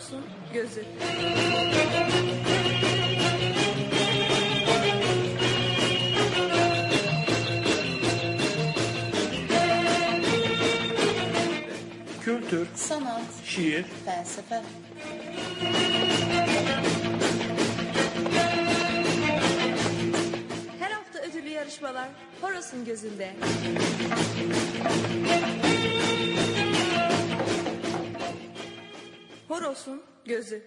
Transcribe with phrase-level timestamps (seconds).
[0.00, 0.84] Horos'un gözü.
[12.24, 14.62] Kültür, sanat, şiir, felsefe,
[20.78, 22.08] Her hafta ödüllü yarışmalar
[22.40, 23.34] Horos'un gözünde.
[29.50, 30.62] Horos'un gözü.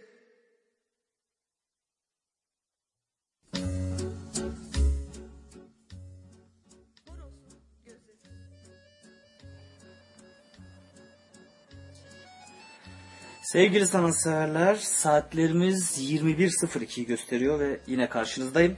[13.44, 18.78] Sevgili sanatseverler, saatlerimiz 21.02'yi gösteriyor ve yine karşınızdayım.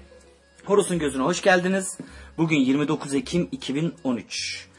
[0.66, 1.98] Horus'un gözüne hoş geldiniz.
[2.38, 4.75] Bugün 29 Ekim 2013.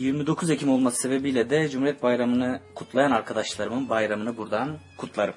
[0.00, 5.34] 29 Ekim olması sebebiyle de Cumhuriyet Bayramı'nı kutlayan arkadaşlarımın bayramını buradan kutlarım.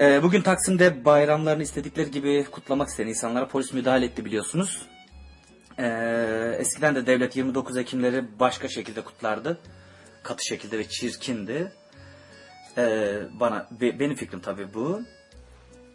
[0.00, 4.86] Ee, bugün Taksim'de bayramlarını istedikleri gibi kutlamak isteyen insanlara polis müdahale etti biliyorsunuz.
[5.78, 9.58] Ee, eskiden de devlet 29 Ekimleri başka şekilde kutlardı.
[10.22, 11.72] Katı şekilde ve çirkindi.
[12.78, 15.00] Ee, bana be- benim fikrim tabii bu.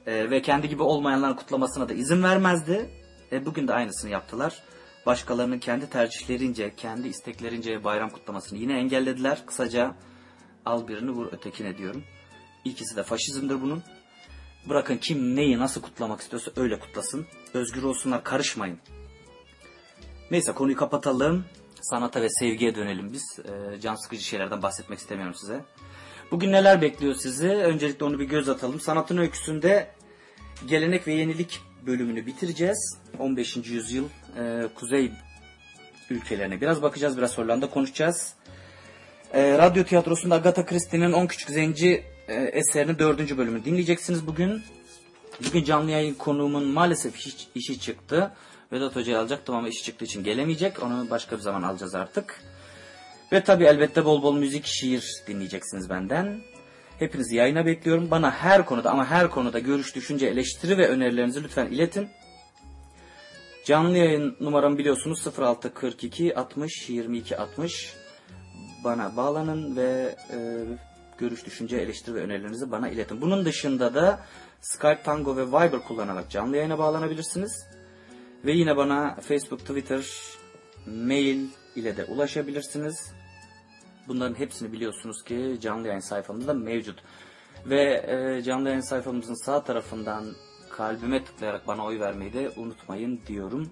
[0.06, 2.90] Ee, ve kendi gibi olmayanların kutlamasına da izin vermezdi.
[3.32, 4.64] E, bugün de aynısını yaptılar.
[5.06, 9.46] Başkalarının kendi tercihlerince, kendi isteklerince bayram kutlamasını yine engellediler.
[9.46, 9.96] Kısaca
[10.66, 12.04] al birini vur ötekine diyorum.
[12.66, 13.84] İkisi de faşizmdir bunun.
[14.70, 17.26] Bırakın kim neyi nasıl kutlamak istiyorsa öyle kutlasın.
[17.54, 18.80] Özgür olsunlar karışmayın.
[20.32, 21.46] Neyse konuyu kapatalım.
[21.82, 23.40] Sanata ve sevgiye dönelim biz.
[23.46, 25.66] Ee, can sıkıcı şeylerden bahsetmek istemiyorum size.
[26.32, 27.48] Bugün neler bekliyor sizi?
[27.48, 28.80] Öncelikle onu bir göz atalım.
[28.80, 29.92] Sanatın öyküsünde
[30.68, 32.98] gelenek ve yenilik bölümünü bitireceğiz.
[33.20, 33.58] 15.
[33.58, 34.06] yüzyıl
[34.38, 35.12] e, kuzey
[36.10, 37.18] ülkelerine biraz bakacağız.
[37.18, 38.34] Biraz Hollanda konuşacağız.
[39.34, 43.38] E, radyo tiyatrosunda Agatha Christie'nin 10 Küçük Zenci e, eserinin 4.
[43.38, 44.62] bölümünü dinleyeceksiniz bugün.
[45.48, 48.32] Bugün canlı yayın konuğumun maalesef iş- işi çıktı.
[48.72, 50.84] Vedat Hoca'yı alacaktım ama işi çıktığı için gelemeyecek.
[50.84, 52.42] Onu başka bir zaman alacağız artık.
[53.32, 56.42] Ve tabi elbette bol bol müzik, şiir dinleyeceksiniz benden.
[57.00, 58.12] Hepinizi yayına bekliyorum.
[58.12, 62.10] Bana her konuda ama her konuda görüş, düşünce, eleştiri ve önerilerinizi lütfen iletin.
[63.72, 67.96] Canlı yayın numaramı biliyorsunuz 0642 60 22 60.
[68.84, 70.38] Bana bağlanın ve e,
[71.18, 73.22] görüş, düşünce, eleştiri ve önerilerinizi bana iletin.
[73.22, 74.20] Bunun dışında da
[74.62, 77.68] Skype, Tango ve Viber kullanarak canlı yayına bağlanabilirsiniz.
[78.46, 80.06] Ve yine bana Facebook, Twitter,
[80.86, 81.46] mail
[81.76, 83.14] ile de ulaşabilirsiniz.
[84.08, 87.04] Bunların hepsini biliyorsunuz ki canlı yayın sayfamızda mevcut.
[87.66, 90.26] Ve e, canlı yayın sayfamızın sağ tarafından
[90.82, 93.70] kalbime tıklayarak bana oy vermeyi de unutmayın diyorum.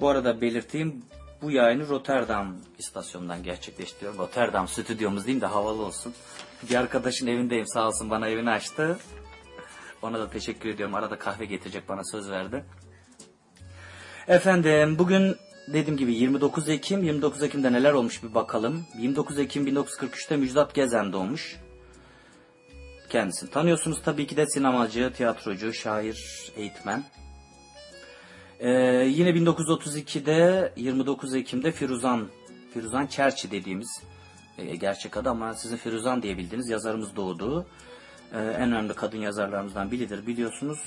[0.00, 1.02] Bu arada belirteyim
[1.42, 4.18] bu yayını Rotterdam istasyonundan gerçekleştiriyorum.
[4.18, 6.14] Rotterdam stüdyomuz diyeyim de havalı olsun.
[6.70, 8.98] Bir arkadaşın evindeyim sağ olsun bana evini açtı.
[10.02, 10.94] Ona da teşekkür ediyorum.
[10.94, 12.64] Arada kahve getirecek bana söz verdi.
[14.28, 15.36] Efendim bugün
[15.68, 17.02] dediğim gibi 29 Ekim.
[17.02, 18.86] 29 Ekim'de neler olmuş bir bakalım.
[18.98, 21.61] 29 Ekim 1943'te Müjdat Gezen doğmuş.
[23.12, 27.04] Kendisini tanıyorsunuz tabii ki de sinemacı, tiyatrocu, şair, eğitmen.
[28.60, 28.70] Ee,
[29.08, 32.28] yine 1932'de 29 Ekim'de Firuzan,
[32.74, 34.02] Firuzan Çerçi dediğimiz
[34.58, 37.66] e, gerçek adı ama sizin Firuzan diye bildiğiniz yazarımız doğdu.
[38.32, 40.80] Ee, en önemli kadın yazarlarımızdan biridir biliyorsunuz.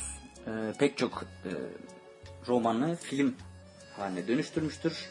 [0.48, 1.52] Ee, pek çok e,
[2.48, 3.36] romanı film
[3.98, 5.10] haline dönüştürmüştür.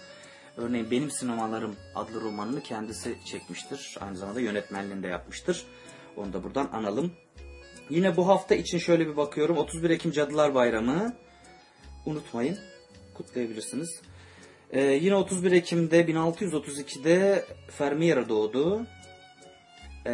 [0.56, 3.98] Örneğin Benim Sinemalarım adlı romanını kendisi çekmiştir.
[4.00, 5.66] Aynı zamanda yönetmenliğini de yapmıştır.
[6.16, 7.12] Onu da buradan analım.
[7.90, 9.56] Yine bu hafta için şöyle bir bakıyorum.
[9.56, 11.14] 31 Ekim Cadılar Bayramı.
[12.06, 12.58] Unutmayın.
[13.14, 14.00] Kutlayabilirsiniz.
[14.70, 17.44] Ee, yine 31 Ekim'de 1632'de
[17.80, 18.86] Vermeer doğdu.
[20.06, 20.10] Ee,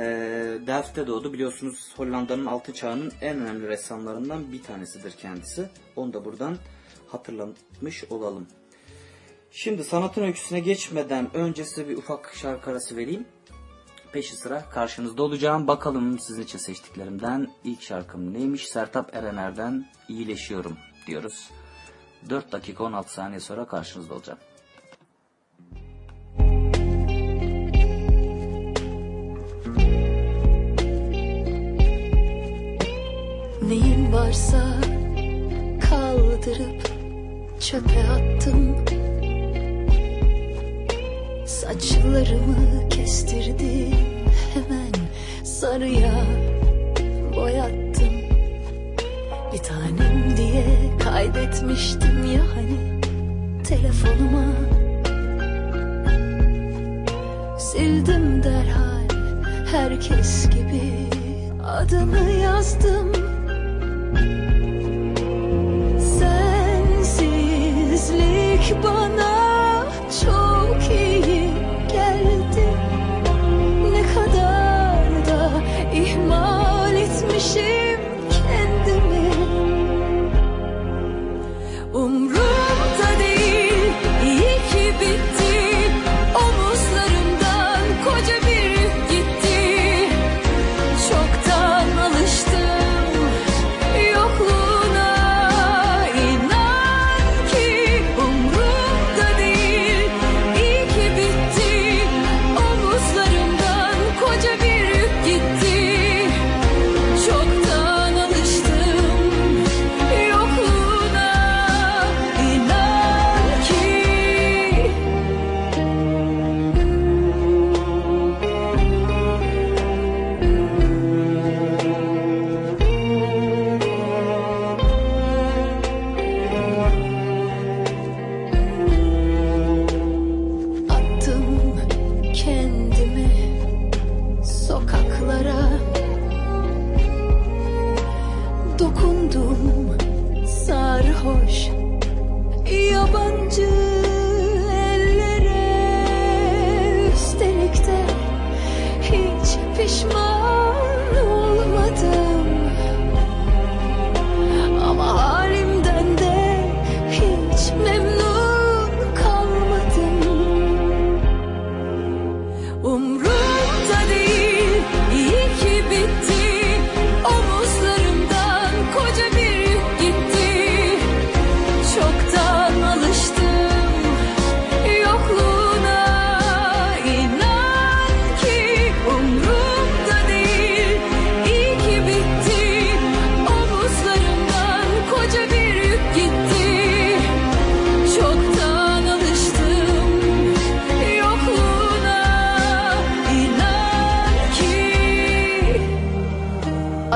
[0.66, 1.32] Delft'te doğdu.
[1.32, 5.68] Biliyorsunuz Hollanda'nın altı çağının en önemli ressamlarından bir tanesidir kendisi.
[5.96, 6.56] Onu da buradan
[7.08, 8.46] hatırlatmış olalım.
[9.50, 13.26] Şimdi sanatın öyküsüne geçmeden önce bir ufak şarkı arası vereyim.
[14.12, 15.66] Peşi sıra karşınızda olacağım.
[15.68, 18.68] Bakalım sizin için seçtiklerimden ilk şarkım neymiş?
[18.68, 20.76] Sertap Erener'den iyileşiyorum
[21.06, 21.50] diyoruz.
[22.30, 24.38] 4 dakika 16 saniye sonra karşınızda olacağım.
[33.62, 34.80] Neyim varsa
[35.90, 36.90] kaldırıp
[37.60, 38.84] çöpe attım
[41.50, 43.94] Saçlarımı kestirdim
[44.54, 44.92] hemen
[45.44, 46.24] sarıya
[47.36, 48.14] boyattım.
[49.52, 50.64] Bir tanem diye
[51.04, 53.00] kaydetmiştim ya hani
[53.64, 54.46] telefonuma.
[57.58, 59.08] Sildim derhal
[59.72, 61.08] herkes gibi
[61.64, 63.12] adını yazdım.
[67.00, 67.54] Sensizlik
[68.84, 69.40] bana
[70.24, 70.49] çok
[77.52, 77.79] she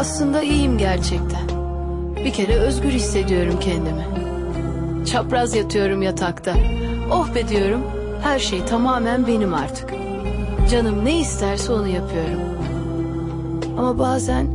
[0.05, 1.49] Aslında iyiyim gerçekten.
[2.25, 4.07] Bir kere özgür hissediyorum kendimi.
[5.07, 6.55] Çapraz yatıyorum yatakta.
[7.13, 7.81] Oh be diyorum.
[8.23, 9.91] Her şey tamamen benim artık.
[10.71, 12.41] Canım ne isterse onu yapıyorum.
[13.79, 14.47] Ama bazen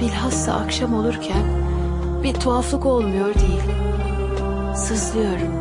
[0.00, 1.42] bilhassa akşam olurken
[2.22, 3.62] bir tuhaflık olmuyor değil.
[4.74, 5.52] Sızlıyorum.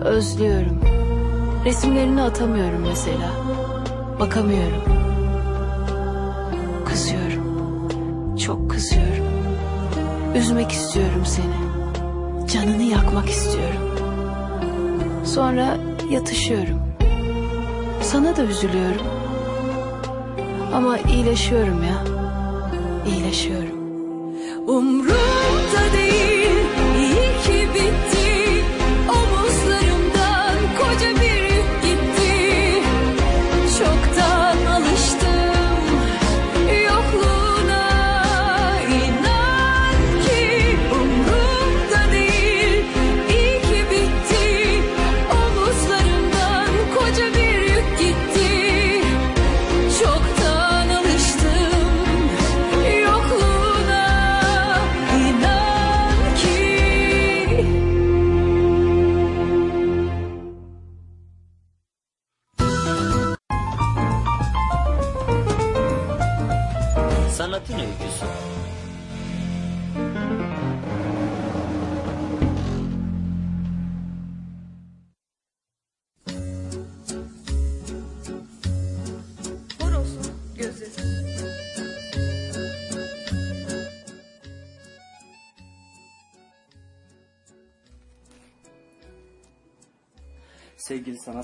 [0.00, 0.80] Özlüyorum.
[1.64, 3.30] Resimlerini atamıyorum mesela.
[4.20, 4.93] Bakamıyorum.
[8.44, 9.26] Çok kızıyorum.
[10.36, 11.54] Üzmek istiyorum seni.
[12.48, 13.96] Canını yakmak istiyorum.
[15.24, 15.76] Sonra
[16.10, 16.80] yatışıyorum.
[18.02, 19.06] Sana da üzülüyorum.
[20.74, 22.13] Ama iyileşiyorum ya.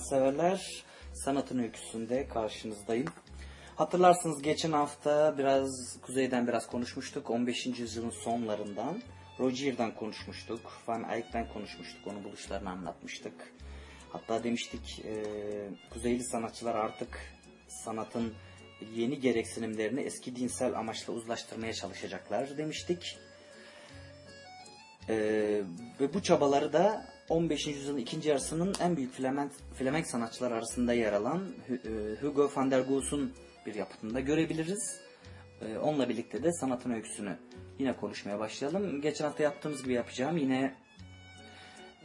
[0.00, 3.06] Sanatseverler, sanatın öyküsünde karşınızdayım.
[3.76, 7.30] Hatırlarsınız geçen hafta biraz kuzeyden biraz konuşmuştuk.
[7.30, 7.66] 15.
[7.66, 9.02] yüzyılın sonlarından.
[9.40, 10.60] Rogier'dan konuşmuştuk.
[10.86, 12.06] Van Eyck'ten konuşmuştuk.
[12.06, 13.52] Onun buluşlarını anlatmıştık.
[14.12, 15.24] Hatta demiştik e,
[15.90, 17.20] kuzeyli sanatçılar artık
[17.68, 18.34] sanatın
[18.94, 23.18] yeni gereksinimlerini eski dinsel amaçla uzlaştırmaya çalışacaklar demiştik.
[25.08, 25.62] Ee,
[26.00, 27.66] ve bu çabaları da 15.
[27.66, 32.80] yüzyılın ikinci yarısının en büyük Flement, Flemenk sanatçılar arasında yer alan e, Hugo van der
[32.80, 33.32] Goes'un
[33.66, 35.00] bir yapıtında görebiliriz.
[35.62, 37.36] Ee, onunla birlikte de sanatın öyküsünü
[37.78, 39.00] yine konuşmaya başlayalım.
[39.00, 40.36] Geçen hafta yaptığımız gibi yapacağım.
[40.36, 40.74] Yine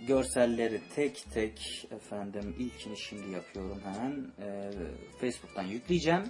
[0.07, 4.31] görselleri tek tek efendim ilkini şimdi yapıyorum hemen.
[4.41, 4.71] Ee,
[5.21, 6.23] Facebook'tan yükleyeceğim.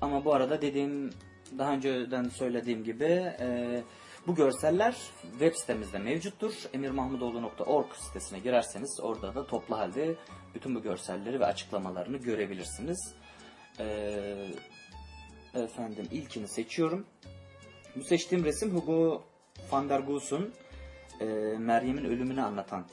[0.00, 1.10] Ama bu arada dediğim
[1.58, 3.82] daha önceden söylediğim gibi e,
[4.26, 6.52] bu görseller web sitemizde mevcuttur.
[6.72, 10.16] emirmahmudoğlu.org sitesine girerseniz orada da toplu halde
[10.54, 13.14] bütün bu görselleri ve açıklamalarını görebilirsiniz.
[13.78, 13.86] E,
[15.54, 17.06] efendim ilkini seçiyorum.
[17.96, 19.24] Bu seçtiğim resim Hugo
[19.70, 20.54] van der Goes'un
[21.20, 21.24] e,
[21.58, 22.86] Meryem'in ölümünü anlatan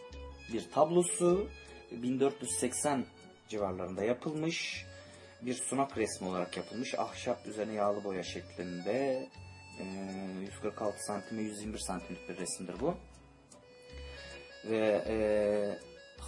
[0.53, 1.47] bir tablosu.
[1.91, 3.05] 1480
[3.47, 4.85] civarlarında yapılmış.
[5.41, 6.99] Bir sunak resmi olarak yapılmış.
[6.99, 9.29] Ahşap üzerine yağlı boya şeklinde.
[9.79, 9.83] E,
[10.41, 12.95] 146 santime 121 santimlik bir resimdir bu.
[14.69, 15.15] Ve e,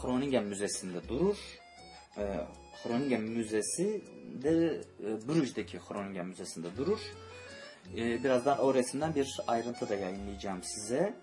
[0.01, 1.37] Groningen Müzesi'nde durur.
[2.17, 2.23] E,
[2.83, 4.01] Groningen Müzesi
[4.43, 6.99] de e, Bruges'deki Groningen Müzesi'nde durur.
[7.97, 11.13] E, birazdan o resimden bir ayrıntı da yayınlayacağım size.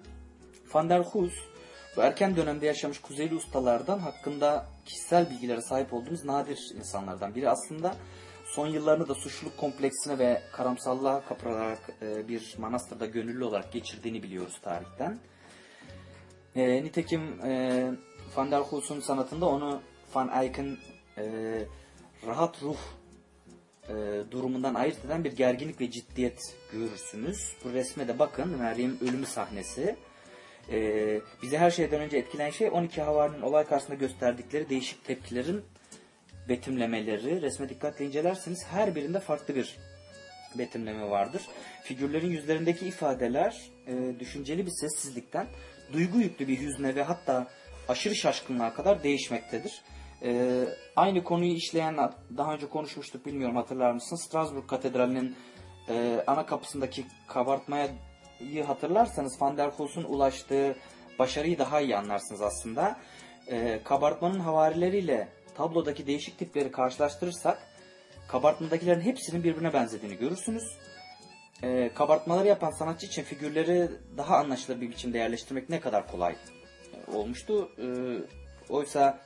[0.74, 1.34] Van der Goes
[1.96, 7.50] bu erken dönemde yaşamış Kuzeyli ustalardan hakkında kişisel bilgilere sahip olduğumuz nadir insanlardan biri.
[7.50, 7.94] Aslında
[8.44, 14.60] son yıllarını da suçluluk kompleksine ve karamsallığa kapılarak e, bir manastırda gönüllü olarak geçirdiğini biliyoruz
[14.62, 15.18] tarihten.
[16.56, 17.90] E, nitekim e,
[18.36, 19.82] Van der Goes'un sanatında onu
[20.14, 20.78] Van Eyck'in
[21.18, 21.24] e,
[22.26, 22.78] rahat ruh
[23.88, 23.94] e,
[24.30, 27.56] durumundan ayırt eden bir gerginlik ve ciddiyet görürsünüz.
[27.64, 29.96] Bu resme de bakın Meryem ölümü sahnesi.
[30.70, 35.64] E, bizi her şeyden önce etkileyen şey 12 havarinin olay karşısında gösterdikleri değişik tepkilerin
[36.48, 37.42] betimlemeleri.
[37.42, 39.78] Resme dikkatle incelerseniz her birinde farklı bir
[40.58, 41.42] betimleme vardır.
[41.82, 45.46] Figürlerin yüzlerindeki ifadeler e, düşünceli bir sessizlikten
[45.92, 47.46] duygu yüklü bir hüzne ve hatta
[47.88, 49.82] aşırı şaşkınlığa kadar değişmektedir.
[50.22, 50.62] E,
[50.96, 51.96] aynı konuyu işleyen
[52.36, 54.22] daha önce konuşmuştuk bilmiyorum hatırlar mısınız?
[54.22, 55.36] Strasbourg Katedrali'nin
[55.88, 57.88] e, ana kapısındaki kabartmaya
[58.66, 60.76] hatırlarsanız Van der Goes'un ulaştığı
[61.18, 62.98] başarıyı daha iyi anlarsınız aslında.
[63.46, 67.58] E, kabartmanın havarileriyle tablodaki değişik tipleri karşılaştırırsak
[68.28, 70.78] kabartmadakilerin hepsinin birbirine benzediğini görürsünüz.
[71.62, 77.16] E, kabartmaları yapan sanatçı için figürleri daha anlaşılır bir biçimde yerleştirmek ne kadar kolay e,
[77.16, 77.68] olmuştu.
[77.78, 77.86] E,
[78.72, 79.20] oysa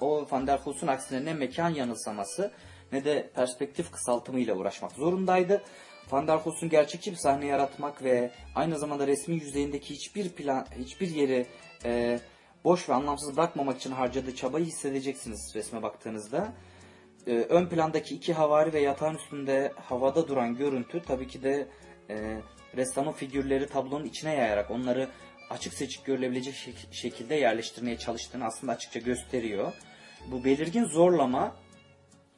[0.00, 2.52] o Van der Goes'un aksine ne mekan yanılsaması
[2.92, 5.62] ne de perspektif kısaltımıyla uğraşmak zorundaydı.
[6.10, 11.08] Van der Goes'un gerçekçi bir sahne yaratmak ve aynı zamanda resmin yüzeyindeki hiçbir plan, hiçbir
[11.08, 11.46] yeri
[11.84, 12.20] e,
[12.64, 16.52] boş ve anlamsız bırakmamak için harcadığı çabayı hissedeceksiniz resme baktığınızda.
[17.26, 21.68] E, ön plandaki iki havari ve yatağın üstünde havada duran görüntü tabii ki de
[22.10, 22.40] e,
[22.76, 25.08] ressamın figürleri tablonun içine yayarak onları
[25.50, 29.72] açık seçik görülebilecek şek- şekilde yerleştirmeye çalıştığını aslında açıkça gösteriyor.
[30.30, 31.56] Bu belirgin zorlama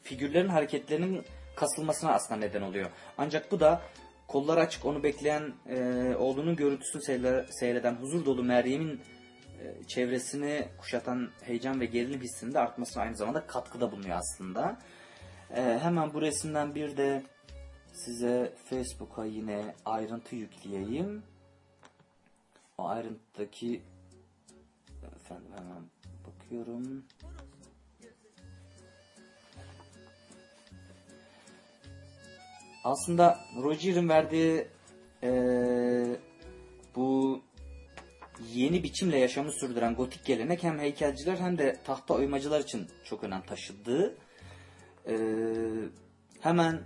[0.02, 1.24] figürlerin hareketlerinin
[1.56, 2.90] kasılmasına aslında neden oluyor.
[3.18, 3.82] Ancak bu da
[4.28, 5.78] kolları açık onu bekleyen e,
[6.18, 9.00] oğlunun görüntüsünü seyre- seyreden huzur dolu Meryem'in
[9.86, 14.78] çevresini kuşatan heyecan ve gerilim hissinin de artmasına aynı zamanda katkıda bulunuyor aslında.
[15.56, 17.22] E, hemen bu resimden bir de
[17.92, 21.22] size Facebook'a yine ayrıntı yükleyeyim.
[22.78, 23.82] O ayrıntıdaki
[25.16, 25.82] efendim hemen
[26.26, 27.04] bakıyorum.
[32.84, 34.68] Aslında Roger'in verdiği
[35.22, 36.20] eee,
[36.96, 37.42] bu
[38.54, 43.42] yeni biçimle yaşamı sürdüren gotik gelenek hem heykelciler hem de tahta oymacılar için çok önem
[43.42, 44.16] taşıdı.
[45.08, 45.16] Eee,
[46.40, 46.80] hemen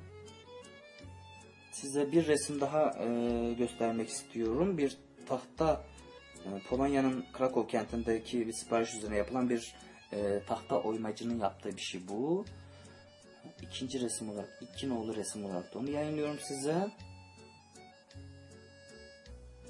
[1.72, 4.78] size bir resim daha eee, göstermek istiyorum.
[4.78, 4.96] Bir
[5.28, 5.84] tahta
[6.44, 9.74] e, Polonya'nın Krakow kentindeki bir sipariş üzerine yapılan bir
[10.12, 12.44] e, tahta oymacının yaptığı bir şey bu.
[13.62, 16.90] İkinci resim olarak, iki nolu resim olarak da onu yayınlıyorum size.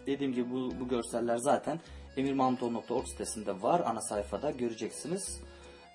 [0.06, 1.80] Dediğim gibi bu, bu görseller zaten
[2.16, 3.82] emirmahmutoğlu.org sitesinde var.
[3.86, 5.40] Ana sayfada göreceksiniz.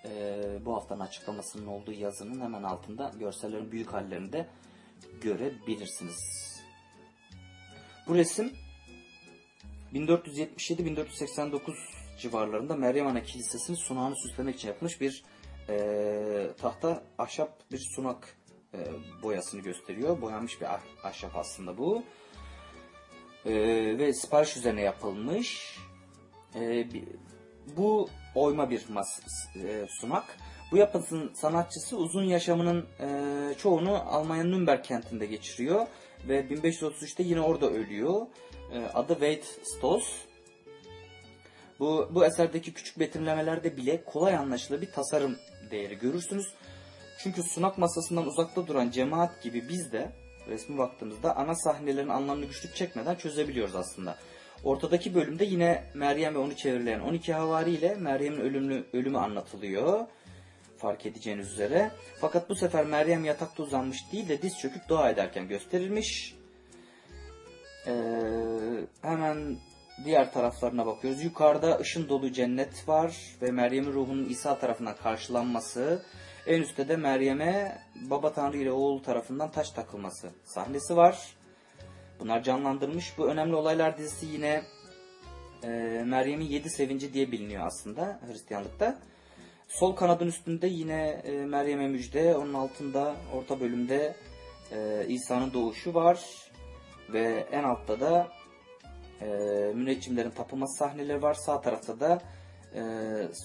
[0.06, 4.48] Ee, bu haftanın açıklamasının olduğu yazının hemen altında görsellerin büyük hallerini de
[5.22, 6.20] görebilirsiniz.
[8.08, 8.54] Bu resim
[9.94, 11.60] 1477-1489
[12.20, 15.24] civarlarında Meryem Ana Kilisesi'nin sunağını süslemek için yapılmış bir
[15.70, 18.38] e, tahta ahşap bir sunak
[18.74, 18.78] e,
[19.24, 20.22] boyasını gösteriyor.
[20.22, 22.04] Boyanmış bir ah- ahşap aslında bu.
[23.46, 23.54] E,
[23.98, 25.78] ve sipariş üzerine yapılmış.
[26.56, 26.88] E,
[27.78, 29.20] bu oyma bir mas
[29.56, 30.38] e, sunak.
[30.72, 33.08] Bu yapısının sanatçısı uzun yaşamının e,
[33.58, 35.88] çoğunu Almanya'nın Nürnberg kentinde geçiriyor.
[36.28, 38.28] Ve 1533'te yine orada ölüyor.
[38.74, 40.04] E, adı Wade Stoss.
[41.80, 45.38] Bu, bu eserdeki küçük betimlemelerde bile kolay anlaşılır bir tasarım
[45.72, 46.54] değeri görürsünüz.
[47.20, 50.12] Çünkü sunak masasından uzakta duran cemaat gibi biz de
[50.50, 54.18] resmi baktığımızda ana sahnelerin anlamını güçlük çekmeden çözebiliyoruz aslında.
[54.64, 60.08] Ortadaki bölümde yine Meryem ve onu çevreleyen 12 havari ile Meryem'in ölümlü, ölümü anlatılıyor.
[60.78, 61.92] fark edeceğiniz üzere.
[62.22, 66.36] Fakat bu sefer Meryem yatakta uzanmış değil de diz çöküp dua ederken gösterilmiş.
[67.88, 67.92] Ee,
[69.02, 69.58] hemen
[70.06, 71.24] diğer taraflarına bakıyoruz.
[71.24, 76.04] Yukarıda ışın dolu cennet var ve Meryem'in ruhunun İsa tarafından karşılanması.
[76.48, 81.36] En üstte de Meryem'e baba tanrı ile oğul tarafından taş takılması sahnesi var.
[82.20, 83.18] Bunlar canlandırmış.
[83.18, 84.64] Bu önemli olaylar dizisi yine
[85.64, 85.68] e,
[86.06, 89.00] Meryem'in yedi sevinci diye biliniyor aslında Hristiyanlıkta.
[89.68, 94.16] Sol kanadın üstünde yine e, Meryem'e müjde, onun altında orta bölümde
[94.72, 96.20] e, İsa'nın doğuşu var
[97.14, 98.28] ve en altta da
[99.22, 99.28] e,
[99.76, 101.34] müneccimlerin tapılması sahneleri var.
[101.34, 102.22] Sağ tarafta da
[102.76, 102.82] e,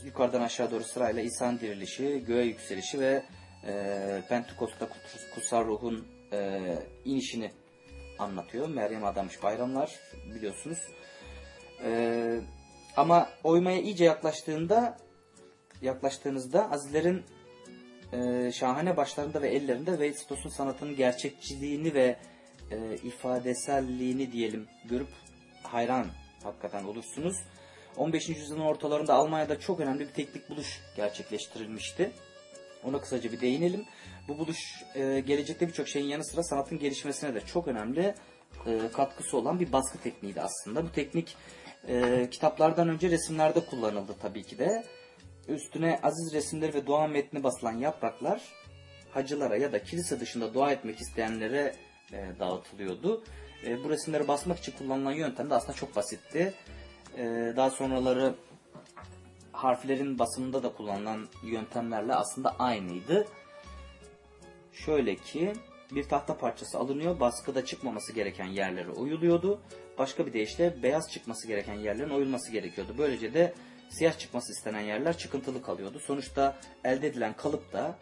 [0.04, 3.22] yukarıdan aşağı doğru sırayla İsa'nın dirilişi, göğe yükselişi ve
[3.66, 6.60] e, Pentekost'ta kuts- kutsal ruhun e,
[7.04, 7.50] inişini
[8.18, 8.68] anlatıyor.
[8.68, 9.90] Meryem adamış bayramlar
[10.34, 10.78] biliyorsunuz.
[11.84, 12.40] E,
[12.96, 14.96] ama oymaya iyice yaklaştığında
[15.82, 17.22] yaklaştığınızda azizlerin
[18.12, 22.16] e, şahane başlarında ve ellerinde Weissstoss'un sanatının gerçekçiliğini ve
[22.70, 25.08] e, ifadeselliğini diyelim görüp
[25.62, 26.06] hayran
[26.42, 27.36] hakikaten olursunuz.
[27.96, 28.28] 15.
[28.28, 32.12] yüzyılın ortalarında Almanya'da çok önemli bir teknik buluş gerçekleştirilmişti.
[32.84, 33.84] Ona kısaca bir değinelim.
[34.28, 34.58] Bu buluş
[34.94, 38.14] e, gelecekte birçok şeyin yanı sıra sanatın gelişmesine de çok önemli
[38.66, 40.84] e, katkısı olan bir baskı tekniğiydi aslında.
[40.84, 41.36] Bu teknik
[41.88, 44.84] e, kitaplardan önce resimlerde kullanıldı tabii ki de.
[45.48, 48.42] Üstüne aziz resimleri ve dua metni basılan yapraklar
[49.10, 51.74] hacılara ya da kilise dışında dua etmek isteyenlere
[52.40, 53.24] dağıtılıyordu.
[53.84, 56.54] Bu resimleri basmak için kullanılan yöntem de aslında çok basitti.
[57.16, 58.34] E, daha sonraları
[59.52, 63.26] harflerin basımında da kullanılan yöntemlerle aslında aynıydı.
[64.72, 65.52] Şöyle ki
[65.90, 69.60] bir tahta parçası alınıyor, baskıda çıkmaması gereken yerlere oyuluyordu.
[69.98, 72.94] Başka bir deyişle beyaz çıkması gereken yerlerin oyulması gerekiyordu.
[72.98, 73.54] Böylece de
[73.90, 75.98] siyah çıkması istenen yerler çıkıntılı kalıyordu.
[75.98, 77.98] Sonuçta elde edilen kalıp da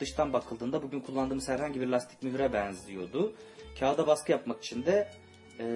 [0.00, 3.32] dıştan bakıldığında bugün kullandığımız herhangi bir lastik mühüre benziyordu.
[3.80, 5.08] Kağıda baskı yapmak için de
[5.60, 5.66] e,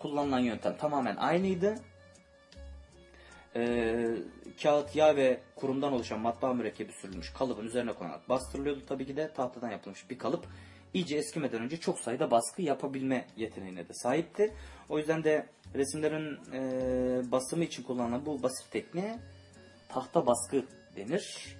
[0.00, 1.74] kullanılan yöntem tamamen aynıydı.
[3.56, 3.94] E,
[4.62, 8.80] kağıt, yağ ve kurumdan oluşan matbaa mürekkebi sürülmüş kalıbın üzerine konarak bastırılıyordu.
[8.88, 10.46] Tabii ki de tahtadan yapılmış bir kalıp
[10.94, 14.54] iyice eskimeden önce çok sayıda baskı yapabilme yeteneğine de sahipti.
[14.88, 19.18] O yüzden de resimlerin e, basımı için kullanılan bu basit tekniğe
[19.88, 20.64] tahta baskı
[20.96, 21.56] denir.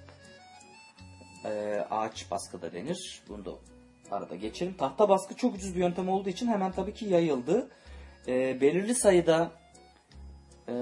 [1.44, 3.22] E, ağaç baskı da denir.
[3.28, 3.50] Bunu da
[4.10, 4.74] arada geçelim.
[4.74, 7.68] Tahta baskı çok ucuz bir yöntem olduğu için hemen tabii ki yayıldı.
[8.28, 9.50] E, belirli sayıda
[10.68, 10.74] e,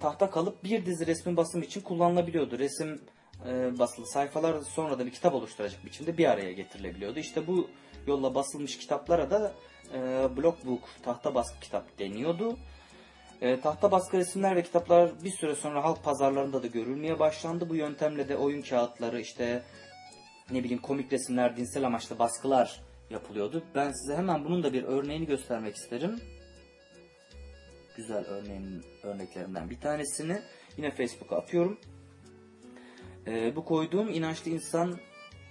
[0.00, 2.58] tahta kalıp bir dizi resmin basımı için kullanılabiliyordu.
[2.58, 3.00] Resim
[3.48, 7.18] e, basılı sayfalar sonra da bir kitap oluşturacak biçimde bir araya getirilebiliyordu.
[7.18, 7.68] İşte bu
[8.06, 9.52] yolla basılmış kitaplara da
[9.94, 9.98] e,
[10.36, 12.56] block book, tahta baskı kitap deniyordu.
[13.40, 17.68] E, tahta baskı resimler ve kitaplar bir süre sonra halk pazarlarında da görülmeye başlandı.
[17.68, 19.62] Bu yöntemle de oyun kağıtları işte
[20.50, 23.62] ne bileyim komik resimler, dinsel amaçlı baskılar yapılıyordu.
[23.74, 26.20] Ben size hemen bunun da bir örneğini göstermek isterim.
[27.96, 30.42] Güzel örneğin örneklerinden bir tanesini
[30.76, 31.78] yine Facebook'a atıyorum.
[33.26, 34.98] Ee, bu koyduğum inançlı insan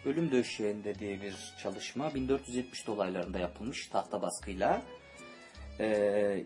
[0.06, 4.82] ölüm döşeğinde diye bir çalışma 1470 dolaylarında yapılmış tahta baskıyla.
[5.80, 5.86] Ee,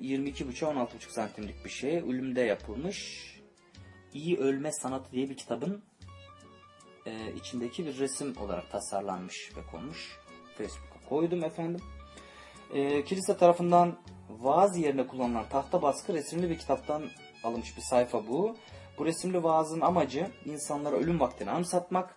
[0.01, 1.97] 22,5 16,5 santimlik bir şey.
[1.97, 3.25] Ölümde yapılmış.
[4.13, 5.83] İyi Ölme Sanatı diye bir kitabın
[7.05, 10.17] e, içindeki bir resim olarak tasarlanmış ve konmuş.
[10.57, 11.81] Facebook'a koydum efendim.
[12.73, 13.97] E, kilise tarafından
[14.29, 17.03] vaaz yerine kullanılan tahta baskı resimli bir kitaptan
[17.43, 18.55] alınmış bir sayfa bu.
[18.97, 22.15] Bu resimli vaazın amacı insanlara ölüm vaktini anımsatmak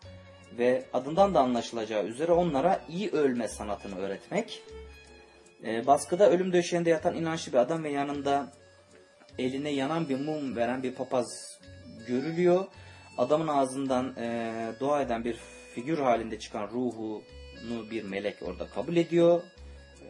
[0.58, 4.62] ve adından da anlaşılacağı üzere onlara iyi ölme sanatını öğretmek.
[5.64, 8.52] E, baskıda ölüm döşeğinde yatan inançlı bir adam ve yanında
[9.38, 11.58] eline yanan bir mum veren bir papaz
[12.06, 12.64] görülüyor.
[13.18, 15.36] Adamın ağzından e, dua eden bir
[15.74, 19.42] figür halinde çıkan ruhunu bir melek orada kabul ediyor.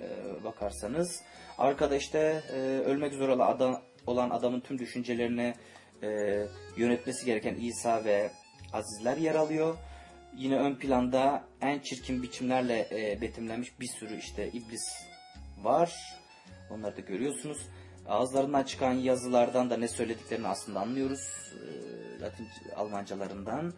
[0.03, 1.23] E, bakarsanız.
[1.59, 5.55] Arkada işte e, ölmek olan, adam, olan adamın tüm düşüncelerini
[6.03, 6.09] e,
[6.77, 8.31] yönetmesi gereken İsa ve
[8.73, 9.77] azizler yer alıyor.
[10.37, 14.83] Yine ön planda en çirkin biçimlerle e, betimlenmiş bir sürü işte iblis
[15.63, 16.19] var.
[16.71, 17.59] Onları da görüyorsunuz.
[18.09, 21.21] Ağızlarından çıkan yazılardan da ne söylediklerini aslında anlıyoruz.
[21.55, 23.75] E, Latin Almancalarından.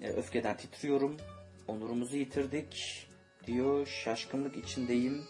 [0.00, 1.16] E, öfkeden titriyorum.
[1.68, 3.06] Onurumuzu yitirdik
[3.46, 3.86] diyor.
[3.86, 5.24] Şaşkınlık içindeyim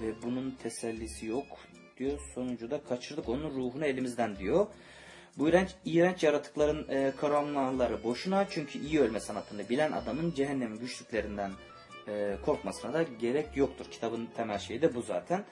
[0.00, 1.46] ve bunun tesellisi yok
[1.98, 2.18] diyor.
[2.34, 4.66] Sonuncu da kaçırdık onun ruhunu elimizden diyor.
[5.38, 11.50] Bu iğrenç, iğrenç yaratıkların e, karanlıları boşuna çünkü iyi ölme sanatını bilen adamın cehennemin güçlüklerinden
[12.08, 13.86] e, korkmasına da gerek yoktur.
[13.90, 15.44] Kitabın temel şeyi de bu zaten.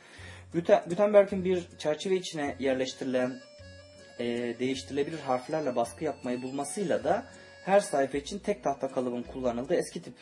[0.88, 3.40] Gutenberg'in bir çerçeve içine yerleştirilen
[4.18, 4.24] e,
[4.58, 7.26] değiştirilebilir harflerle baskı yapmayı bulmasıyla da
[7.64, 10.14] her sayfa için tek tahta kalıbın kullanıldığı eski tip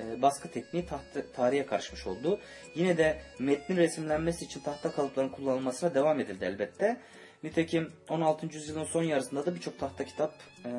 [0.00, 2.40] e, baskı tekniği tahta, tarihe karışmış oldu.
[2.74, 7.00] Yine de metnin resimlenmesi için tahta kalıpların kullanılmasına devam edildi elbette.
[7.42, 8.46] Nitekim 16.
[8.46, 10.34] yüzyılın son yarısında da birçok tahta kitap
[10.64, 10.70] e,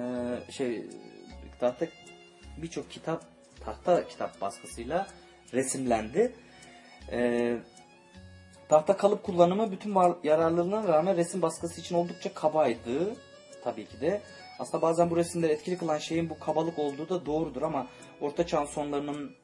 [0.52, 0.86] şey
[1.60, 1.86] tahta
[2.58, 3.24] birçok kitap
[3.66, 5.08] tahta kitap baskısıyla
[5.54, 6.36] resimlendi.
[7.12, 7.58] E,
[8.70, 10.14] tahta kalıp kullanımı bütün var,
[10.88, 13.16] rağmen resim baskısı için oldukça kabaydı.
[13.64, 14.22] Tabii ki de.
[14.62, 17.88] Aslında bazen bu resimleri etkili kılan şeyin bu kabalık olduğu da doğrudur ama
[18.22, 19.36] Orta Çağ sonlarının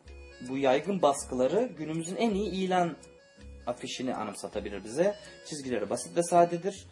[0.49, 2.95] bu yaygın baskıları günümüzün en iyi ilan
[3.67, 5.15] afişini anımsatabilir bize.
[5.45, 6.86] Çizgileri basit ve sadedir.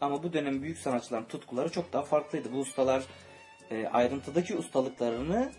[0.00, 2.52] Ama bu dönem büyük sanatçıların tutkuları çok daha farklıydı.
[2.52, 3.04] Bu ustalar
[3.70, 5.52] e, ayrıntıdaki ustalıklarını,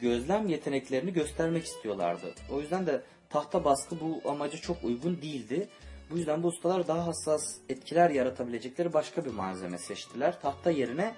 [0.00, 2.34] gözlem yeteneklerini göstermek istiyorlardı.
[2.50, 5.68] O yüzden de tahta baskı bu amaca çok uygun değildi.
[6.10, 10.40] Bu yüzden bu ustalar daha hassas etkiler yaratabilecekleri başka bir malzeme seçtiler.
[10.40, 11.14] Tahta yerine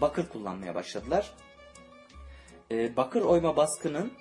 [0.00, 1.34] bakır kullanmaya başladılar.
[2.70, 4.12] E, bakır oyma baskının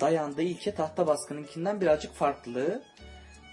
[0.00, 2.82] dayandığı ilke tahta baskınınkinden birazcık farklı.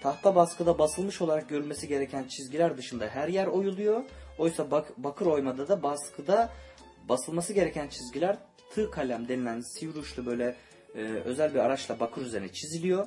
[0.02, 4.04] Tahta baskıda basılmış olarak görülmesi gereken çizgiler dışında her yer oyuluyor.
[4.38, 6.50] Oysa bak, bakır oymada da baskıda
[7.08, 8.36] basılması gereken çizgiler
[8.70, 10.56] tığ kalem denilen sivri uçlu böyle
[10.94, 13.06] e, özel bir araçla bakır üzerine çiziliyor.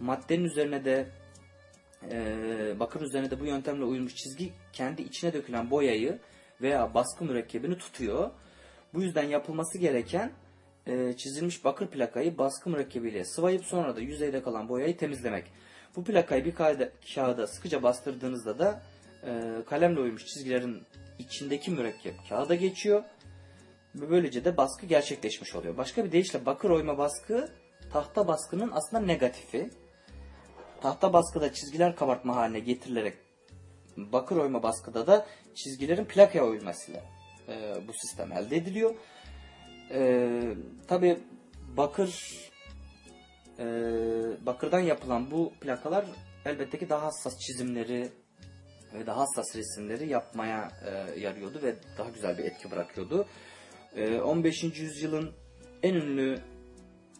[0.00, 1.08] Maddenin üzerine de
[2.10, 6.18] e, bakır üzerine de bu yöntemle uyulmuş çizgi kendi içine dökülen boyayı
[6.62, 8.30] veya baskı mürekkebini tutuyor.
[8.94, 10.32] Bu yüzden yapılması gereken
[10.86, 15.44] e, çizilmiş bakır plakayı baskı mürekkebiyle sıvayıp sonra da yüzeyde kalan boyayı temizlemek.
[15.96, 18.82] Bu plakayı bir kağıda, kağıda sıkıca bastırdığınızda da
[19.26, 20.82] e, kalemle uymuş çizgilerin
[21.18, 23.04] içindeki mürekkep kağıda geçiyor.
[23.94, 25.76] Ve böylece de baskı gerçekleşmiş oluyor.
[25.76, 27.48] Başka bir deyişle bakır oyma baskı
[27.92, 29.70] tahta baskının aslında negatifi.
[30.80, 33.27] Tahta baskıda çizgiler kabartma haline getirilerek
[34.12, 37.02] bakır oyma baskıda da çizgilerin plakaya oyulmasıyla
[37.48, 38.94] e, bu sistem elde ediliyor.
[39.90, 40.30] E,
[40.88, 41.18] Tabi
[41.76, 42.38] bakır
[43.58, 43.66] e,
[44.46, 46.04] bakırdan yapılan bu plakalar
[46.44, 48.08] elbette ki daha hassas çizimleri
[48.94, 53.26] ve daha hassas resimleri yapmaya e, yarıyordu ve daha güzel bir etki bırakıyordu.
[53.96, 54.62] E, 15.
[54.62, 55.32] yüzyılın
[55.82, 56.38] en ünlü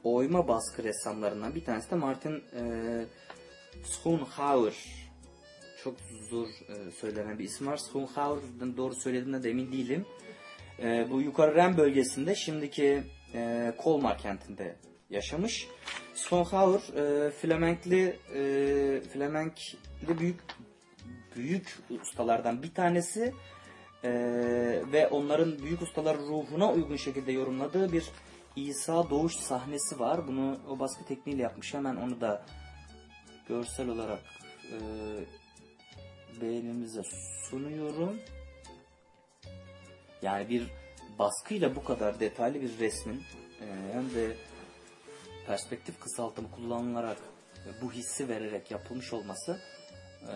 [0.04, 2.62] oyma baskı ressamlarından bir tanesi de Martin e,
[3.84, 5.07] Schoenhauer.
[5.84, 5.96] Çok
[6.30, 7.76] zor e, söylenen bir isim var.
[7.76, 10.06] Schoenhauer'dan doğru söylediğimden de emin değilim.
[10.82, 13.02] E, bu yukarı Ren bölgesinde şimdiki
[13.34, 14.76] e, Kolmar kentinde
[15.10, 15.68] yaşamış.
[16.14, 20.40] Schoenhauer e, Flemenkli e, Flemenkli büyük
[21.36, 23.34] büyük ustalardan bir tanesi
[24.04, 24.10] e,
[24.92, 28.04] ve onların büyük ustalar ruhuna uygun şekilde yorumladığı bir
[28.56, 30.28] İsa doğuş sahnesi var.
[30.28, 31.74] Bunu o baskı tekniğiyle yapmış.
[31.74, 32.44] Hemen onu da
[33.48, 34.20] görsel olarak
[34.72, 34.78] e,
[36.40, 37.02] beğenimize
[37.50, 38.20] sunuyorum.
[40.22, 40.66] Yani bir
[41.18, 43.22] baskıyla bu kadar detaylı bir resmin
[43.60, 44.36] e, hem de
[45.46, 47.18] perspektif kısaltımı kullanılarak
[47.82, 49.60] bu hissi vererek yapılmış olması
[50.22, 50.34] e,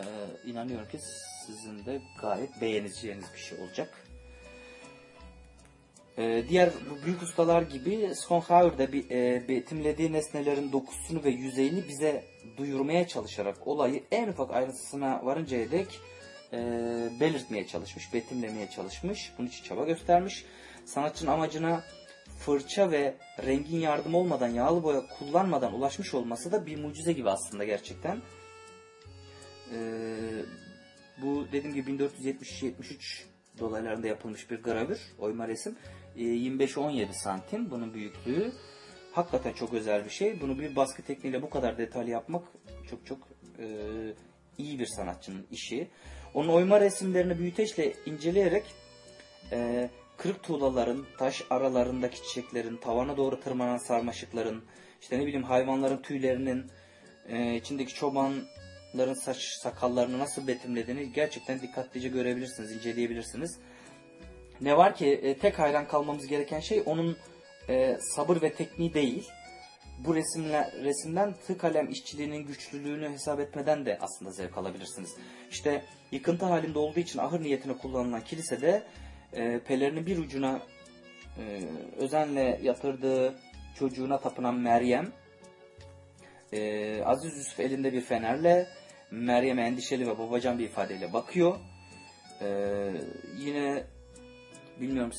[0.51, 0.99] inanıyorum ki
[1.47, 4.07] sizin de gayet beğeneceğiniz bir şey olacak.
[6.19, 11.89] E, diğer bu büyük ustalar gibi Schoenhauer da bir, e, betimlediği nesnelerin dokusunu ve yüzeyini
[11.89, 16.01] bize duyurmaya çalışarak olayı en ufak ayrıntısına varıncaya dek
[16.53, 16.59] e,
[17.21, 19.33] belirtmeye çalışmış, betimlemeye çalışmış.
[19.39, 20.45] Bunun için çaba göstermiş.
[20.85, 21.85] Sanatçının amacına
[22.39, 23.15] fırça ve
[23.47, 28.23] rengin yardım olmadan yağlı boya kullanmadan ulaşmış olması da bir mucize gibi aslında gerçekten.
[29.75, 30.43] Ee,
[31.23, 33.23] bu dediğim gibi 1470-73
[33.59, 35.77] dolaylarında yapılmış bir gravür, oyma resim.
[36.17, 38.53] Ee, 25-17 santim bunun büyüklüğü.
[39.13, 40.41] Hakikaten çok özel bir şey.
[40.41, 42.45] Bunu bir baskı tekniğiyle bu kadar detaylı yapmak
[42.91, 43.19] çok çok
[43.59, 43.67] e,
[44.59, 45.89] iyi bir sanatçının işi.
[46.35, 48.65] Onun oyma resimlerini büyüteçle inceleyerek
[49.53, 54.65] e, kırık tuğlaların, taş aralarındaki çiçeklerin, tavana doğru tırmanan sarmaşıkların,
[55.01, 56.67] işte ne bileyim hayvanların tüylerinin,
[57.29, 63.59] e, içindeki çobanların saç sakallarını nasıl betimlediğini gerçekten dikkatlice görebilirsiniz, inceleyebilirsiniz.
[64.61, 67.17] Ne var ki e, tek hayran kalmamız gereken şey onun
[67.73, 69.29] e, sabır ve tekniği değil.
[69.99, 75.17] Bu resimle, resimden tığ kalem işçiliğinin güçlülüğünü hesap etmeden de aslında zevk alabilirsiniz.
[75.51, 78.83] İşte yıkıntı halinde olduğu için ahır niyetine kullanılan kilisede
[79.33, 80.63] e, pelerinin bir ucuna
[81.39, 81.63] e,
[81.97, 83.39] özenle yatırdığı
[83.79, 85.13] çocuğuna tapınan Meryem,
[86.53, 88.67] e, Aziz Yusuf elinde bir fenerle
[89.11, 91.57] Meryem endişeli ve babacan bir ifadeyle bakıyor.
[92.41, 92.49] E,
[93.39, 93.85] yine
[94.81, 95.13] bilmiyorum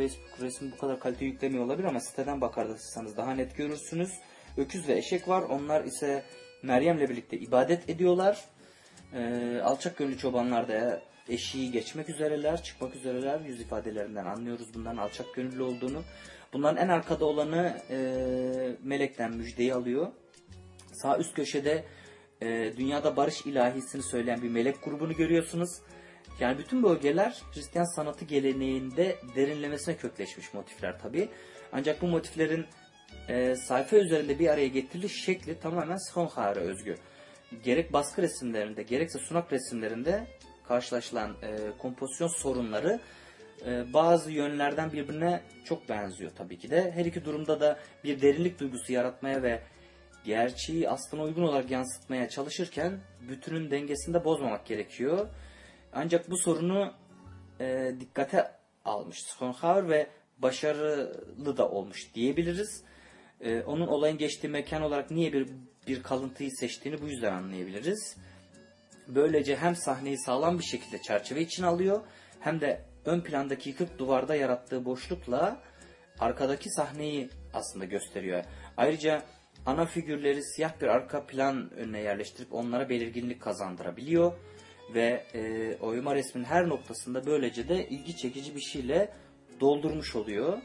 [0.00, 4.10] Facebook resmi bu kadar kalite yüklemiyor olabilir ama siteden bakarsanız daha net görürsünüz.
[4.56, 5.42] Öküz ve eşek var.
[5.42, 6.24] Onlar ise
[6.62, 8.44] Meryem'le birlikte ibadet ediyorlar.
[9.14, 13.40] E, alçak gönüllü çobanlar da eşiği geçmek üzereler, çıkmak üzereler.
[13.40, 16.02] Yüz ifadelerinden anlıyoruz bunların alçak gönüllü olduğunu.
[16.52, 17.98] Bunların en arkada olanı e,
[18.82, 20.06] Melek'ten müjdeyi alıyor.
[20.92, 21.84] Sağ üst köşede
[22.42, 25.70] e, dünyada barış ilahisini söyleyen bir melek grubunu görüyorsunuz.
[26.40, 31.28] Yani bütün bölgeler Hristiyan sanatı geleneğinde derinlemesine kökleşmiş motifler tabi.
[31.72, 32.66] Ancak bu motiflerin
[33.28, 36.96] e, sayfa üzerinde bir araya getiriliş şekli tamamen Schoenhauer'a özgü.
[37.64, 40.26] Gerek baskı resimlerinde gerekse sunak resimlerinde
[40.68, 43.00] karşılaşılan e, kompozisyon sorunları
[43.66, 46.90] e, bazı yönlerden birbirine çok benziyor tabii ki de.
[46.90, 49.62] Her iki durumda da bir derinlik duygusu yaratmaya ve
[50.24, 55.28] gerçeği aslına uygun olarak yansıtmaya çalışırken bütünün dengesini de bozmamak gerekiyor.
[55.92, 56.92] Ancak bu sorunu
[57.60, 58.50] e, dikkate
[58.84, 60.06] almış Schoenhauer ve
[60.38, 62.82] başarılı da olmuş diyebiliriz.
[63.40, 65.48] E, onun olayın geçtiği mekan olarak niye bir
[65.86, 68.16] bir kalıntıyı seçtiğini bu yüzden anlayabiliriz.
[69.08, 72.00] Böylece hem sahneyi sağlam bir şekilde çerçeve içine alıyor
[72.40, 75.62] hem de ön plandaki yıkık duvarda yarattığı boşlukla
[76.18, 78.44] arkadaki sahneyi aslında gösteriyor.
[78.76, 79.22] Ayrıca
[79.66, 84.32] ana figürleri siyah bir arka plan önüne yerleştirip onlara belirginlik kazandırabiliyor
[84.94, 89.12] ve e, oyma resmin her noktasında böylece de ilgi çekici bir şeyle
[89.60, 90.58] doldurmuş oluyor.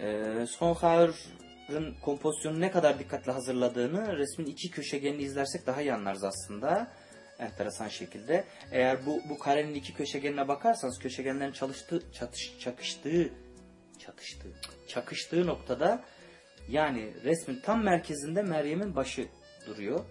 [0.00, 6.92] E, Schoenhauer'ın kompozisyonu ne kadar dikkatli hazırladığını resmin iki köşegenini izlersek daha iyi anlarız aslında.
[7.38, 8.44] Enteresan şekilde.
[8.72, 13.30] Eğer bu, bu karenin iki köşegenine bakarsanız köşegenlerin çalıştığı, çatış, çakıştığı,
[13.98, 14.52] çatıştığı,
[14.88, 16.04] çakıştığı noktada
[16.68, 19.28] yani resmin tam merkezinde Meryem'in başı
[19.66, 20.04] duruyor.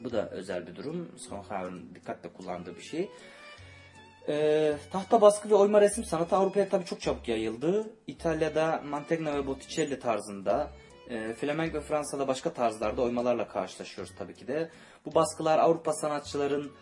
[0.00, 1.08] Bu da özel bir durum.
[1.28, 3.10] Schoenhauer'ın dikkatle kullandığı bir şey.
[4.28, 7.90] Ee, tahta baskı ve oyma resim sanatı Avrupa'ya tabii çok çabuk yayıldı.
[8.06, 10.70] İtalya'da Mantegna ve Botticelli tarzında,
[11.10, 14.70] e, Flamenco ve Fransa'da başka tarzlarda oymalarla karşılaşıyoruz tabii ki de.
[15.06, 16.72] Bu baskılar Avrupa sanatçıların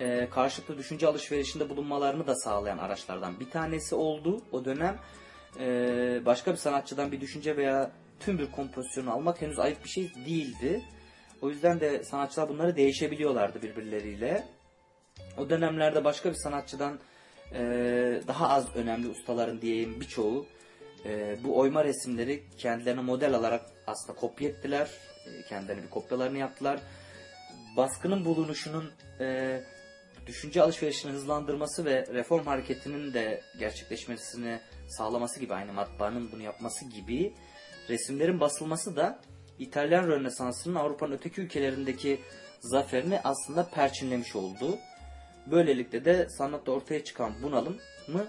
[0.00, 4.40] e, karşılıklı düşünce alışverişinde bulunmalarını da sağlayan araçlardan bir tanesi oldu.
[4.52, 4.98] O dönem
[5.60, 5.66] e,
[6.26, 10.82] başka bir sanatçıdan bir düşünce veya tüm bir kompozisyonu almak henüz ayıp bir şey değildi.
[11.42, 14.44] O yüzden de sanatçılar bunları değişebiliyorlardı birbirleriyle.
[15.38, 16.98] O dönemlerde başka bir sanatçıdan
[17.52, 17.60] e,
[18.26, 20.46] daha az önemli ustaların diyeyim birçoğu
[21.04, 24.90] e, bu oyma resimleri kendilerine model alarak aslında kopya ettiler.
[25.26, 26.80] E, kendilerine bir kopyalarını yaptılar.
[27.76, 29.60] Baskının bulunuşunun e,
[30.26, 37.34] düşünce alışverişini hızlandırması ve reform hareketinin de gerçekleşmesini sağlaması gibi aynı matbaanın bunu yapması gibi
[37.88, 39.20] resimlerin basılması da
[39.58, 42.20] İtalyan Rönesansı'nın Avrupa'nın öteki ülkelerindeki
[42.60, 44.78] zaferini aslında perçinlemiş oldu.
[45.46, 47.76] Böylelikle de sanatta ortaya çıkan bunalım
[48.08, 48.26] mı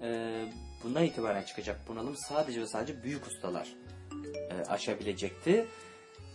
[0.00, 0.40] e,
[0.84, 3.68] bundan itibaren çıkacak bunalım sadece ve sadece büyük ustalar
[4.50, 5.66] e, aşabilecekti.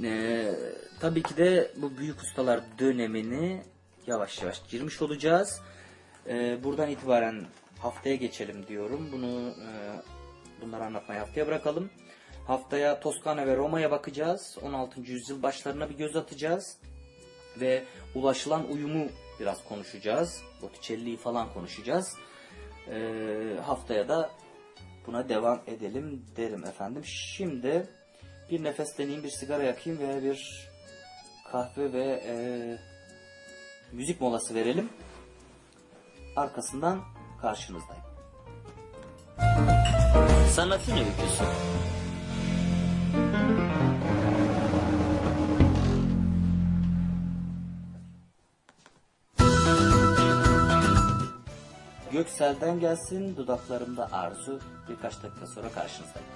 [0.03, 0.51] E,
[0.99, 3.61] tabii ki de bu büyük ustalar dönemini
[4.07, 5.61] yavaş yavaş girmiş olacağız.
[6.27, 7.45] E, buradan itibaren
[7.79, 9.09] haftaya geçelim diyorum.
[9.11, 9.69] Bunu e,
[10.61, 11.89] bunları anlatmayı haftaya bırakalım.
[12.47, 14.57] Haftaya Toskana ve Roma'ya bakacağız.
[14.61, 15.01] 16.
[15.01, 16.77] yüzyıl başlarına bir göz atacağız.
[17.59, 17.83] Ve
[18.15, 19.07] ulaşılan uyumu
[19.39, 20.41] biraz konuşacağız.
[20.61, 22.15] Botticelli'yi falan konuşacağız.
[22.89, 24.29] Ee, haftaya da
[25.07, 27.05] buna devam edelim derim efendim.
[27.05, 27.87] Şimdi
[28.51, 30.69] bir nefesleneyim, bir sigara yakayım ve bir
[31.51, 32.35] kahve ve e,
[33.91, 34.89] müzik molası verelim.
[36.35, 37.01] Arkasından
[37.41, 38.03] karşınızdayım.
[40.55, 41.43] Sanatın öyküsü.
[52.17, 56.27] Göksel'den gelsin dudaklarımda arzu birkaç dakika sonra karşınızdayım.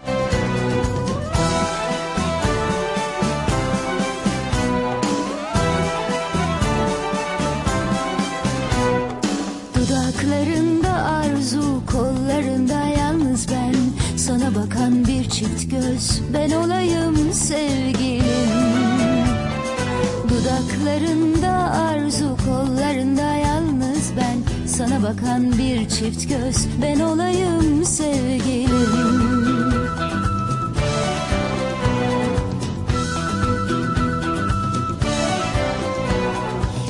[9.75, 12.80] Dudaklarında arzu, kollarında
[14.55, 18.21] Bakan bir çift göz, ben olayım sevgilim.
[20.29, 24.67] Dudaklarında arzu, kollarında yalnız ben.
[24.67, 28.69] Sana bakan bir çift göz, ben olayım sevgilim.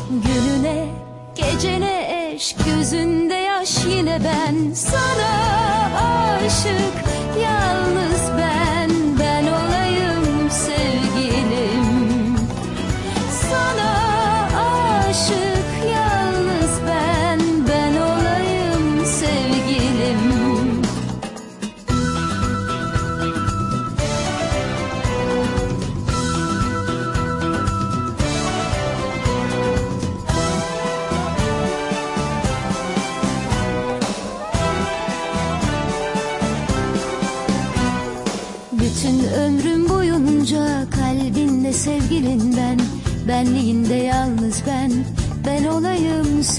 [0.09, 0.87] Gününe,
[1.35, 4.73] gecene eş, gözünde yaş yine ben.
[4.73, 5.31] Sana
[6.45, 8.10] aşık, yalnız ben,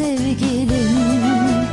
[0.03, 1.67] olayım sevgilin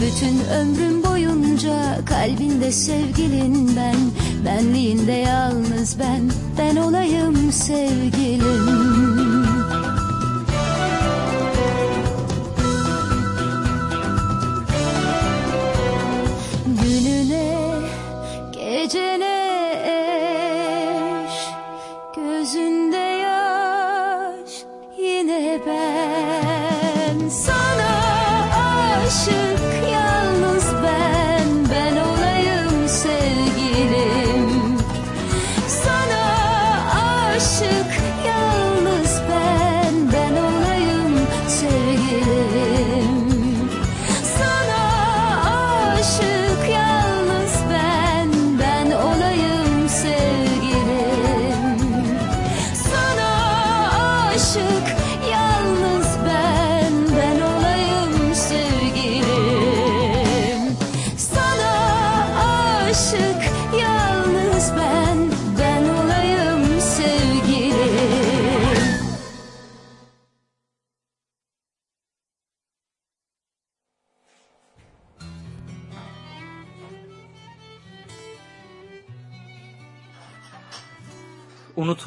[0.00, 3.96] Bütün ömrüm boyunca kalbinde sevgilin ben.
[4.44, 9.09] Benliğinde yalnız ben Ben olayım sevgilin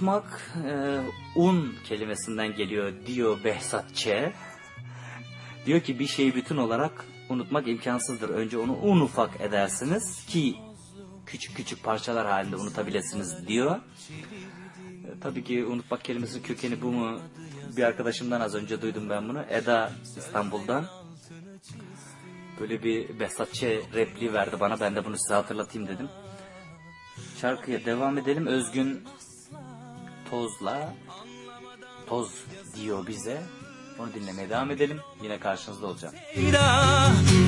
[0.03, 0.99] Unutmak e,
[1.35, 4.07] un kelimesinden geliyor diyor Behzat Ç.
[5.65, 8.29] Diyor ki bir şeyi bütün olarak unutmak imkansızdır.
[8.29, 10.55] Önce onu un ufak edersiniz ki
[11.25, 13.75] küçük küçük parçalar halinde unutabilirsiniz diyor.
[13.75, 17.19] E, tabii ki unutmak kelimesi kökeni bu mu?
[17.77, 19.43] Bir arkadaşımdan az önce duydum ben bunu.
[19.49, 20.85] Eda İstanbul'dan.
[22.59, 23.63] Böyle bir Behzat Ç
[23.93, 24.79] repliği verdi bana.
[24.79, 26.09] Ben de bunu size hatırlatayım dedim.
[27.41, 28.47] Şarkıya devam edelim.
[28.47, 29.03] Özgün
[30.33, 30.93] Toz'la
[32.09, 32.29] Toz
[32.75, 33.41] diyor bize.
[33.99, 34.99] Onu dinlemeye devam edelim.
[35.23, 36.15] Yine karşınızda olacağım.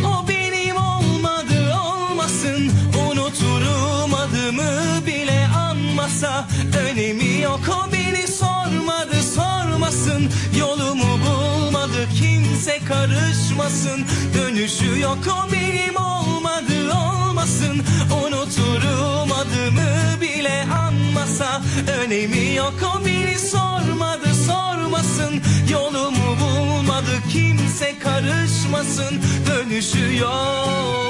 [0.05, 2.71] O benim olmadı olmasın
[3.11, 5.47] Unuturum adımı bile
[5.95, 6.47] anmasa
[6.89, 7.59] Önemi yok.
[7.69, 10.29] O beni sormadı sormasın.
[10.59, 14.05] Yolumu bulmadı kimse karışmasın.
[14.33, 17.83] Dönüşü yok o benim olmadı olmasın.
[18.23, 21.61] Unuturum adımı bile anmasa
[21.99, 22.73] Önemi yok.
[22.95, 25.41] O beni sormadı sormasın.
[25.71, 29.21] Yolumu bulmadı kimse karışmasın.
[29.47, 31.05] Dönüşü yok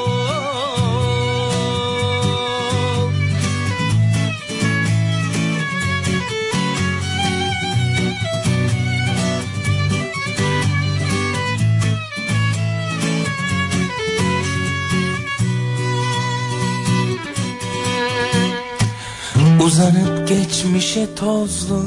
[20.55, 21.83] geçmişe tozlu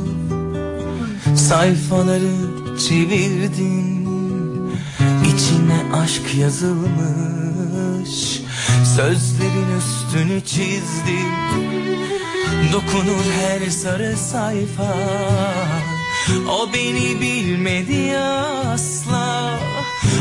[1.36, 2.34] Sayfaları
[2.88, 4.08] çevirdin.
[5.24, 6.82] İçine aşk yazılmış
[8.96, 11.32] Sözlerin üstünü çizdim
[12.72, 14.96] Dokunur her sarı sayfa
[16.48, 19.58] O beni bilmedi asla.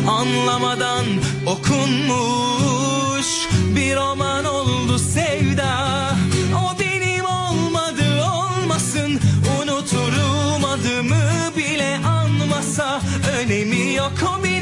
[0.07, 1.05] Anlamadan
[1.45, 3.27] okunmuş
[3.75, 5.37] Bir roman oldu sevda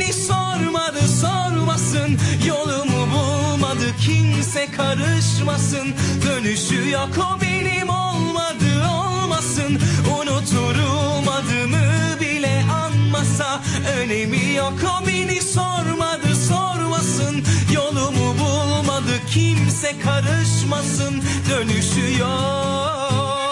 [0.05, 2.17] beni sormadı sormasın.
[2.47, 5.93] Yolumu bulmadı kimse karışmasın.
[6.25, 9.79] Dönüşü yok o benim olmadı olmasın.
[10.19, 13.61] Unuturum adımı bile anmasa.
[13.97, 17.43] Önemi yok o beni sormadı sormasın.
[17.73, 21.23] Yolumu bulmadı kimse karışmasın.
[21.49, 23.44] Dönüşü yok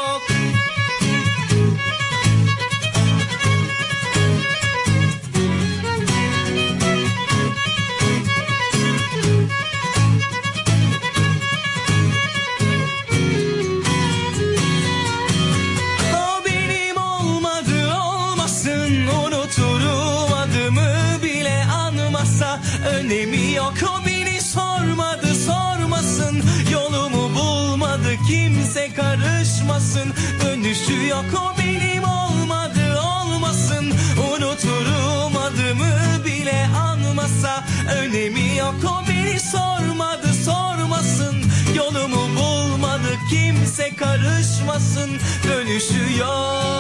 [31.14, 33.86] yok o benim olmadı olmasın.
[34.30, 37.64] Unuturum adımı bile anmasa.
[38.02, 41.36] Önemi yok o beni sormadı sormasın.
[41.76, 45.12] Yolumu bulmadı kimse karışmasın.
[45.48, 46.74] Dönüşü yok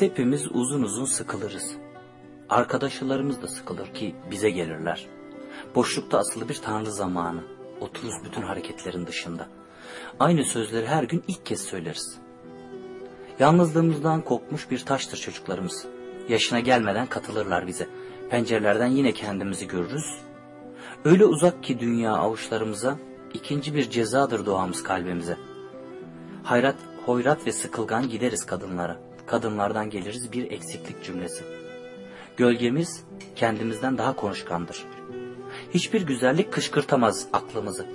[0.00, 1.76] Hepimiz uzun uzun sıkılırız.
[2.48, 5.06] Arkadaşlarımız da sıkılır ki bize gelirler.
[5.74, 7.40] Boşlukta asılı bir tanrı zamanı.
[7.80, 9.48] Otururuz bütün hareketlerin dışında.
[10.20, 12.18] Aynı sözleri her gün ilk kez söyleriz.
[13.38, 15.86] Yalnızlığımızdan kopmuş bir taştır çocuklarımız.
[16.28, 17.88] Yaşına gelmeden katılırlar bize.
[18.30, 20.14] Pencerelerden yine kendimizi görürüz.
[21.04, 22.98] Öyle uzak ki dünya avuçlarımıza,
[23.34, 25.36] ikinci bir cezadır doğamız kalbimize.
[26.42, 26.76] Hayrat,
[27.06, 29.07] hoyrat ve sıkılgan gideriz kadınlara.
[29.28, 31.44] Kadınlardan geliriz bir eksiklik cümlesi.
[32.36, 33.04] Gölgemiz
[33.36, 34.84] kendimizden daha konuşkandır.
[35.74, 37.86] Hiçbir güzellik kışkırtamaz aklımızı.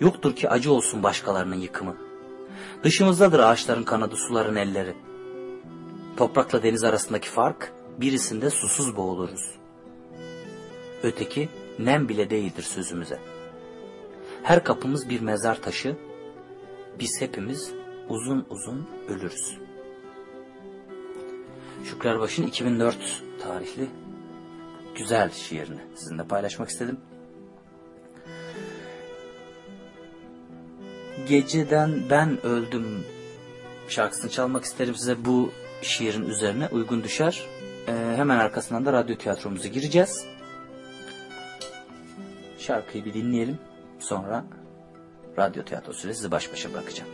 [0.00, 1.96] Yoktur ki acı olsun başkalarının yıkımı.
[2.82, 4.94] Dışımızdadır ağaçların kanadı, suların elleri.
[6.16, 9.58] Toprakla deniz arasındaki fark, birisinde susuz boğuluruz.
[11.02, 11.48] Öteki
[11.78, 13.18] nem bile değildir sözümüze.
[14.42, 15.96] Her kapımız bir mezar taşı,
[16.98, 17.72] biz hepimiz
[18.08, 19.65] uzun uzun ölürüz.
[21.84, 22.96] Şükrü Erbaş'ın 2004
[23.42, 23.88] tarihli
[24.94, 27.00] güzel şiirini sizinle paylaşmak istedim.
[31.28, 33.04] Geceden ben öldüm
[33.88, 35.52] şarkısını çalmak isterim size bu
[35.82, 37.46] şiirin üzerine uygun düşer.
[37.88, 40.24] Ee, hemen arkasından da radyo tiyatromuza gireceğiz.
[42.58, 43.58] Şarkıyı bir dinleyelim.
[43.98, 44.44] Sonra
[45.38, 47.10] radyo tiyatrosuyla sizi baş başa bırakacağım.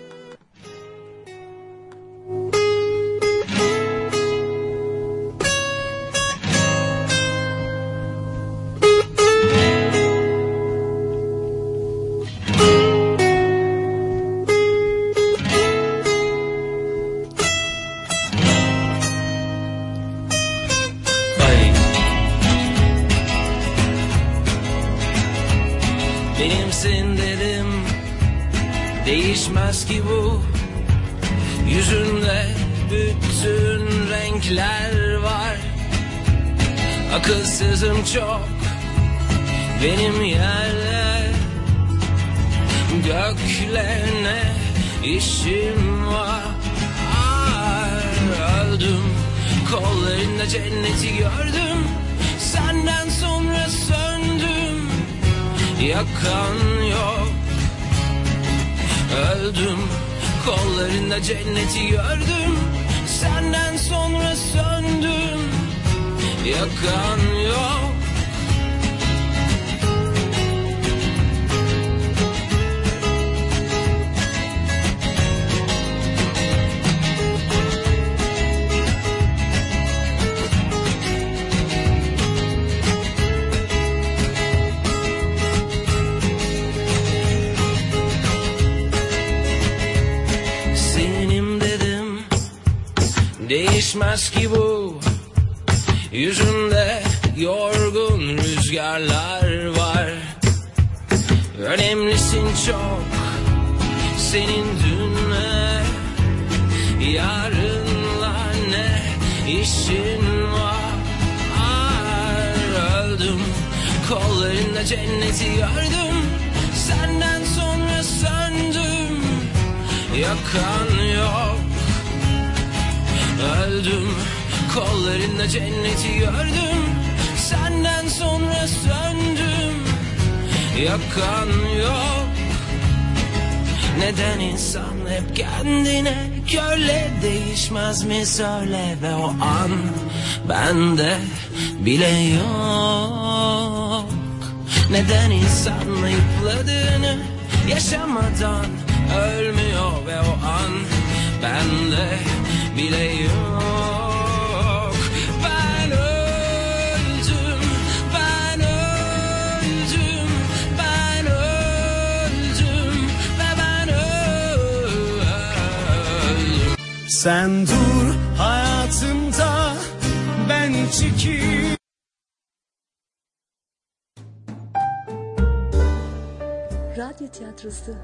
[177.73, 177.97] kızdı.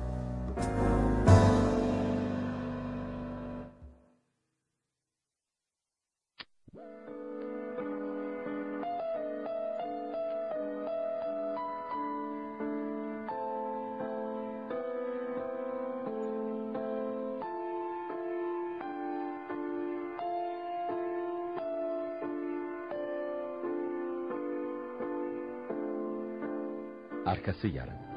[27.27, 28.08] Arkası yarın.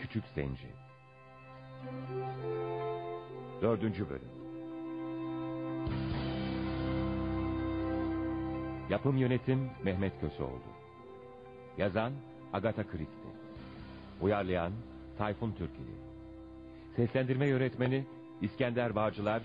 [0.00, 0.66] Küçük Zenci.
[3.62, 4.30] Dördüncü Bölüm.
[8.90, 10.60] Yapım Yönetim Mehmet Köseoğlu.
[11.78, 12.12] Yazan
[12.52, 13.30] Agatha Christie.
[14.20, 14.72] Uyarlayan
[15.18, 15.94] Tayfun Türkili.
[16.96, 18.04] Seslendirme Yönetmeni
[18.40, 19.42] İskender Bağcılar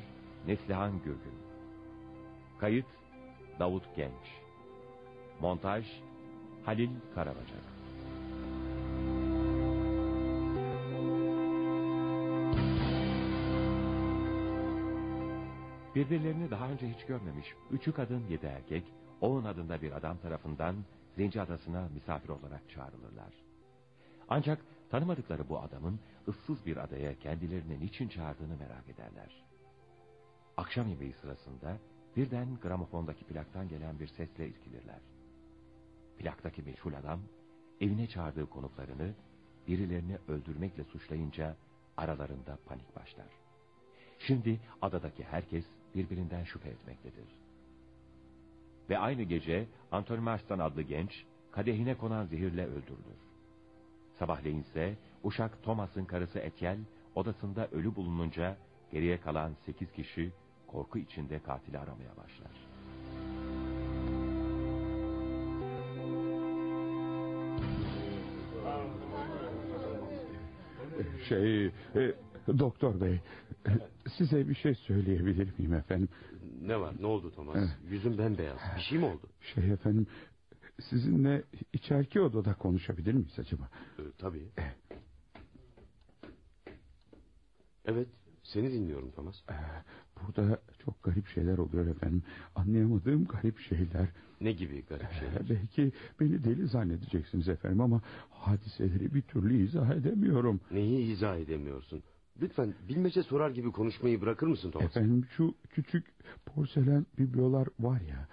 [0.47, 1.35] Neslihan Gürgün.
[2.59, 2.87] Kayıt
[3.59, 4.41] Davut Genç.
[5.41, 5.85] Montaj
[6.65, 7.74] Halil Karabacak
[15.95, 18.83] Birbirlerini daha önce hiç görmemiş üçü kadın yedi erkek
[19.21, 20.75] Oğun adında bir adam tarafından
[21.15, 23.33] Zenci Adası'na misafir olarak çağrılırlar.
[24.29, 29.45] Ancak tanımadıkları bu adamın ıssız bir adaya kendilerini niçin çağırdığını merak ederler.
[30.57, 31.77] Akşam yemeği sırasında
[32.15, 34.99] birden gramofondaki plaktan gelen bir sesle irkilirler.
[36.17, 37.19] Plaktaki meşhur adam
[37.81, 39.13] evine çağırdığı konuklarını
[39.67, 41.55] birilerini öldürmekle suçlayınca
[41.97, 43.27] aralarında panik başlar.
[44.19, 45.65] Şimdi adadaki herkes
[45.95, 47.27] birbirinden şüphe etmektedir.
[48.89, 53.19] Ve aynı gece Anthony Marston adlı genç kadehine konan zehirle öldürülür.
[54.19, 56.79] Sabahleyin ise uşak Thomas'ın karısı Etiel
[57.15, 58.57] odasında ölü bulununca
[58.91, 60.31] geriye kalan sekiz kişi
[60.67, 62.51] korku içinde katili aramaya başlar.
[71.29, 71.71] Şey, e,
[72.59, 73.19] doktor bey,
[73.67, 73.71] e,
[74.17, 76.09] size bir şey söyleyebilir miyim efendim?
[76.61, 77.69] Ne var ne oldu Thomas?
[77.89, 78.59] Yüzün bembeyaz.
[78.77, 79.27] Bir şey mi oldu?
[79.41, 80.07] Şey efendim,
[80.89, 81.43] sizinle
[81.73, 83.69] içerki odada konuşabilir miyiz acaba?
[83.99, 84.49] Ee, tabii.
[87.85, 88.07] Evet
[88.43, 89.35] seni dinliyorum Thomas.
[89.49, 89.53] Ee,
[90.21, 92.23] burada çok garip şeyler oluyor efendim.
[92.55, 94.07] Anlayamadığım garip şeyler.
[94.41, 95.41] Ne gibi garip şeyler?
[95.41, 100.59] Ee, belki beni deli zannedeceksiniz efendim ama hadiseleri bir türlü izah edemiyorum.
[100.71, 102.03] Neyi izah edemiyorsun?
[102.41, 104.89] Lütfen bilmece sorar gibi konuşmayı bırakır mısın Thomas?
[104.89, 106.05] Efendim şu küçük
[106.45, 108.27] porselen biblolar var ya.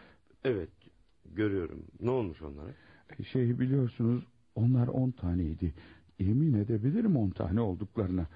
[0.45, 0.69] Evet
[1.35, 1.85] görüyorum.
[2.01, 2.71] Ne olmuş onlara?
[3.33, 4.25] Şey biliyorsunuz
[4.55, 5.75] onlar on taneydi.
[6.19, 8.27] Yemin edebilirim on tane olduklarına.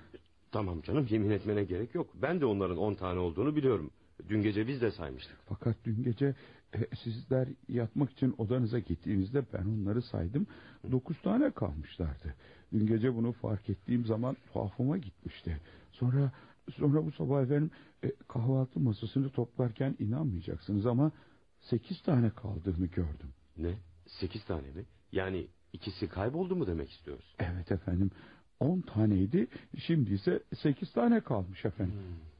[0.52, 2.14] Tamam canım yemin etmene gerek yok.
[2.22, 3.90] Ben de onların on tane olduğunu biliyorum.
[4.28, 5.36] Dün gece biz de saymıştık.
[5.48, 6.34] Fakat dün gece
[6.74, 10.46] e, sizler yatmak için odanıza gittiğinizde ben onları saydım.
[10.90, 12.34] Dokuz tane kalmışlardı.
[12.72, 15.60] Dün gece bunu fark ettiğim zaman tuhafıma gitmişti.
[15.92, 16.32] Sonra
[16.70, 17.70] sonra bu sabah efendim
[18.04, 21.12] e, kahvaltı masasını toplarken inanmayacaksınız ama
[21.60, 23.32] sekiz tane kaldığını gördüm.
[23.56, 23.74] Ne?
[24.06, 24.84] Sekiz tane mi?
[25.12, 27.34] Yani ikisi kayboldu mu demek istiyoruz?
[27.38, 28.10] Evet efendim.
[28.60, 29.46] On taneydi.
[29.78, 31.94] Şimdi ise sekiz tane kalmış efendim.
[31.94, 32.35] Dün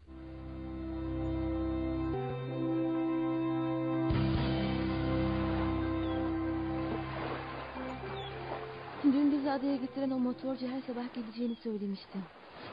[9.57, 12.19] adaya getiren o motorcu her sabah geleceğini söylemişti.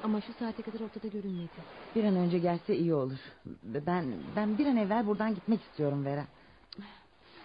[0.04, 1.50] Ama şu saate kadar ortada görünmedi.
[1.96, 3.20] Bir an önce gelse iyi olur.
[3.64, 6.26] Ben ben bir an evvel buradan gitmek istiyorum Vera.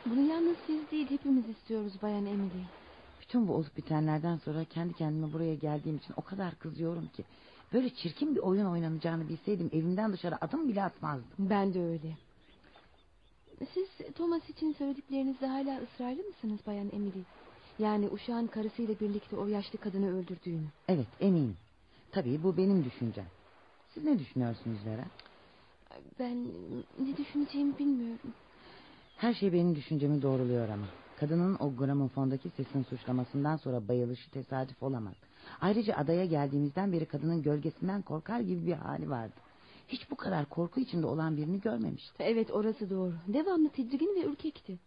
[0.07, 2.65] Bunu yalnız siz değil hepimiz istiyoruz Bayan Emily.
[3.21, 7.25] Bütün bu olup bitenlerden sonra kendi kendime buraya geldiğim için o kadar kızıyorum ki.
[7.73, 11.29] Böyle çirkin bir oyun oynanacağını bilseydim evimden dışarı adım bile atmazdım.
[11.39, 12.17] Ben de öyle.
[13.75, 17.23] Siz Thomas için söylediklerinizde hala ısrarlı mısınız Bayan Emily?
[17.79, 20.67] Yani uşağın karısıyla birlikte o yaşlı kadını öldürdüğünü.
[20.89, 21.57] Evet eminim.
[22.13, 23.27] Tabii bu benim düşüncem.
[23.95, 25.05] Siz ne düşünüyorsunuz Vera?
[26.19, 26.45] Ben
[27.01, 28.35] ne düşüneceğimi bilmiyorum.
[29.17, 30.87] Her şey benim düşüncemi doğruluyor ama.
[31.17, 35.15] Kadının o gramofondaki sesin suçlamasından sonra bayılışı tesadüf olamaz.
[35.61, 39.35] Ayrıca adaya geldiğimizden beri kadının gölgesinden korkar gibi bir hali vardı.
[39.89, 42.15] Hiç bu kadar korku içinde olan birini görmemiştim.
[42.19, 43.15] Evet orası doğru.
[43.27, 44.79] Devamlı tedirgin ve ürkekti.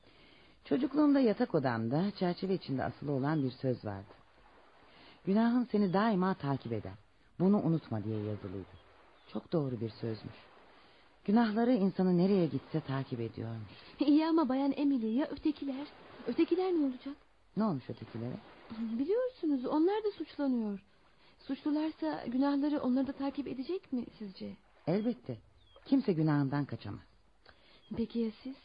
[0.65, 4.13] Çocukluğumda yatak odamda çerçeve içinde asılı olan bir söz vardı.
[5.25, 6.93] Günahın seni daima takip eder.
[7.39, 8.81] Bunu unutma diye yazılıydı.
[9.33, 10.35] Çok doğru bir sözmüş.
[11.25, 13.71] Günahları insanı nereye gitse takip ediyormuş.
[13.99, 15.87] İyi ama Bayan Emily ya ötekiler?
[16.27, 17.15] Ötekiler ne olacak?
[17.57, 18.35] Ne olmuş ötekilere?
[18.79, 20.79] Biliyorsunuz onlar da suçlanıyor.
[21.39, 24.55] Suçlularsa günahları onları da takip edecek mi sizce?
[24.87, 25.37] Elbette.
[25.85, 27.01] Kimse günahından kaçamaz.
[27.97, 28.55] Peki ya siz?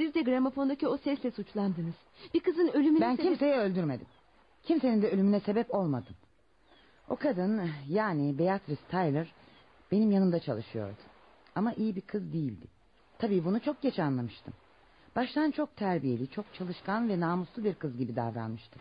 [0.00, 1.94] Siz de gramofondaki o sesle suçlandınız.
[2.34, 4.06] Bir kızın ölümüne Ben sebep- kimseyi öldürmedim.
[4.62, 6.14] Kimsenin de ölümüne sebep olmadım.
[7.08, 9.32] O kadın yani Beatrice Tyler
[9.92, 10.96] benim yanımda çalışıyordu.
[11.54, 12.66] Ama iyi bir kız değildi.
[13.18, 14.54] Tabii bunu çok geç anlamıştım.
[15.16, 18.80] Baştan çok terbiyeli, çok çalışkan ve namuslu bir kız gibi davranmıştı.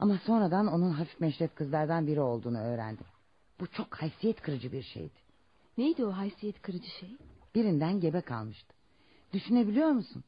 [0.00, 3.06] Ama sonradan onun hafif meşref kızlardan biri olduğunu öğrendim.
[3.60, 5.18] Bu çok haysiyet kırıcı bir şeydi.
[5.78, 7.16] Neydi o haysiyet kırıcı şey?
[7.54, 8.74] Birinden gebe kalmıştı.
[9.32, 10.24] Düşünebiliyor musun?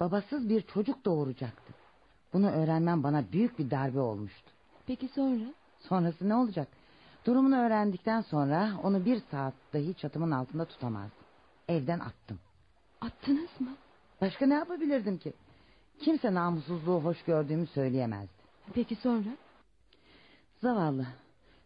[0.00, 1.74] Babasız bir çocuk doğuracaktı.
[2.32, 4.50] Bunu öğrenmem bana büyük bir darbe olmuştu.
[4.86, 5.44] Peki sonra?
[5.80, 6.68] Sonrası ne olacak?
[7.24, 11.24] Durumunu öğrendikten sonra onu bir saat dahi çatımın altında tutamazdım.
[11.68, 12.38] Evden attım.
[13.00, 13.70] Attınız mı?
[14.20, 15.32] Başka ne yapabilirdim ki?
[15.98, 18.32] Kimse namussuzluğu hoş gördüğümü söyleyemezdi.
[18.74, 19.28] Peki sonra?
[20.62, 21.06] Zavallı.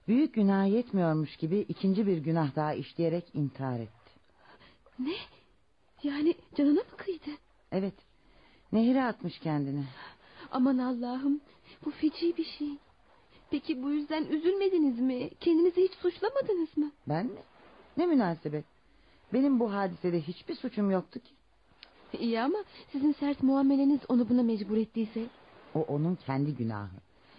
[0.08, 4.10] Büyük günah yetmiyormuş gibi ikinci bir günah daha işleyerek intihar etti.
[4.98, 5.14] Ne?
[6.02, 7.30] Yani canına mı kıydı?
[7.72, 7.94] Evet.
[8.72, 9.84] Nehire atmış kendini.
[10.50, 11.40] Aman Allah'ım.
[11.84, 12.68] Bu feci bir şey.
[13.50, 15.30] Peki bu yüzden üzülmediniz mi?
[15.40, 16.90] Kendinizi hiç suçlamadınız mı?
[17.08, 17.40] Ben mi?
[17.96, 18.64] Ne münasebet.
[19.32, 21.30] Benim bu hadisede hiçbir suçum yoktu ki.
[22.18, 22.58] İyi ama
[22.92, 25.24] sizin sert muameleniz onu buna mecbur ettiyse.
[25.74, 26.96] O onun kendi günahı.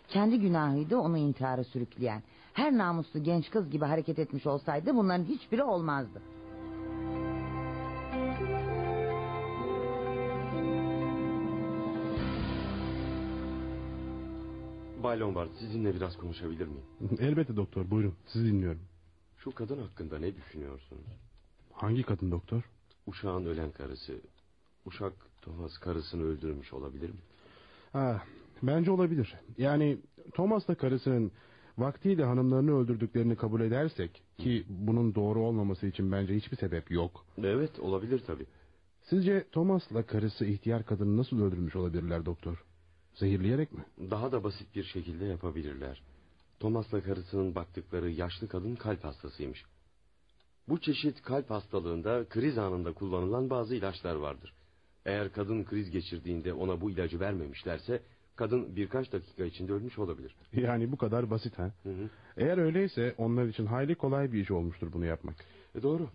[0.07, 2.23] Kendi günahıydı onu intihara sürükleyen.
[2.53, 6.21] Her namuslu genç kız gibi hareket etmiş olsaydı bunların hiçbiri olmazdı.
[15.11, 16.83] Bay Lombard sizinle biraz konuşabilir miyim?
[17.19, 18.81] Elbette doktor buyurun sizi dinliyorum.
[19.37, 21.03] Şu kadın hakkında ne düşünüyorsunuz?
[21.73, 22.61] Hangi kadın doktor?
[23.07, 24.13] Uşağın ölen karısı.
[24.85, 27.19] Uşak Thomas karısını öldürmüş olabilir mi?
[27.93, 28.23] Ha,
[28.63, 29.35] bence olabilir.
[29.57, 29.97] Yani
[30.33, 31.31] Thomas'la karısının
[31.77, 37.25] vaktiyle hanımlarını öldürdüklerini kabul edersek ki bunun doğru olmaması için bence hiçbir sebep yok.
[37.37, 38.45] Evet olabilir tabi.
[39.01, 42.63] Sizce Thomas'la karısı ihtiyar kadını nasıl öldürmüş olabilirler doktor?
[43.13, 43.85] Zehirleyerek mi?
[44.11, 46.01] Daha da basit bir şekilde yapabilirler.
[46.59, 49.65] Thomas'la karısının baktıkları yaşlı kadın kalp hastasıymış.
[50.69, 54.53] Bu çeşit kalp hastalığında kriz anında kullanılan bazı ilaçlar vardır.
[55.05, 58.01] Eğer kadın kriz geçirdiğinde ona bu ilacı vermemişlerse
[58.35, 60.35] kadın birkaç dakika içinde ölmüş olabilir.
[60.53, 61.71] Yani bu kadar basit ha?
[61.83, 62.09] Hı hı.
[62.37, 65.35] Eğer öyleyse onlar için hayli kolay bir iş olmuştur bunu yapmak.
[65.75, 66.09] E doğru.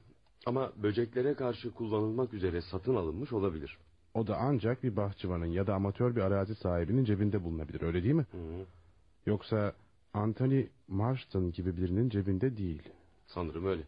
[0.46, 3.78] Ama böceklere karşı kullanılmak üzere satın alınmış olabilir.
[4.16, 8.14] O da ancak bir bahçıvanın ya da amatör bir arazi sahibinin cebinde bulunabilir öyle değil
[8.14, 8.26] mi?
[8.32, 8.66] Hı hı.
[9.26, 9.72] Yoksa
[10.14, 12.82] Anthony Marston gibi birinin cebinde değil.
[13.26, 13.82] Sanırım öyle.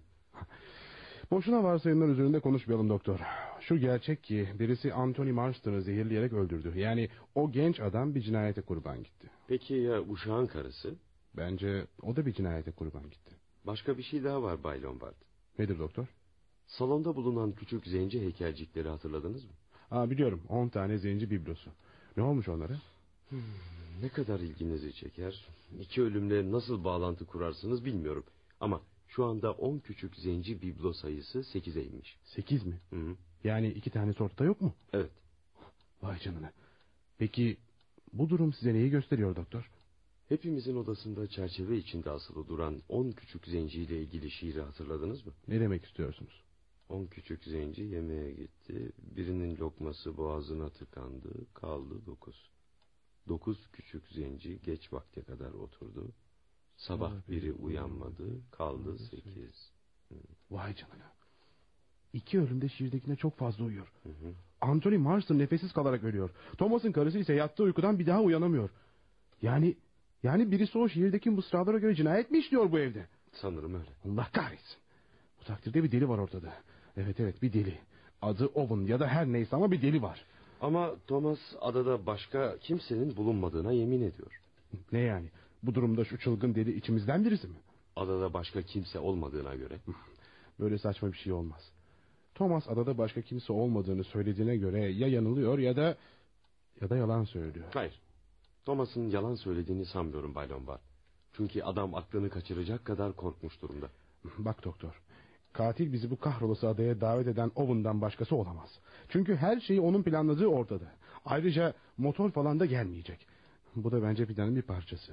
[1.31, 3.21] Boşuna varsayımlar üzerinde konuşmayalım doktor.
[3.61, 6.79] Şu gerçek ki birisi Anthony Marston'ı zehirleyerek öldürdü.
[6.79, 9.31] Yani o genç adam bir cinayete kurban gitti.
[9.49, 10.95] Peki ya uşağın karısı?
[11.37, 13.35] Bence o da bir cinayete kurban gitti.
[13.65, 15.15] Başka bir şey daha var Bay Lombard.
[15.59, 16.07] Nedir doktor?
[16.67, 19.51] Salonda bulunan küçük zenci heykelcikleri hatırladınız mı?
[19.91, 21.71] Aa, biliyorum 10 tane zenci biblosu.
[22.17, 22.75] Ne olmuş onlara?
[23.29, 23.41] Hmm,
[24.03, 25.47] ne kadar ilginizi çeker.
[25.81, 28.25] İki ölümle nasıl bağlantı kurarsınız bilmiyorum.
[28.61, 32.17] Ama şu anda 10 küçük zenci biblo sayısı 8'e inmiş.
[32.25, 32.81] 8 mi?
[32.91, 33.15] Hı -hı.
[33.45, 34.75] Yani iki tane ortada yok mu?
[34.93, 35.11] Evet.
[36.03, 36.53] Vay canına.
[37.19, 37.57] Peki
[38.13, 39.71] bu durum size neyi gösteriyor doktor?
[40.29, 45.33] Hepimizin odasında çerçeve içinde asılı duran 10 küçük zenciyle ilgili şiiri hatırladınız mı?
[45.49, 46.43] Ne demek istiyorsunuz?
[46.89, 48.93] On küçük zenci yemeğe gitti.
[48.99, 51.55] Birinin lokması boğazına tıkandı.
[51.55, 52.51] Kaldı dokuz.
[53.29, 56.13] Dokuz küçük zenci geç vakte kadar oturdu.
[56.77, 58.41] Sabah biri uyanmadı.
[58.51, 59.73] Kaldı sekiz.
[60.51, 61.13] Vay canına.
[62.13, 63.93] İki ölümde şiirdekine çok fazla uyuyor.
[64.03, 64.35] Hı hı.
[64.61, 66.31] Anthony Marston nefessiz kalarak ölüyor.
[66.59, 68.71] Thomas'ın karısı ise yattığı uykudan bir daha uyanamıyor.
[69.43, 69.77] Yani
[70.23, 73.07] yani birisi o şiirdeki mısralara göre cinayet mi işliyor bu evde?
[73.33, 73.91] Sanırım öyle.
[74.05, 74.79] Allah kahretsin.
[75.41, 76.53] Bu takdirde bir deli var ortada.
[76.99, 77.79] Evet evet bir deli.
[78.23, 80.25] Adı Owen ya da her neyse ama bir deli var.
[80.61, 84.41] Ama Thomas adada başka kimsenin bulunmadığına yemin ediyor.
[84.93, 85.27] Ne yani?
[85.63, 87.57] Bu durumda şu çılgın deli içimizden birisi mi?
[87.97, 89.79] Adada başka kimse olmadığına göre.
[90.61, 91.71] Böyle saçma bir şey olmaz.
[92.35, 95.97] Thomas adada başka kimse olmadığını söylediğine göre ya yanılıyor ya da
[96.81, 97.67] ya da yalan söylüyor.
[97.75, 98.01] Hayır.
[98.65, 100.81] Thomas'ın yalan söylediğini sanmıyorum Bay Lombard.
[101.33, 103.89] Çünkü adam aklını kaçıracak kadar korkmuş durumda.
[104.39, 105.03] Bak doktor.
[105.53, 108.79] Katil bizi bu kahrolası adaya davet eden Owen'dan başkası olamaz.
[109.09, 110.85] Çünkü her şeyi onun planladığı ortada.
[111.25, 113.27] Ayrıca motor falan da gelmeyecek.
[113.77, 115.13] Bu da bence planın bir parçası.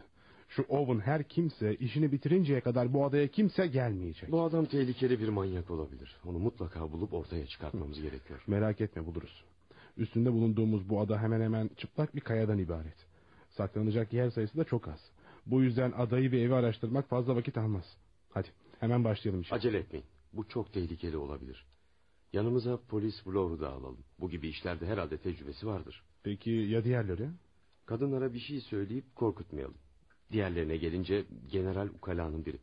[0.50, 4.32] Şu Owen her kimse işini bitirinceye kadar bu adaya kimse gelmeyecek.
[4.32, 6.16] Bu adam tehlikeli bir manyak olabilir.
[6.26, 8.44] Onu mutlaka bulup ortaya çıkartmamız gerekiyor.
[8.48, 9.44] Merak etme buluruz.
[9.98, 13.06] Üstünde bulunduğumuz bu ada hemen hemen çıplak bir kayadan ibaret.
[13.50, 15.00] Saklanacak yer sayısı da çok az.
[15.46, 17.98] Bu yüzden adayı ve evi araştırmak fazla vakit almaz.
[18.30, 18.48] Hadi
[18.80, 19.56] hemen başlayalım işe.
[19.56, 20.06] Acele etmeyin.
[20.36, 21.66] Bu çok tehlikeli olabilir.
[22.34, 24.04] Yanımıza polis Blower'u da alalım.
[24.20, 26.04] Bu gibi işlerde herhalde tecrübesi vardır.
[26.24, 27.30] Peki ya diğerleri?
[27.86, 29.78] Kadınlara bir şey söyleyip korkutmayalım.
[30.32, 32.60] Diğerlerine gelince General Ukala'nın biri.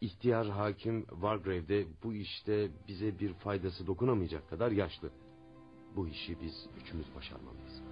[0.00, 5.10] İhtiyar hakim Wargrave'de bu işte bize bir faydası dokunamayacak kadar yaşlı.
[5.96, 7.89] Bu işi biz üçümüz başarmalıyız.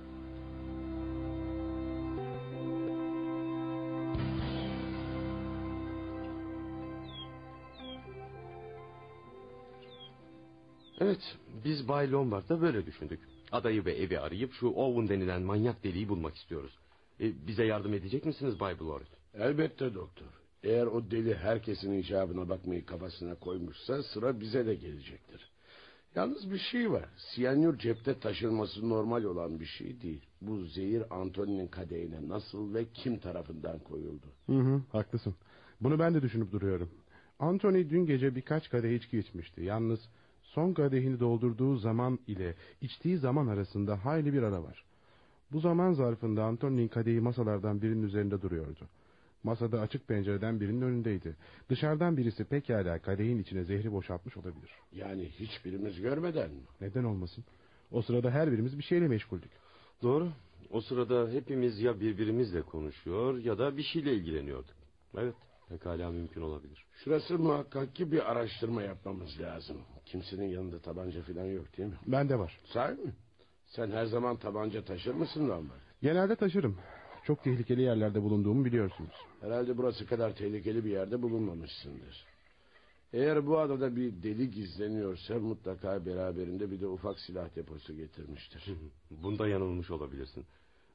[11.01, 13.21] Evet, biz Bay Lombard'da böyle düşündük.
[13.53, 16.79] Adayı ve evi arayıp şu Owen denilen manyak deliği bulmak istiyoruz.
[17.21, 19.07] E, bize yardım edecek misiniz Bay Blord?
[19.35, 20.27] Elbette doktor.
[20.63, 25.51] Eğer o deli herkesin icabına bakmayı kafasına koymuşsa sıra bize de gelecektir.
[26.15, 27.05] Yalnız bir şey var.
[27.17, 30.23] Siyanür cepte taşınması normal olan bir şey değil.
[30.41, 34.27] Bu zehir Antony'nin kadehine nasıl ve kim tarafından koyuldu?
[34.47, 35.35] Hı hı, haklısın.
[35.81, 36.91] Bunu ben de düşünüp duruyorum.
[37.39, 39.63] Anthony dün gece birkaç kadeh içki içmişti.
[39.63, 40.01] Yalnız
[40.49, 44.85] son kadehini doldurduğu zaman ile içtiği zaman arasında hayli bir ara var.
[45.53, 48.89] Bu zaman zarfında Anthony'nin kadehi masalardan birinin üzerinde duruyordu.
[49.43, 51.37] Masada açık pencereden birinin önündeydi.
[51.69, 54.71] Dışarıdan birisi pekala kadehin içine zehri boşaltmış olabilir.
[54.93, 56.63] Yani hiçbirimiz görmeden mi?
[56.81, 57.45] Neden olmasın?
[57.91, 59.51] O sırada her birimiz bir şeyle meşguldük.
[60.03, 60.29] Doğru.
[60.71, 64.77] O sırada hepimiz ya birbirimizle konuşuyor ya da bir şeyle ilgileniyorduk.
[65.17, 65.35] Evet,
[65.69, 66.87] pekala mümkün olabilir.
[67.05, 69.77] Şurası muhakkak ki bir araştırma yapmamız lazım.
[70.07, 71.97] Kimsenin yanında tabanca falan yok değil mi?
[72.07, 72.61] Bende var.
[72.65, 73.13] Sahi mi?
[73.67, 75.79] Sen her zaman tabanca taşır mısın Lombard?
[76.03, 76.79] Genelde taşırım.
[77.25, 79.15] Çok tehlikeli yerlerde bulunduğumu biliyorsunuz.
[79.41, 82.27] Herhalde burası kadar tehlikeli bir yerde bulunmamışsındır.
[83.13, 88.65] Eğer bu adada bir deli gizleniyorsa mutlaka beraberinde bir de ufak silah deposu getirmiştir.
[89.11, 90.45] Bunda yanılmış olabilirsin.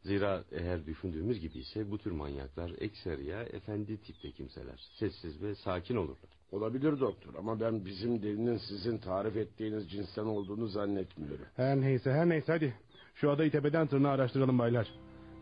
[0.03, 4.89] Zira eğer düşündüğümüz gibi ise bu tür manyaklar ekseriya efendi tipte kimseler.
[4.99, 6.29] Sessiz ve sakin olurlar.
[6.51, 11.45] Olabilir doktor ama ben bizim delinin sizin tarif ettiğiniz cinsten olduğunu zannetmiyorum.
[11.55, 12.73] Her neyse her neyse hadi.
[13.15, 14.87] Şu adayı tepeden tırnağa araştıralım baylar.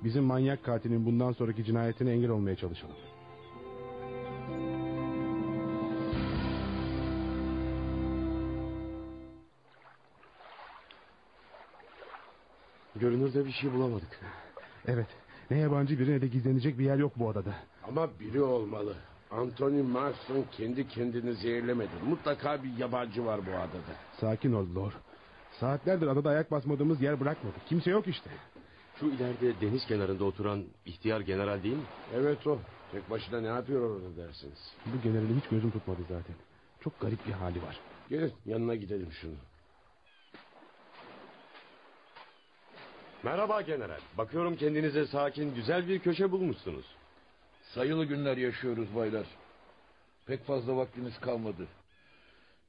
[0.04, 2.96] Bizim manyak katilin bundan sonraki cinayetine engel olmaya çalışalım.
[12.96, 14.20] Görünürde bir şey bulamadık.
[14.88, 15.08] Evet.
[15.52, 17.54] Ne yabancı biri ne de gizlenecek bir yer yok bu adada.
[17.88, 18.96] Ama biri olmalı.
[19.32, 21.90] Anthony Marston kendi kendini zehirlemedi.
[22.10, 23.94] Mutlaka bir yabancı var bu adada.
[24.20, 24.92] Sakin ol Lor.
[25.60, 27.56] Saatlerdir adada ayak basmadığımız yer bırakmadı.
[27.70, 28.30] Kimse yok işte.
[29.00, 31.84] Şu ileride deniz kenarında oturan ihtiyar general değil mi?
[32.16, 32.60] Evet o.
[32.92, 34.72] Tek başına ne yapıyor orada dersiniz?
[34.86, 36.36] Bu generali hiç gözüm tutmadı zaten.
[36.82, 37.80] Çok garip bir hali var.
[38.10, 39.34] Gelin yanına gidelim şunu.
[43.24, 44.00] Merhaba general.
[44.18, 46.86] Bakıyorum kendinize sakin güzel bir köşe bulmuşsunuz.
[47.74, 49.26] Sayılı günler yaşıyoruz baylar.
[50.26, 51.68] Pek fazla vaktimiz kalmadı.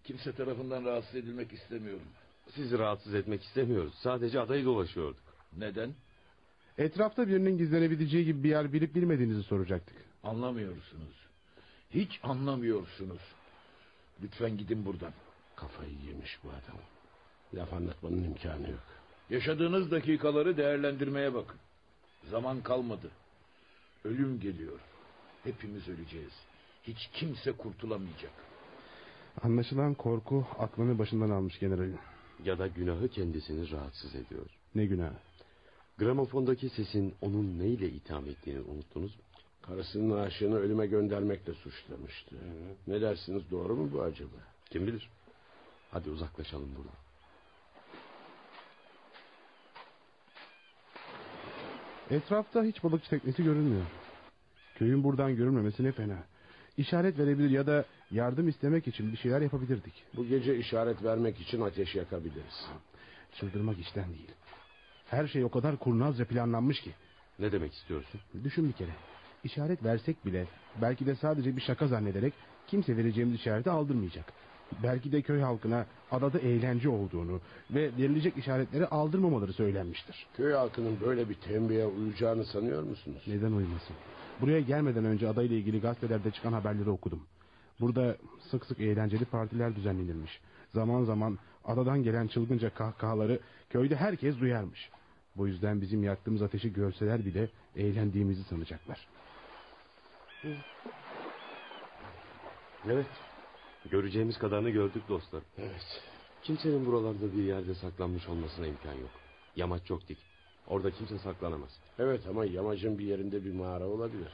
[0.05, 2.07] Kimse tarafından rahatsız edilmek istemiyorum.
[2.55, 3.94] Sizi rahatsız etmek istemiyoruz.
[3.94, 5.22] Sadece adayı dolaşıyorduk.
[5.57, 5.94] Neden?
[6.78, 9.96] Etrafta birinin gizlenebileceği gibi bir yer bilip bilmediğinizi soracaktık.
[10.22, 11.26] Anlamıyorsunuz.
[11.90, 13.20] Hiç anlamıyorsunuz.
[14.22, 15.12] Lütfen gidin buradan.
[15.57, 16.80] Kafayı yemiş bu adam.
[17.55, 19.01] Laf anlatmanın imkanı yok.
[19.32, 21.60] Yaşadığınız dakikaları değerlendirmeye bakın.
[22.30, 23.10] Zaman kalmadı.
[24.04, 24.80] Ölüm geliyor.
[25.44, 26.32] Hepimiz öleceğiz.
[26.82, 28.32] Hiç kimse kurtulamayacak.
[29.42, 31.98] Anlaşılan korku aklını başından almış generalin.
[32.44, 34.46] Ya da günahı kendisini rahatsız ediyor.
[34.74, 35.16] Ne günahı?
[35.98, 39.22] Gramofondaki sesin onun neyle itham ettiğini unuttunuz mu?
[39.62, 42.36] Karısının aşığını ölüme göndermekle suçlamıştı.
[42.86, 44.36] Ne dersiniz doğru mu bu acaba?
[44.70, 45.10] Kim bilir?
[45.90, 47.01] Hadi uzaklaşalım buradan.
[52.12, 53.86] Etrafta hiç balıkçı teknesi görünmüyor.
[54.74, 56.18] Köyün buradan görünmemesi ne fena.
[56.76, 60.04] İşaret verebilir ya da yardım istemek için bir şeyler yapabilirdik.
[60.16, 62.66] Bu gece işaret vermek için ateş yakabiliriz.
[63.34, 64.30] Çıldırmak işten değil.
[65.06, 66.90] Her şey o kadar kurnazca planlanmış ki.
[67.38, 68.20] Ne demek istiyorsun?
[68.44, 68.92] Düşün bir kere.
[69.44, 70.46] İşaret versek bile
[70.82, 72.32] belki de sadece bir şaka zannederek
[72.66, 74.32] kimse vereceğimiz işareti aldırmayacak.
[74.82, 80.26] Belki de köy halkına adada eğlence olduğunu ve verilecek işaretleri aldırmamaları söylenmiştir.
[80.36, 83.22] Köy halkının böyle bir tembihe uyacağını sanıyor musunuz?
[83.26, 83.96] Neden uymasın?
[84.40, 87.22] Buraya gelmeden önce adayla ilgili gazetelerde çıkan haberleri okudum.
[87.80, 88.16] Burada
[88.50, 90.40] sık sık eğlenceli partiler düzenlenirmiş.
[90.74, 94.90] Zaman zaman adadan gelen çılgınca kahkahaları köyde herkes duyarmış.
[95.36, 99.08] Bu yüzden bizim yaktığımız ateşi görseler bile eğlendiğimizi sanacaklar.
[102.86, 103.06] Evet.
[103.90, 105.42] Göreceğimiz kadarını gördük dostlar.
[105.58, 106.02] Evet.
[106.42, 109.10] Kimsenin buralarda bir yerde saklanmış olmasına imkan yok.
[109.56, 110.18] Yamaç çok dik.
[110.66, 111.70] Orada kimse saklanamaz.
[111.98, 114.28] Evet ama yamacın bir yerinde bir mağara olabilir.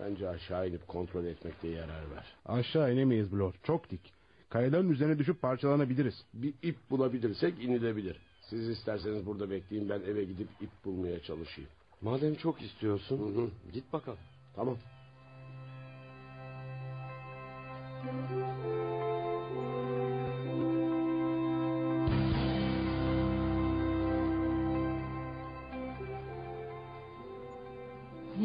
[0.00, 2.26] Bence aşağı inip kontrol etmekte yarar var.
[2.46, 3.54] Aşağı inemeyiz Blor.
[3.62, 4.12] Çok dik.
[4.48, 6.14] Kayaların üzerine düşüp parçalanabiliriz.
[6.34, 8.16] Bir ip bulabilirsek inilebilir.
[8.50, 11.70] Siz isterseniz burada bekleyin ben eve gidip ip bulmaya çalışayım.
[12.00, 13.72] Madem çok istiyorsun Hı hı.
[13.72, 14.18] git bakalım.
[14.56, 14.76] Tamam.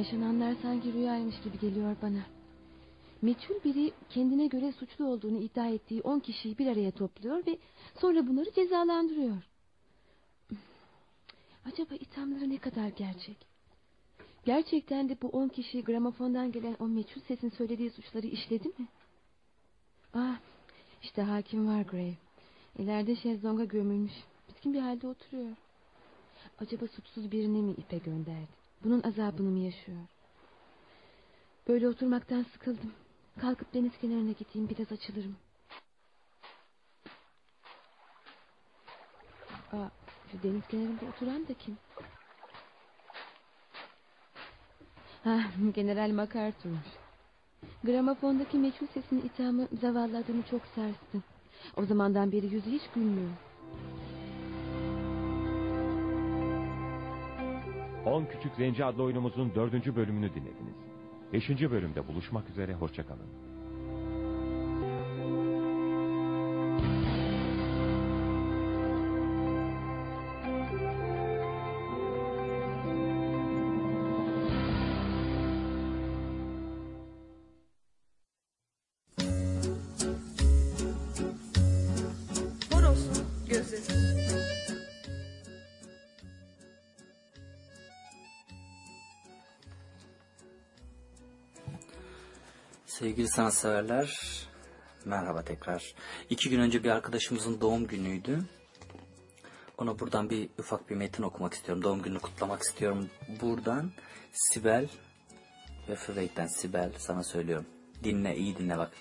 [0.06, 2.22] Yaşananlar sanki rüyaymış gibi geliyor bana.
[3.22, 7.58] Meçhul biri kendine göre suçlu olduğunu iddia ettiği on kişiyi bir araya topluyor ve
[8.01, 9.38] sonra bunları cezalandırıyor.
[11.66, 13.38] Acaba ithamları ne kadar gerçek?
[14.45, 18.88] Gerçekten de bu on kişi gramofondan gelen o meçhul sesin söylediği suçları işledi mi?
[20.14, 20.39] Ah,
[21.03, 22.14] işte hakim var Gray.
[22.78, 24.14] İleride şezlonga gömülmüş.
[24.49, 25.56] Bitkin bir halde oturuyor.
[26.60, 28.64] Acaba suçsuz birini mi ipe gönderdi?
[28.86, 29.97] Bunun azabını mı yaşıyor?
[31.67, 32.93] Böyle oturmaktan sıkıldım.
[33.41, 35.36] Kalkıp deniz kenarına gideyim biraz açılırım.
[39.71, 39.89] Aa,
[40.31, 41.77] şu deniz kenarında oturan da kim?
[45.23, 45.39] Ha,
[45.75, 46.88] General MacArthur'muş.
[47.83, 51.23] Gramofondaki meçhul sesin ithamı zavallı adamı çok sarstı.
[51.77, 53.31] O zamandan beri yüzü hiç gülmüyor.
[58.06, 60.76] 10 Küçük Zenci adlı oyunumuzun dördüncü bölümünü dinlediniz.
[61.34, 63.28] Beşinci bölümde buluşmak üzere, hoşçakalın.
[93.36, 94.19] Sanatseverler,
[95.05, 95.95] merhaba tekrar.
[96.29, 98.39] İki gün önce bir arkadaşımızın doğum günüydü.
[99.77, 101.83] Ona buradan bir ufak bir metin okumak istiyorum.
[101.83, 103.09] Doğum gününü kutlamak istiyorum.
[103.41, 103.91] Buradan
[104.33, 104.88] Sibel
[105.89, 107.65] ve Füveyt'ten Sibel sana söylüyorum.
[108.03, 108.91] Dinle, iyi dinle bak.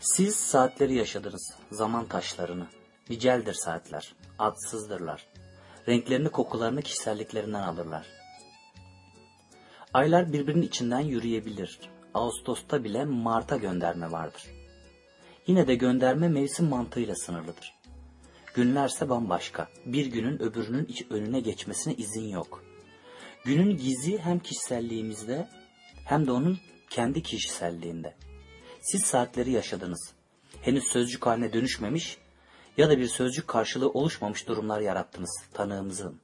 [0.00, 2.66] Siz saatleri yaşadınız, zaman taşlarını.
[3.10, 5.26] Niceldir saatler, adsızdırlar.
[5.88, 8.06] Renklerini, kokularını kişiselliklerinden alırlar.
[9.92, 11.93] Aylar birbirinin içinden yürüyebilir.
[12.14, 14.42] Ağustos'ta bile Mart'a gönderme vardır.
[15.46, 17.74] Yine de gönderme mevsim mantığıyla sınırlıdır.
[18.54, 19.68] Günlerse bambaşka.
[19.86, 22.64] Bir günün öbürünün iç önüne geçmesine izin yok.
[23.44, 25.48] Günün gizi hem kişiselliğimizde
[26.04, 26.58] hem de onun
[26.90, 28.16] kendi kişiselliğinde.
[28.80, 30.12] Siz saatleri yaşadınız.
[30.60, 32.18] Henüz sözcük haline dönüşmemiş
[32.76, 36.20] ya da bir sözcük karşılığı oluşmamış durumlar yarattınız tanığımızın.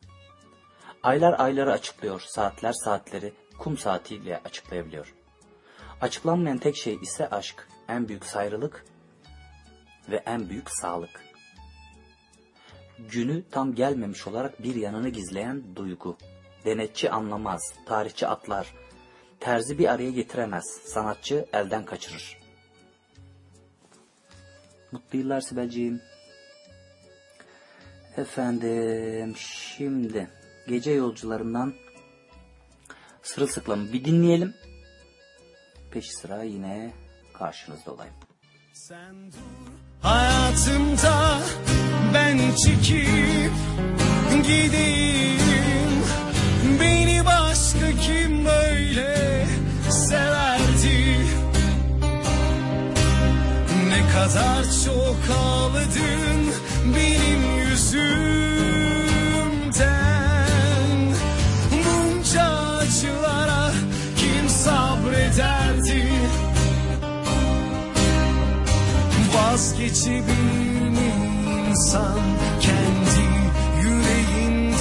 [1.03, 5.20] Aylar ayları açıklıyor, saatler saatleri kum saatiyle açıklayabiliyor.
[6.01, 8.85] Açıklanmayan tek şey ise aşk, en büyük sayrılık
[10.11, 11.25] ve en büyük sağlık.
[12.99, 16.17] Günü tam gelmemiş olarak bir yanını gizleyen duygu.
[16.65, 18.75] Denetçi anlamaz, tarihçi atlar,
[19.41, 22.41] terzi bir araya getiremez, sanatçı elden kaçırır.
[24.93, 26.01] Mutlu yıllar Sibelciğim.
[28.17, 30.31] Efendim şimdi
[30.69, 31.75] gece yolcularından
[33.23, 34.55] sırılsıklamı bir dinleyelim.
[35.91, 36.91] Peşi sıra yine
[37.33, 38.15] karşınızda olayım.
[40.03, 41.39] Hayatımda
[42.15, 43.53] ben çekip
[44.43, 46.03] gideyim.
[46.81, 49.47] Beni başka kim böyle
[49.91, 51.17] severdi?
[53.89, 56.53] Ne kadar çok ağladın
[56.97, 58.50] benim yüzümden
[69.61, 70.99] Vazgeçebilir
[71.69, 72.19] insan
[72.61, 73.27] kendi
[73.83, 74.73] yüreğinden.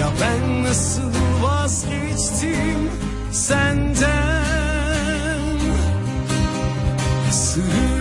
[0.00, 2.90] Ya ben nasıl vazgeçtim
[3.32, 4.04] senden?
[7.30, 7.93] Sırılsıklam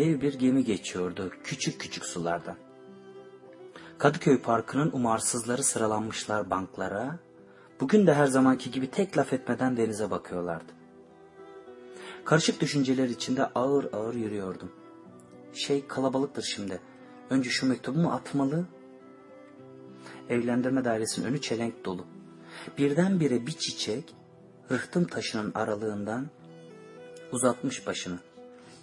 [0.00, 2.56] Dev bir gemi geçiyordu küçük küçük sulardan.
[3.98, 7.18] Kadıköy Parkı'nın umarsızları sıralanmışlar banklara.
[7.80, 10.72] Bugün de her zamanki gibi tek laf etmeden denize bakıyorlardı.
[12.24, 14.72] Karışık düşünceler içinde ağır ağır yürüyordum.
[15.52, 16.80] Şey kalabalıktır şimdi.
[17.30, 18.66] Önce şu mektubumu atmalı.
[20.28, 22.06] Evlendirme dairesinin önü çelenk dolu.
[22.78, 24.14] Birdenbire bir çiçek
[24.70, 26.26] rıhtım taşının aralığından
[27.32, 28.18] uzatmış başını.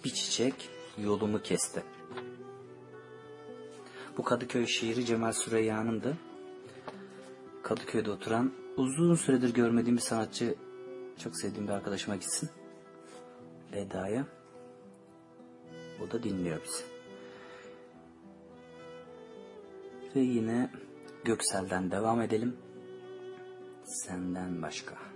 [0.04, 1.82] Bir çiçek yolumu kesti.
[4.18, 6.16] Bu Kadıköy şiiri Cemal Süreyya'nındı.
[7.62, 10.54] Kadıköy'de oturan uzun süredir görmediğim bir sanatçı
[11.18, 12.50] çok sevdiğim bir arkadaşıma gitsin.
[13.72, 14.26] Veda'ya.
[16.02, 16.84] O da dinliyor bizi.
[20.16, 20.70] Ve yine
[21.24, 22.56] Göksel'den devam edelim.
[23.84, 25.07] Senden başka.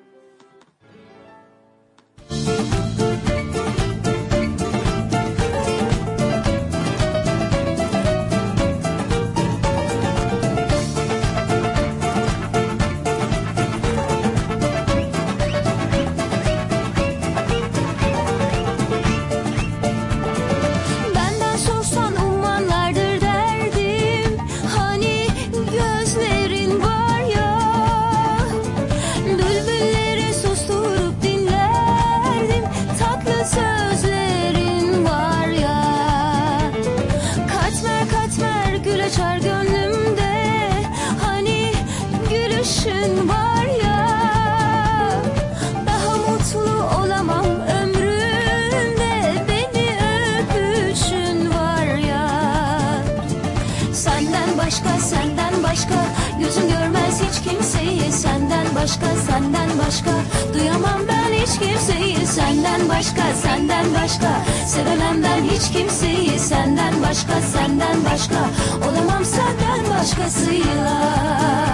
[58.83, 60.11] Başka senden başka.
[60.55, 64.45] Duyamam ben hiç kimseyi Senden başka senden başka.
[64.67, 68.51] Sevemem ben hiç kimseyi Senden başka senden başka.
[68.89, 71.72] Olamam senden başkasıyla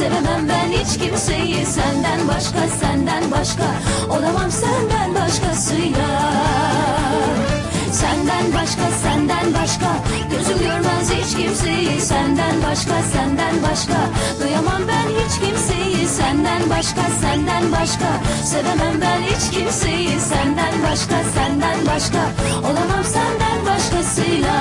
[0.00, 1.66] Sevemem ben hiç kimseyi.
[1.66, 3.64] Senden başka senden başka
[4.08, 4.50] Olamam.
[4.50, 6.08] Senden başkasıyla.
[7.92, 9.90] Senden başka senden başka
[10.30, 12.00] Gözüm görmez hiç kimseyi.
[12.00, 13.98] Senden başka senden başka
[14.40, 16.08] Duyamam ben hiç kimseyi.
[16.08, 18.10] Senden başka senden başka
[18.44, 20.20] Sevemem ben hiç kimseyi.
[20.20, 22.22] Senden başka senden başka
[22.58, 23.04] Olamam.
[23.04, 24.56] Senden başkasıyla.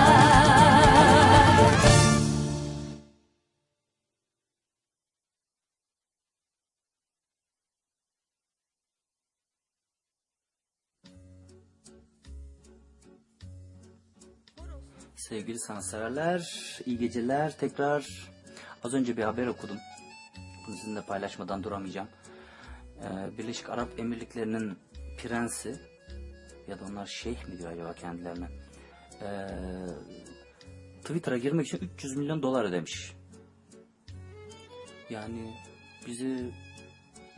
[15.29, 16.41] Sevgili sanatseverler,
[16.85, 17.57] iyi geceler.
[17.57, 18.29] Tekrar
[18.83, 19.77] az önce bir haber okudum.
[20.67, 22.07] Bunu sizinle paylaşmadan duramayacağım.
[23.03, 24.77] Ee, Birleşik Arap Emirlikleri'nin
[25.17, 25.75] prensi
[26.67, 28.47] ya da onlar şeyh mi diyor acaba kendilerine?
[29.21, 29.47] Ee,
[31.01, 33.13] Twitter'a girmek için 300 milyon dolar ödemiş.
[35.09, 35.55] Yani
[36.07, 36.51] bizi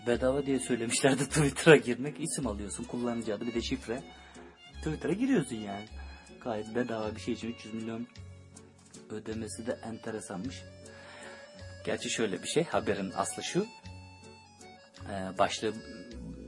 [0.07, 2.19] bedava diye söylemişlerdi Twitter'a girmek.
[2.19, 4.03] İsim alıyorsun, kullanıcı adı bir de şifre.
[4.83, 5.85] Twitter'a giriyorsun yani.
[6.43, 8.07] Gayet bedava bir şey için 300 milyon
[9.09, 10.63] ödemesi de enteresanmış.
[11.85, 13.65] Gerçi şöyle bir şey, haberin aslı şu.
[15.09, 15.73] Ee, başlığı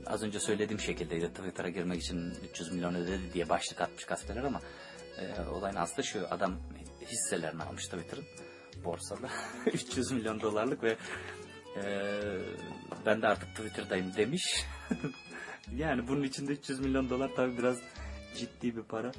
[0.06, 1.28] az önce söylediğim şekildeydi.
[1.28, 4.60] Twitter'a girmek için 300 milyon ödedi diye başlık atmış gazeteler ama
[5.18, 6.26] e, olayın aslı şu.
[6.30, 6.56] Adam
[7.06, 8.24] hisselerini almış Twitter'ın
[8.84, 9.28] borsada.
[9.72, 10.96] 300 milyon dolarlık ve
[11.76, 11.84] e,
[13.06, 14.64] ben de artık Twitter'dayım demiş.
[15.76, 17.78] yani bunun içinde 300 milyon dolar tabi biraz
[18.36, 19.12] ciddi bir para.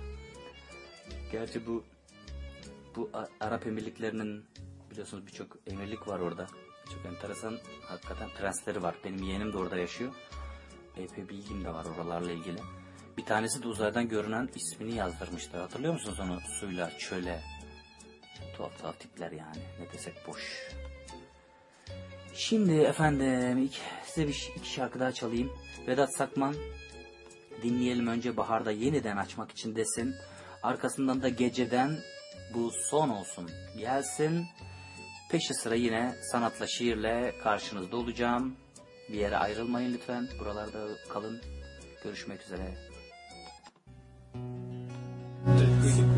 [1.36, 1.83] Gerçi bu
[2.95, 3.09] bu
[3.39, 4.45] Arap Emirlikleri'nin
[4.91, 6.47] biliyorsunuz birçok emirlik var orada.
[6.93, 7.57] Çok enteresan
[7.88, 8.95] hakikaten prensleri var.
[9.03, 10.13] Benim yeğenim de orada yaşıyor.
[10.97, 12.57] Epey bilgim de var oralarla ilgili.
[13.17, 15.57] Bir tanesi de uzaydan görünen ismini yazdırmıştı.
[15.57, 16.39] Hatırlıyor musunuz onu?
[16.59, 17.41] Suyla, çöle.
[18.57, 19.61] Tuhaf tuhaf tipler yani.
[19.79, 20.71] Ne desek boş.
[22.33, 25.51] Şimdi efendim ilk, size bir iki şarkı daha çalayım.
[25.88, 26.55] Vedat Sakman
[27.63, 30.15] dinleyelim önce Bahar'da yeniden açmak için desin.
[30.66, 31.97] Arkasından da geceden
[32.53, 34.45] bu son olsun gelsin.
[35.32, 38.55] Peşi sıra yine sanatla şiirle karşınızda olacağım.
[39.09, 40.28] Bir yere ayrılmayın lütfen.
[40.39, 41.41] Buralarda kalın.
[42.03, 42.78] Görüşmek üzere.
[45.95, 46.14] Sen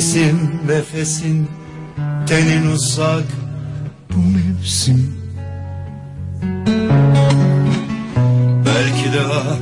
[0.00, 1.48] Sesin nefesin
[2.26, 3.24] Tenin uzak
[4.10, 5.14] bu mevsim.
[8.66, 9.56] Belki daha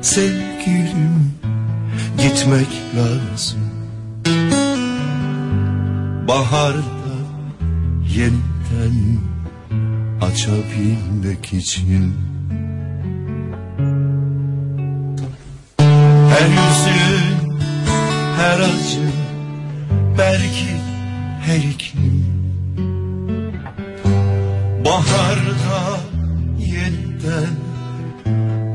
[0.00, 1.32] sevgilim
[2.18, 3.60] Gitmek lazım.
[6.28, 7.14] Baharda
[8.16, 9.18] yeniden
[10.20, 12.14] açabilmek için.
[16.28, 17.52] Her yüzün,
[18.36, 19.11] her acı,
[20.32, 20.76] belki
[21.46, 22.24] her iklim
[24.84, 26.00] Baharda
[26.58, 27.54] yeniden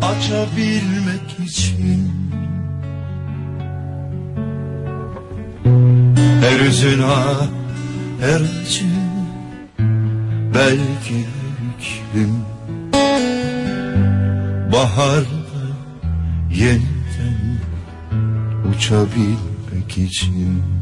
[0.01, 2.11] açabilmek için.
[6.41, 7.47] Her üzün ah,
[8.21, 8.85] her acı
[10.55, 11.25] belki
[11.69, 12.35] iklim.
[14.71, 15.67] Baharda
[16.51, 17.59] yeniden
[18.71, 20.76] uçabilmek için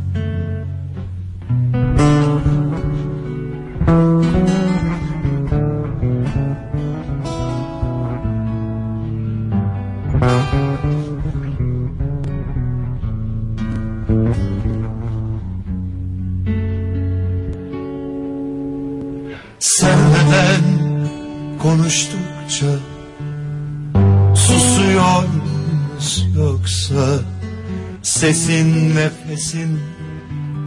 [29.56, 29.80] nefesin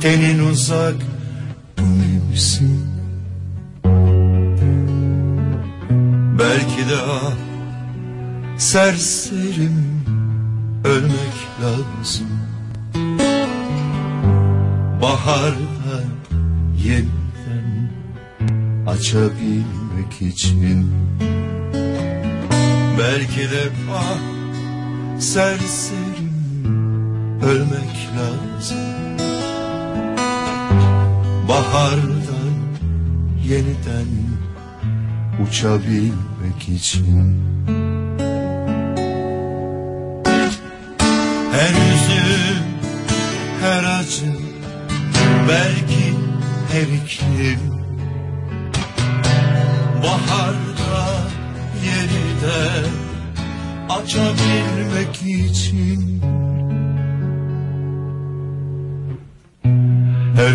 [0.01, 0.95] Tenin uzak
[1.79, 2.89] bu mevsim
[6.39, 7.33] Belki daha
[8.59, 9.89] serserim
[10.85, 12.27] Ölmek lazım.
[15.03, 16.03] Baharda
[16.85, 17.91] yeniden
[18.87, 20.91] açabilmek için.
[22.99, 24.19] Belki de ah
[25.21, 26.28] serserim
[27.49, 28.79] ölmek lazım.
[31.49, 32.55] Bahardan
[33.45, 34.09] yeniden
[35.49, 37.43] uçabilmek için.
[41.53, 42.23] Her yüzü
[43.61, 44.33] her acı
[45.49, 46.15] belki
[46.73, 47.61] her iklim.
[50.03, 51.07] Baharda
[51.85, 52.91] yeniden
[53.89, 56.08] açabilmek için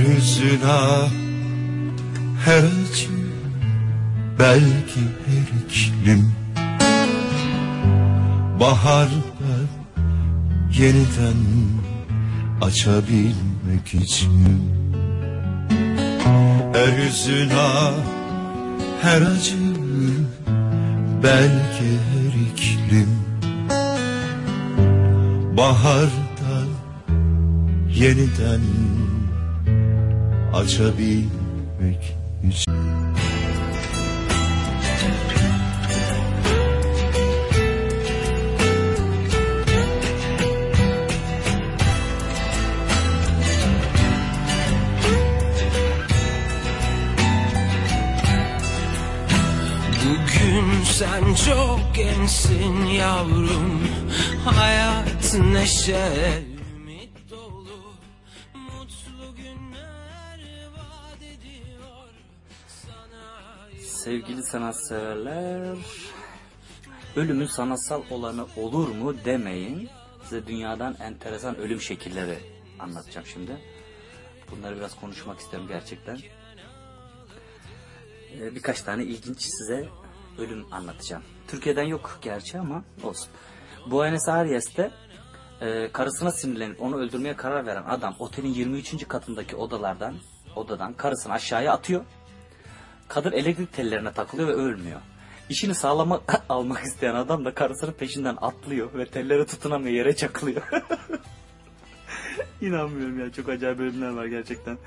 [0.04, 1.08] Hüzüna,
[2.46, 3.10] her acı,
[4.40, 6.32] belki her iklim
[8.60, 9.56] Baharda
[10.74, 11.38] yeniden
[12.62, 14.60] açabilmek için.
[16.74, 17.94] Her hüzüna,
[19.02, 19.58] her acı,
[21.24, 23.10] belki her iklim
[25.58, 26.66] Baharda
[27.96, 28.62] yeniden
[30.54, 32.74] açabilmek için.
[50.94, 53.82] Sen çok gençsin yavrum.
[54.46, 56.53] Hayat neşe
[64.04, 65.78] Sevgili sanatseverler,
[67.16, 69.90] ölümün sanatsal olanı olur mu demeyin.
[70.24, 72.38] Size dünyadan enteresan ölüm şekilleri
[72.80, 73.58] anlatacağım şimdi.
[74.52, 76.18] Bunları biraz konuşmak istiyorum gerçekten.
[78.40, 79.90] Ee, birkaç tane ilginç size
[80.38, 81.24] ölüm anlatacağım.
[81.48, 83.30] Türkiye'den yok gerçi ama olsun.
[83.92, 84.92] Buenos Aires'te
[85.62, 89.08] e, karısına sinirlenip onu öldürmeye karar veren adam otelin 23.
[89.08, 90.16] katındaki odalardan
[90.56, 92.06] odadan karısını aşağıya atıyor.
[93.08, 95.00] Kadın elektrik tellerine takılıyor ve ölmüyor.
[95.50, 100.62] İşini sağlama almak isteyen adam da karısının peşinden atlıyor ve telleri tutunamıyor yere çakılıyor.
[102.62, 104.78] İnanmıyorum ya çok acayip bölümler var gerçekten.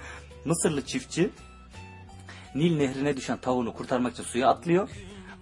[0.44, 1.30] Mısırlı çiftçi
[2.56, 4.88] Nil nehrine düşen tavuğunu kurtarmak için suya atlıyor.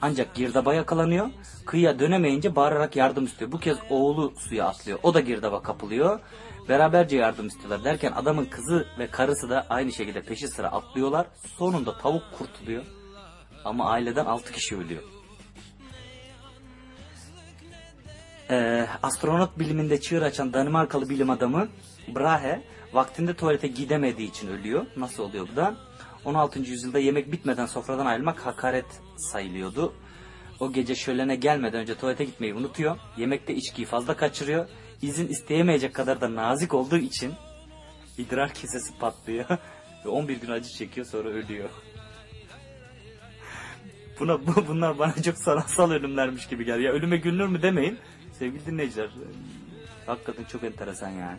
[0.01, 1.31] Ancak girdaba yakalanıyor.
[1.67, 3.53] Kıyıya dönemeyince bağırarak yardım istiyor.
[3.53, 4.99] Bu kez oğlu suya atlıyor.
[5.03, 6.21] O da girdaba kapılıyor.
[6.69, 11.27] Beraberce yardım istiyorlar derken adamın kızı ve karısı da aynı şekilde peşi sıra atlıyorlar.
[11.59, 12.85] Sonunda tavuk kurtuluyor.
[13.65, 15.03] Ama aileden 6 kişi ölüyor.
[18.51, 21.69] Ee, astronot biliminde çığır açan Danimarkalı bilim adamı
[22.09, 22.63] Brahe
[22.93, 24.87] vaktinde tuvalete gidemediği için ölüyor.
[24.97, 25.75] Nasıl oluyor bu da?
[26.25, 26.59] 16.
[26.59, 28.87] yüzyılda yemek bitmeden sofradan ayrılmak hakaret
[29.17, 29.95] sayılıyordu.
[30.61, 32.97] O gece şölene gelmeden önce tuvalete gitmeyi unutuyor.
[33.17, 34.69] Yemekte içkiyi fazla kaçırıyor.
[35.05, 37.35] İzin isteyemeyecek kadar da nazik olduğu için
[38.19, 39.45] idrar kesesi patlıyor.
[40.05, 41.71] Ve 11 gün acı çekiyor sonra ölüyor.
[44.21, 46.79] Buna, bu, bunlar bana çok sanatsal ölümlermiş gibi geliyor.
[46.79, 47.99] Ya ölüme gülünür mü demeyin.
[48.33, 49.11] Sevgili dinleyiciler.
[50.07, 51.39] Hakikaten çok enteresan yani.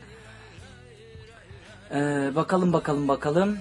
[1.91, 3.57] Ee, bakalım bakalım bakalım.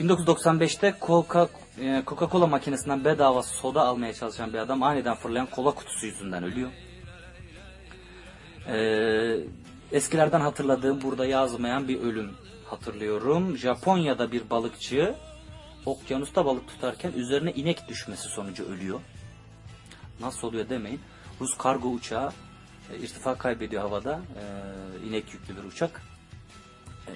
[0.00, 1.48] 1995'te Coca-
[1.80, 6.70] e, Coca-Cola makinesinden bedava soda almaya çalışan bir adam aniden fırlayan kola kutusu yüzünden ölüyor.
[8.66, 9.36] Ee,
[9.92, 12.30] eskilerden hatırladığım burada yazmayan bir ölüm
[12.66, 13.56] hatırlıyorum.
[13.56, 15.14] Japonya'da bir balıkçı
[15.86, 19.00] okyanusta balık tutarken üzerine inek düşmesi sonucu ölüyor.
[20.20, 21.00] Nasıl oluyor demeyin.
[21.40, 22.32] Rus kargo uçağı
[22.92, 24.20] e, irtifa kaybediyor havada.
[24.40, 26.02] E, inek yüklü bir uçak.
[27.06, 27.12] E,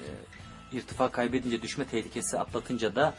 [0.76, 3.14] irtifa kaybedince düşme tehlikesi atlatınca da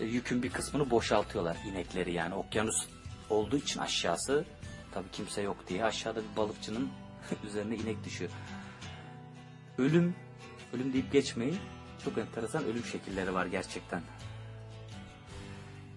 [0.00, 2.86] e, yükün bir kısmını boşaltıyorlar inekleri yani okyanus
[3.30, 4.44] olduğu için aşağısı
[4.94, 6.88] tabii kimse yok diye aşağıda bir balıkçının
[7.46, 8.30] üzerine inek düşüyor.
[9.78, 10.14] Ölüm,
[10.72, 11.58] ölüm deyip geçmeyin.
[12.04, 14.02] Çok enteresan ölüm şekilleri var gerçekten.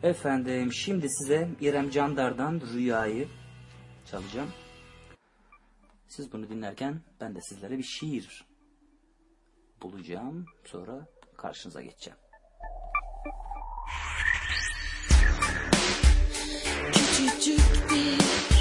[0.04, 3.28] Efendim şimdi size İrem Candar'dan Rüya'yı
[4.12, 4.50] çalacağım.
[6.08, 8.46] Siz bunu dinlerken ben de sizlere bir şiir
[9.82, 10.46] bulacağım.
[10.66, 11.08] Sonra
[11.38, 12.20] karşınıza geçeceğim.
[16.94, 18.59] Küçücük bir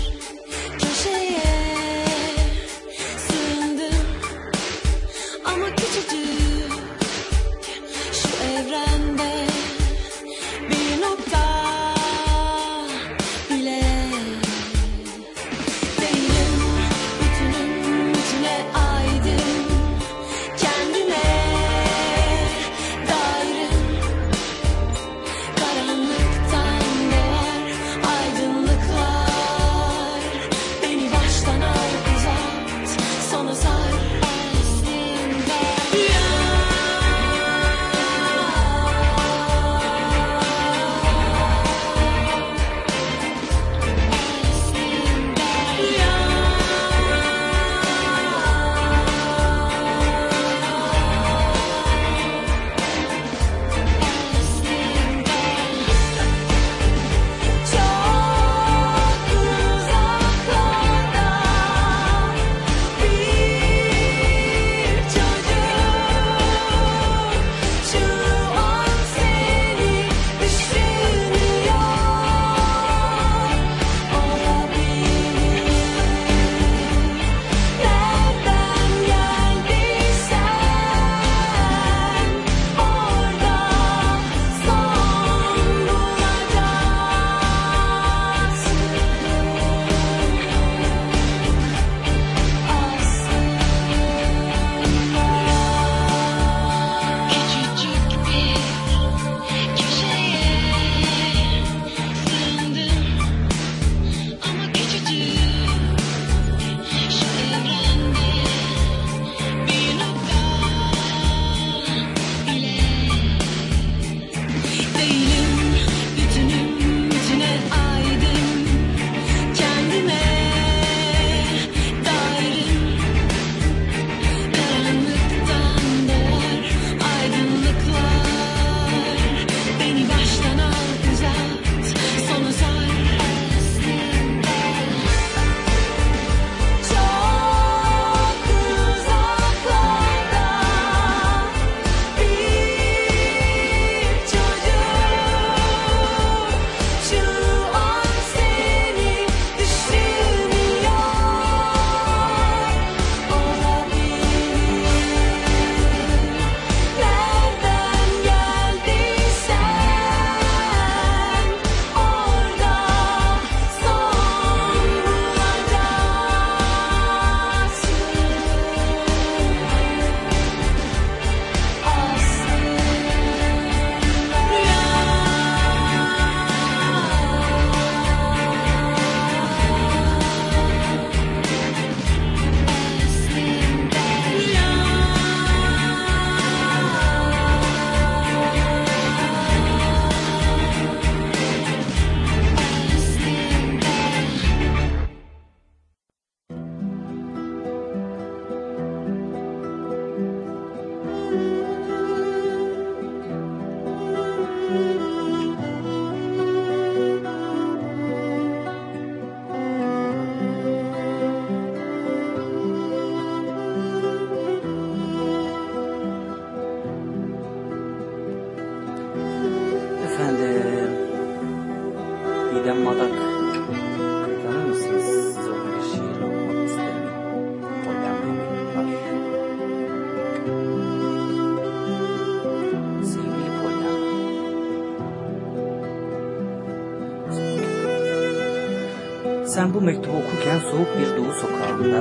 [239.81, 242.01] bu mektubu okurken soğuk bir doğu sokağında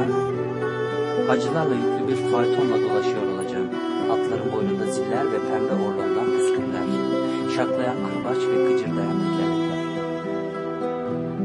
[1.31, 3.69] acılarla yüklü bir faytonla dolaşıyor olacağım.
[4.11, 6.87] Atların boynunda ziller ve pembe orlandan püsküller.
[7.55, 9.81] Şaklayan kırbaç ve gıcırdayan tekerlekler.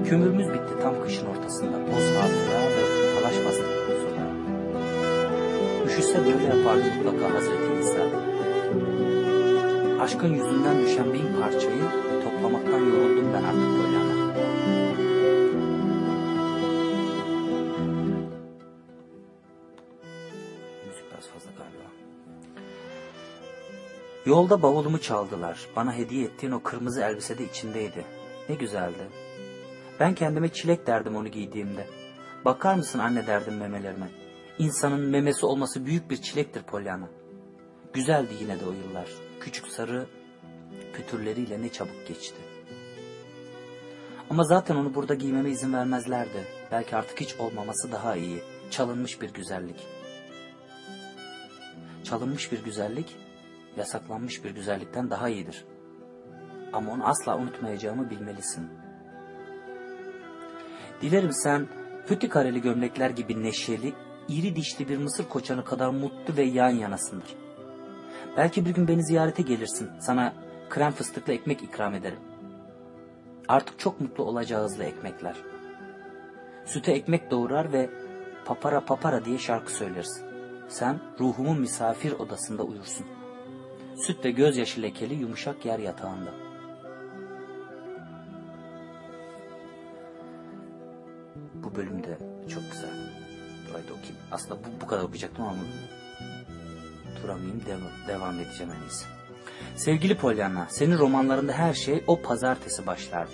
[0.08, 1.76] Kömürümüz bitti tam kışın ortasında.
[1.86, 2.82] Boz hatıra ve
[3.14, 3.70] talaş bastık
[4.02, 4.32] sokağa.
[5.86, 8.04] Üşüse böyle yapardı mutlaka Hazreti İsa.
[10.04, 11.82] Aşkın yüzünden düşen bin parçayı
[24.32, 25.66] Yolda bavulumu çaldılar.
[25.76, 28.04] Bana hediye ettiğin o kırmızı elbise de içindeydi.
[28.48, 29.08] Ne güzeldi.
[30.00, 31.86] Ben kendime çilek derdim onu giydiğimde.
[32.44, 34.08] Bakar mısın anne derdim memelerime.
[34.58, 37.08] İnsanın memesi olması büyük bir çilektir Pollyanna.
[37.92, 39.08] Güzeldi yine de o yıllar.
[39.40, 40.06] Küçük sarı
[40.92, 42.38] pütürleriyle ne çabuk geçti.
[44.30, 46.46] Ama zaten onu burada giymeme izin vermezlerdi.
[46.70, 48.42] Belki artık hiç olmaması daha iyi.
[48.70, 49.86] Çalınmış bir güzellik.
[52.04, 53.16] Çalınmış bir güzellik,
[53.76, 55.64] yasaklanmış bir güzellikten daha iyidir.
[56.72, 58.70] Ama onu asla unutmayacağımı bilmelisin.
[61.02, 61.66] Dilerim sen
[62.06, 63.92] pütü kareli gömlekler gibi neşeli,
[64.28, 67.34] iri dişli bir mısır koçanı kadar mutlu ve yan yanasındır.
[68.36, 69.90] Belki bir gün beni ziyarete gelirsin.
[70.00, 70.32] Sana
[70.70, 72.18] krem fıstıklı ekmek ikram ederim.
[73.48, 75.36] Artık çok mutlu olacağızlı ekmekler.
[76.64, 77.90] Süte ekmek doğurar ve
[78.44, 80.22] papara papara diye şarkı söyleriz.
[80.68, 83.06] Sen ruhumun misafir odasında uyursun.
[83.96, 86.30] Süt ve gözyaşı lekeli yumuşak yer yatağında.
[91.54, 92.18] Bu bölümde
[92.54, 92.90] çok güzel.
[93.68, 94.16] Burayı da okuyayım.
[94.32, 95.58] Aslında bu, bu kadar okuyacaktım ama
[97.22, 99.04] duramayayım dev- devam edeceğim en iyisi.
[99.76, 103.32] Sevgili Pollyanna, senin romanlarında her şey o pazartesi başlardı.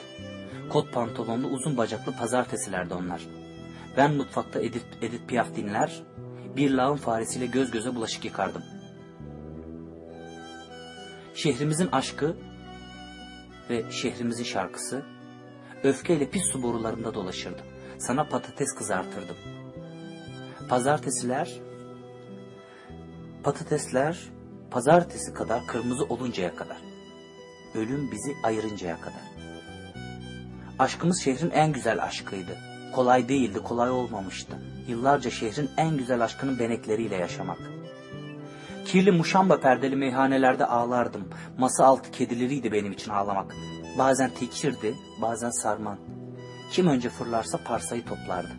[0.71, 3.27] Kot pantolonlu uzun bacaklı pazartesilerdi onlar.
[3.97, 6.03] Ben mutfakta Edith, Edith Piaf dinler,
[6.57, 8.63] bir lağım faresiyle göz göze bulaşık yıkardım.
[11.39, 12.37] Şehrimizin aşkı
[13.71, 15.05] ve şehrimizin şarkısı,
[15.83, 17.65] öfkeyle pis su borularında dolaşırdım.
[17.99, 19.37] Sana patates kızartırdım.
[20.69, 21.61] Pazartesiler,
[23.43, 24.19] patatesler
[24.71, 26.79] pazartesi kadar kırmızı oluncaya kadar.
[27.75, 29.23] Ölüm bizi ayırıncaya kadar.
[30.79, 32.59] Aşkımız şehrin en güzel aşkıydı.
[32.95, 34.59] Kolay değildi, kolay olmamıştı.
[34.89, 37.78] Yıllarca şehrin en güzel aşkının benekleriyle yaşamak.
[38.89, 41.29] Kirli muşamba perdeli meyhanelerde ağlardım.
[41.59, 43.55] Masa altı kedileriydi benim için ağlamak.
[43.99, 45.99] Bazen tekirdi, bazen sarman.
[46.73, 48.51] Kim önce fırlarsa parsayı toplardı.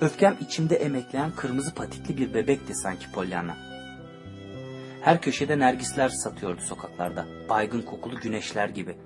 [0.00, 3.56] Öfkem içimde emekleyen kırmızı patikli bir bebekti sanki Pollyanna.
[5.00, 7.26] Her köşede nergisler satıyordu sokaklarda.
[7.48, 8.96] Baygın kokulu güneşler gibi.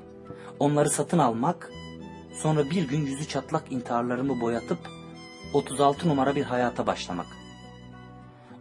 [0.59, 1.71] Onları satın almak,
[2.43, 4.79] sonra bir gün yüzü çatlak intiharlarımı boyatıp
[5.55, 7.38] 36 numara bir hayata başlamak.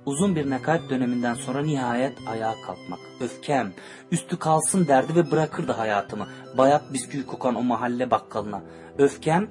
[0.07, 2.99] Uzun bir nekaat döneminden sonra nihayet ayağa kalkmak.
[3.21, 3.73] Öfkem,
[4.11, 6.27] üstü kalsın derdi ve bırakırdı hayatımı.
[6.57, 8.63] Bayat bisküvi kokan o mahalle bakkalına.
[8.97, 9.47] Öfkem,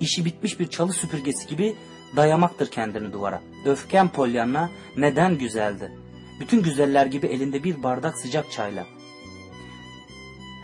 [0.00, 1.76] işi bitmiş bir çalı süpürgesi gibi
[2.16, 3.40] dayamaktır kendini duvara.
[3.66, 5.92] Öfkem Pollyanna neden güzeldi?
[6.40, 8.86] Bütün güzeller gibi elinde bir bardak sıcak çayla.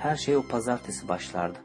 [0.01, 1.59] Her şey o pazartesi başlardı.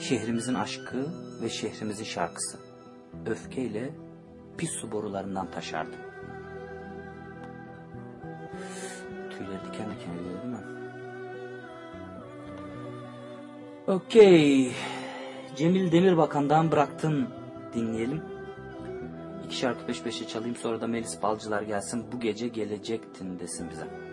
[0.00, 1.06] Şehrimizin aşkı
[1.42, 2.58] ve şehrimizin şarkısı.
[3.26, 3.90] Öfkeyle
[4.58, 6.03] pis su borularından taşardı.
[9.38, 10.60] Tüyleri diken diken ediyor değil mi?
[13.86, 14.72] Okey.
[15.56, 17.28] Cemil Demirbakan'dan bıraktın
[17.74, 18.22] dinleyelim.
[19.46, 24.03] İki şarkı peş peşe çalayım sonra da Melis Balcılar gelsin bu gece gelecektin desin bize.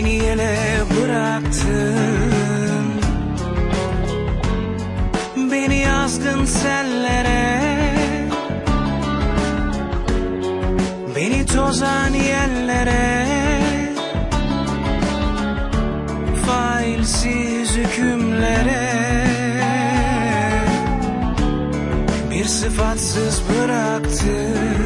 [0.00, 0.56] Beni yine
[0.90, 2.84] bıraktın.
[5.52, 7.60] Beni yazgın sellere.
[11.16, 13.26] Beni tozan yerlere.
[16.46, 18.92] Failsiz hükümlere.
[22.30, 24.79] Bir sıfatsız bıraktın.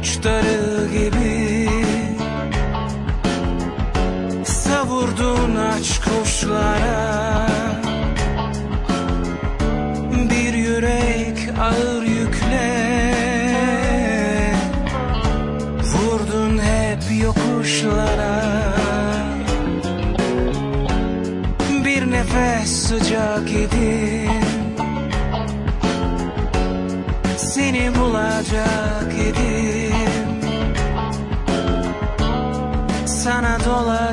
[0.00, 1.68] uçları gibi
[4.44, 7.46] Savurdun aç kuşlara.
[10.30, 13.14] Bir yürek ağır yükle
[15.82, 18.44] Vurdun hep yokuşlara.
[21.84, 24.30] Bir nefes sıcak idin
[27.36, 28.97] Seni bulacağım.
[33.28, 34.07] Anadolu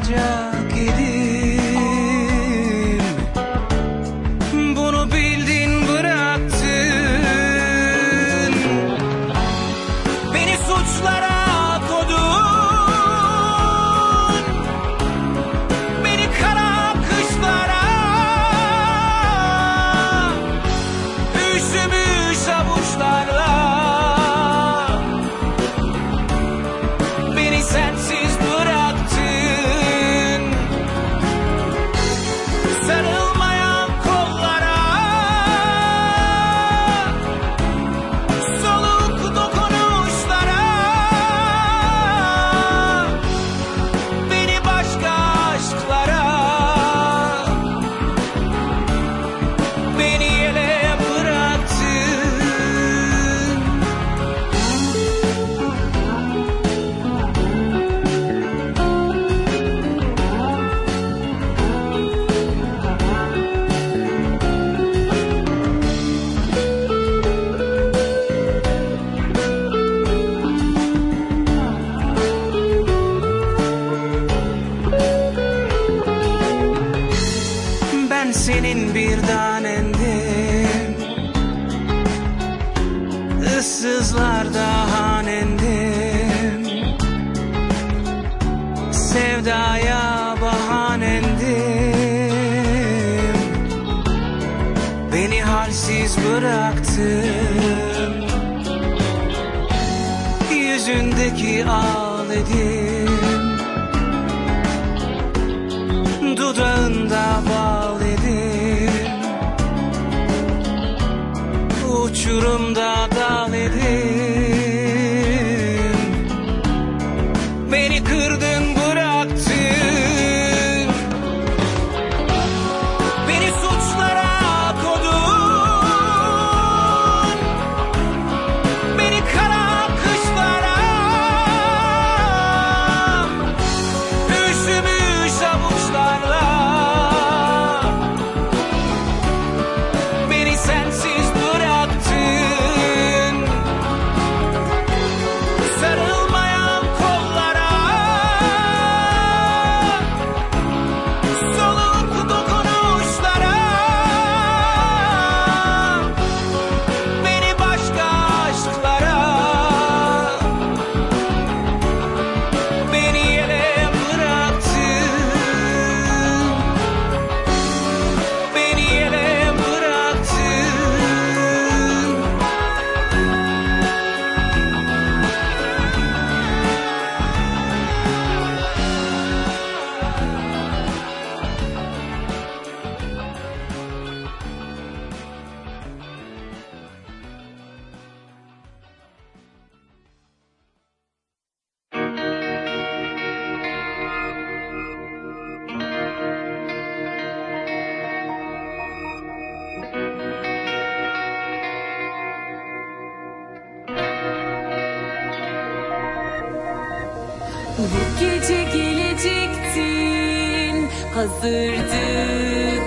[211.26, 212.06] hazırdı.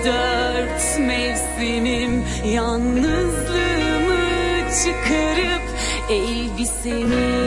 [0.05, 4.19] Dört mevsimim Yalnızlığımı
[4.83, 5.63] çıkarıp
[6.09, 7.38] elbisemi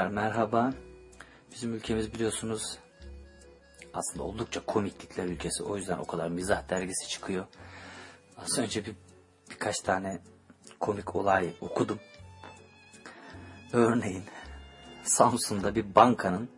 [0.00, 0.72] tekrar merhaba.
[1.52, 2.78] Bizim ülkemiz biliyorsunuz
[3.94, 5.62] aslında oldukça komiklikler ülkesi.
[5.62, 7.46] O yüzden o kadar mizah dergisi çıkıyor.
[8.38, 8.94] Az önce bir
[9.50, 10.18] birkaç tane
[10.80, 11.98] komik olay okudum.
[13.72, 14.24] Örneğin
[15.04, 16.48] Samsun'da bir bankanın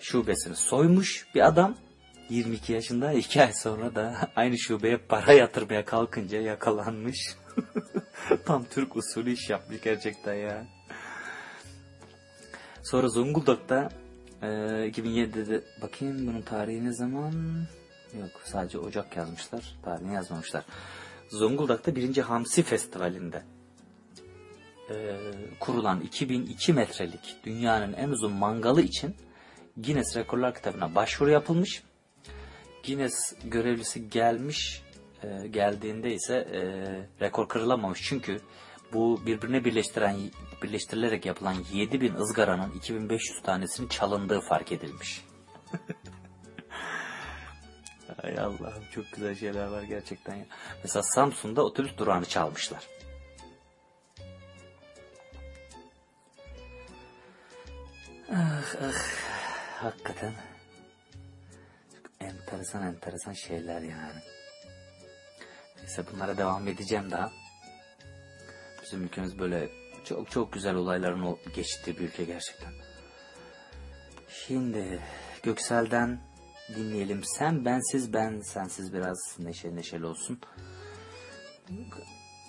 [0.00, 1.76] şubesini soymuş bir adam
[2.28, 7.36] 22 yaşında 2 ay sonra da aynı şubeye para yatırmaya kalkınca yakalanmış.
[8.46, 10.66] Tam Türk usulü iş yapmış gerçekten ya.
[12.84, 13.88] Sonra Zonguldak'ta
[14.42, 17.32] e, 2007'de bakayım bunun tarihi ne zaman?
[18.20, 19.76] Yok sadece Ocak yazmışlar.
[19.82, 20.64] Tarihini yazmamışlar.
[21.28, 23.42] Zonguldak'ta birinci Hamsi Festivali'nde
[24.90, 25.16] e,
[25.60, 29.14] kurulan 2002 metrelik dünyanın en uzun mangalı için
[29.76, 31.82] Guinness Rekorlar Kitabı'na başvuru yapılmış.
[32.86, 34.82] Guinness görevlisi gelmiş,
[35.22, 36.60] e, geldiğinde ise e,
[37.24, 38.02] rekor kırılamamış.
[38.02, 38.40] Çünkü
[38.92, 40.16] bu birbirine birleştiren
[40.64, 45.24] birleştirilerek yapılan 7000 ızgaranın 2500 tanesinin çalındığı fark edilmiş.
[48.22, 50.46] Ay Allah'ım çok güzel şeyler var gerçekten ya.
[50.82, 52.88] Mesela Samsun'da otobüs durağını çalmışlar.
[58.32, 58.94] Ah ah
[59.82, 60.32] hakikaten
[61.96, 64.20] çok enteresan enteresan şeyler yani.
[65.78, 67.32] Neyse bunlara devam edeceğim daha.
[68.82, 72.72] Bizim ülkemiz böyle çok çok güzel olayların ol- geçtiği bir ülke gerçekten.
[74.28, 75.00] Şimdi
[75.42, 76.20] Göksel'den
[76.76, 77.24] dinleyelim.
[77.24, 80.40] Sen bensiz ben sensiz biraz neşeli neşeli olsun.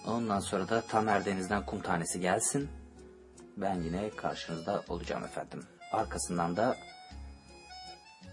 [0.08, 2.70] Ondan sonra da Tamer Deniz'den kum tanesi gelsin.
[3.58, 5.64] Ben yine karşınızda olacağım efendim.
[5.92, 6.78] Arkasından da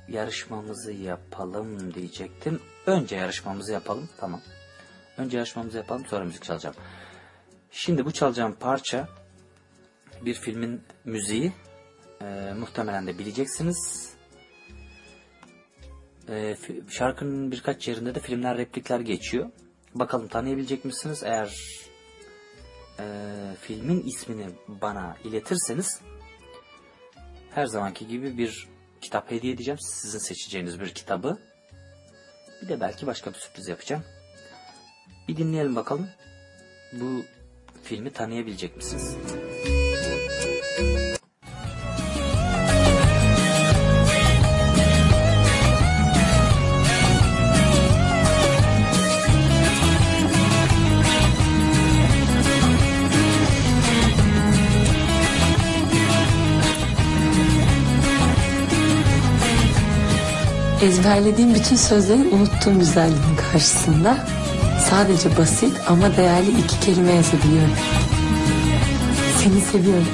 [0.09, 2.61] yarışmamızı yapalım diyecektim.
[2.87, 4.09] Önce yarışmamızı yapalım.
[4.21, 4.41] Tamam.
[5.19, 6.77] Önce yarışmamızı yapalım sonra müzik çalacağım.
[7.73, 9.09] Şimdi bu çalacağım parça
[10.25, 11.53] bir filmin müziği.
[12.23, 14.13] Ee, muhtemelen de bileceksiniz.
[16.29, 19.51] Fi- şarkının birkaç yerinde de filmler replikler geçiyor.
[19.95, 21.23] Bakalım tanıyabilecek misiniz?
[21.23, 21.57] Eğer
[22.99, 23.05] e,
[23.61, 26.01] filmin ismini bana iletirseniz
[27.55, 28.69] her zamanki gibi bir
[29.01, 29.79] kitap hediye edeceğim.
[29.81, 31.39] Sizin seçeceğiniz bir kitabı.
[32.63, 34.05] Bir de belki başka bir sürpriz yapacağım.
[35.29, 36.09] Bir dinleyelim bakalım.
[36.93, 37.25] Bu
[37.83, 39.17] filmi tanıyabilecek misiniz?
[60.83, 64.19] Ezberlediğim bütün sözleri unuttuğum güzelliğin karşısında
[64.91, 67.75] sadece basit ama değerli iki kelime yazabiliyorum.
[69.43, 70.09] Seni seviyorum.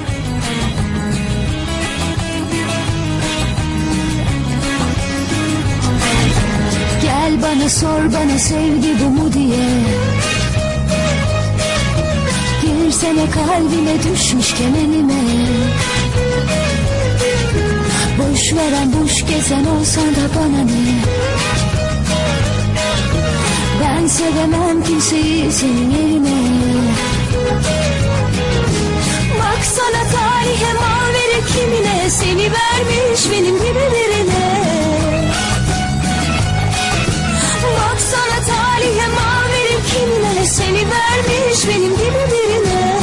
[7.01, 9.65] Gel bana sor bana sevgi bu mu diye
[12.61, 15.21] Girsene kalbime düşmüş kemenime
[18.19, 21.19] Boş veren boş gezen olsan da bana ne
[23.81, 26.39] Ben sevemem kimseyi senin yerine.
[29.39, 34.63] Baksana tarihe mal verir kimine Seni vermiş benim gibi birine
[37.77, 42.99] Baksana talihe mal verir kimine Seni vermiş benim gibi birine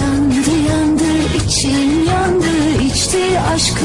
[0.00, 2.71] Yandı yandı içim yandı
[3.12, 3.84] içti aşkı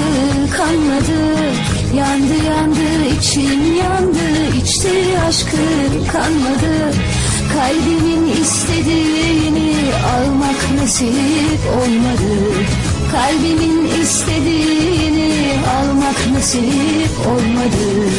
[0.58, 1.38] kanmadı
[1.96, 4.56] Yandı yandı içim yandı.
[4.64, 5.58] İçti aşkı
[6.12, 6.94] kanmadı
[7.54, 9.76] Kalbimin istediğini
[10.16, 12.54] almak nasip olmadı.
[13.12, 18.10] Kalbimin istediğini almak nasip olmadı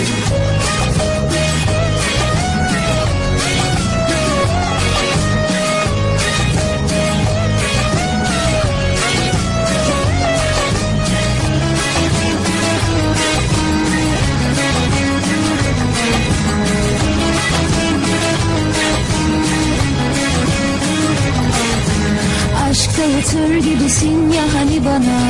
[23.59, 25.21] gibisin ya hani bana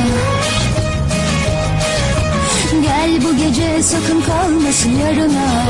[2.82, 5.64] Gel bu gece sakın kalmasın yarına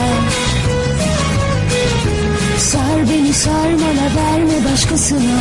[2.58, 5.40] Sar beni sarmala verme başkasına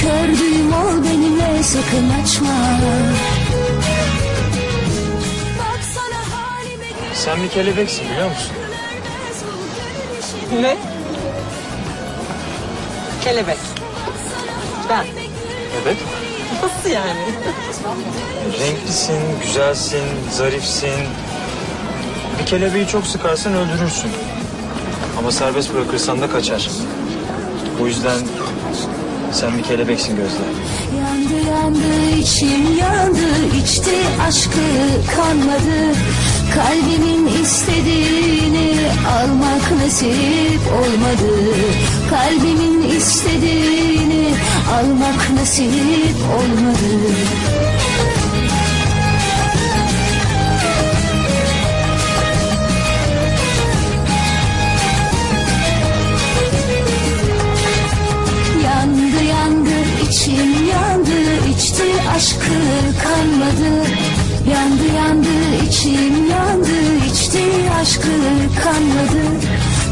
[0.00, 2.80] Kördüğüm ol benimle sakın açma
[7.14, 8.52] Sen bir kelebeksin biliyor musun?
[10.62, 10.76] Ne?
[13.24, 13.75] Kelebek.
[16.86, 17.20] Nasıl yani?
[18.60, 20.90] Renklisin, güzelsin, zarifsin.
[22.40, 24.10] Bir kelebeği çok sıkarsan öldürürsün.
[25.18, 26.70] Ama serbest bırakırsan da kaçar.
[27.82, 28.18] O yüzden
[29.32, 30.42] sen bir kelebeksin Gözde.
[30.98, 33.96] Yandı yandı içim yandı içti
[34.28, 34.66] aşkı
[35.16, 35.96] kanmadı
[36.54, 38.74] Kalbimin istediğini
[39.08, 41.54] almak nasip olmadı
[42.10, 44.34] Kalbimin istediğini
[44.74, 46.92] almak nasip olmadı.
[58.64, 59.76] Yandı yandı
[60.08, 61.84] içim yandı içti
[62.16, 62.58] aşkı
[63.02, 63.72] kanmadı
[64.52, 67.44] Yandı yandı içim yandı içti
[67.80, 68.08] aşkı
[68.64, 69.45] kanmadı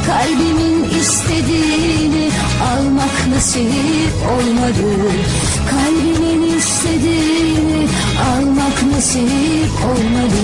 [0.06, 2.30] Kalbimin istediğini
[2.62, 5.12] almak nasip olmadı
[5.70, 7.88] Kalbimin istediğini
[8.36, 10.36] almak nasip olmadı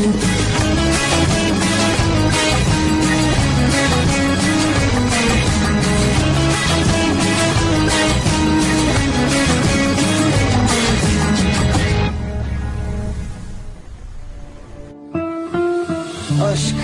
[16.53, 16.75] Aşk,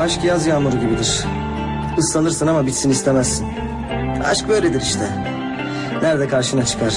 [0.00, 1.24] aşk yaz yağmuru gibidir.
[2.04, 3.46] Islanırsın ama bitsin istemezsin.
[4.24, 5.08] Aşk böyledir işte.
[6.02, 6.94] Nerede karşına çıkar,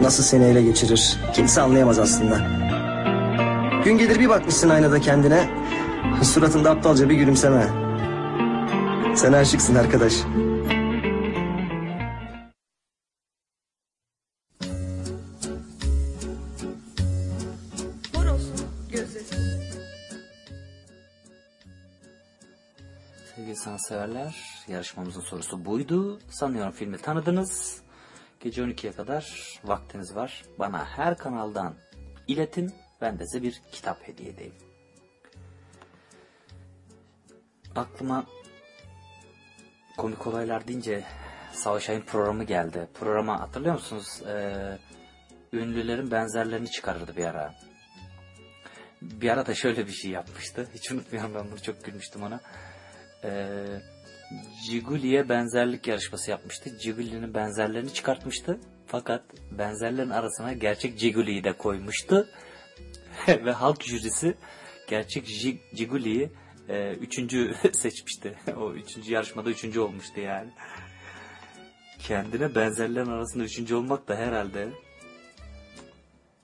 [0.00, 2.38] nasıl seni ele geçirir kimse anlayamaz aslında.
[3.84, 5.48] Gün gelir bir bakmışsın aynada kendine,
[6.22, 7.66] suratında aptalca bir gülümseme.
[9.14, 10.12] Sen aşıksın arkadaş.
[23.96, 26.20] Sanatseverler, yarışmamızın sorusu buydu.
[26.30, 27.82] Sanıyorum filmi tanıdınız.
[28.40, 30.44] Gece 12'ye kadar vaktiniz var.
[30.58, 31.74] Bana her kanaldan
[32.28, 32.72] iletin.
[33.00, 34.54] Ben de size bir kitap hediye edeyim.
[37.76, 38.26] Aklıma
[39.96, 41.04] komik olaylar deyince
[41.52, 42.88] Savaş Ay'ın programı geldi.
[42.94, 44.22] Programa hatırlıyor musunuz?
[44.26, 44.78] Ee,
[45.52, 47.54] ünlülerin benzerlerini çıkarırdı bir ara.
[49.02, 50.68] Bir ara da şöyle bir şey yapmıştı.
[50.74, 52.40] Hiç unutmuyorum ben bunu çok gülmüştüm ona.
[53.24, 53.66] Ee,
[54.66, 56.78] Ciguli'ye benzerlik yarışması yapmıştı.
[56.78, 58.60] Ciguli'nin benzerlerini çıkartmıştı.
[58.86, 62.28] Fakat benzerlerin arasına gerçek Ciguli'yi de koymuştu.
[63.28, 64.34] Ve halk jürisi
[64.88, 65.26] gerçek
[65.74, 66.30] Ciguli'yi
[66.68, 68.38] e, üçüncü seçmişti.
[68.56, 70.50] o üçüncü yarışmada üçüncü olmuştu yani.
[71.98, 74.68] Kendine benzerlerin arasında üçüncü olmak da herhalde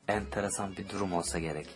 [0.08, 1.68] enteresan bir durum olsa gerek.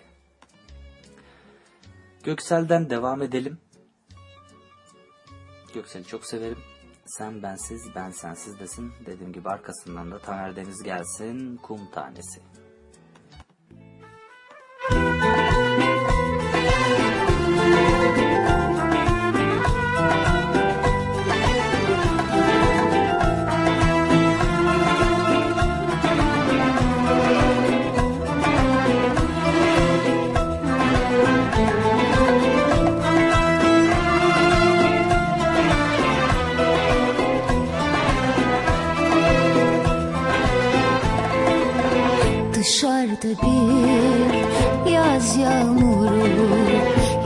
[2.25, 3.59] Göksel'den devam edelim.
[5.77, 6.59] Göksel'i çok severim.
[7.07, 8.93] Sen bensiz, ben sensiz desin.
[9.07, 11.57] Dediğim gibi arkasından da Taner Deniz gelsin.
[11.57, 12.41] Kum tanesi.
[43.07, 46.49] Dışarıda bir yaz yağmuru?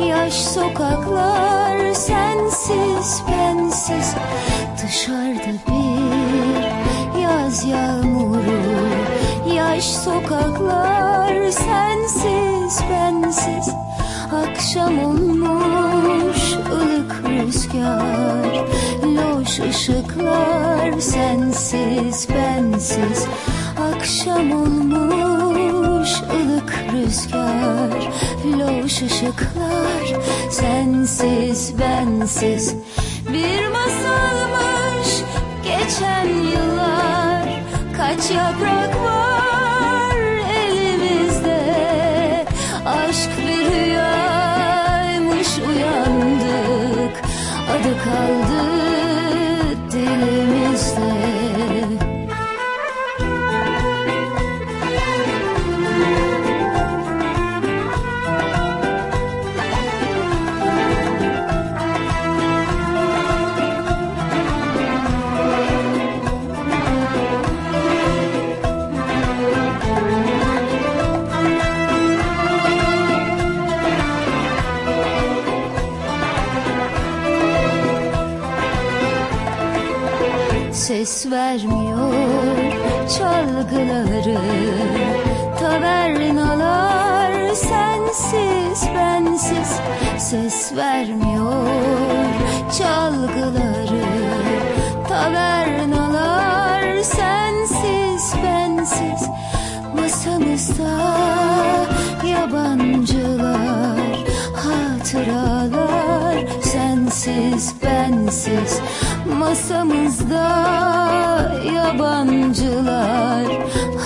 [0.09, 4.15] Yaş sokaklar sensiz bensiz.
[4.83, 8.61] Dışarıda bir yaz yağmuru.
[9.55, 13.75] Yaş sokaklar sensiz bensiz.
[14.33, 18.65] Akşam olmuş ılık rüzgar.
[19.05, 23.27] Loş ışıklar sensiz bensiz.
[23.95, 25.60] Akşam olmuş
[26.01, 28.09] ılık rüzgar
[28.45, 30.21] Loş ışıklar
[30.51, 32.75] sensiz bensiz.
[33.33, 35.09] Bir masalmış
[35.65, 37.63] geçen yıllar
[37.97, 40.17] Kaç yaprak var
[40.65, 41.65] elimizde?
[42.87, 47.23] Aşk bir rüyaymış uyandık
[47.71, 48.80] Adı kaldı
[81.21, 82.13] Ses vermiyor.
[83.19, 84.39] Çalgıları
[85.61, 89.81] Tavernalar sensiz bensiz
[90.19, 91.67] Ses vermiyor.
[92.79, 94.05] Çalgıları
[95.09, 99.29] Tavernalar sensiz bensiz
[99.97, 101.17] Masamızda
[102.27, 104.17] yabancılar
[104.57, 108.81] Hatıralar sensiz bensiz
[109.41, 110.49] Masamızda
[111.75, 113.47] yabancılar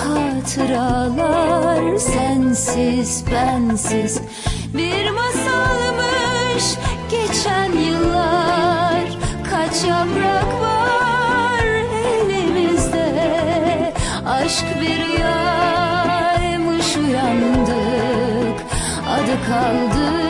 [0.05, 4.21] Hatıralar sensiz bensiz.
[4.75, 6.65] Bir masalmış
[7.11, 9.19] geçen yıllar
[9.51, 11.65] Kaç yaprak var
[12.07, 13.13] elimizde.
[14.27, 18.59] Aşk bir rüyaymış uyandık
[19.09, 20.24] Adı kaldı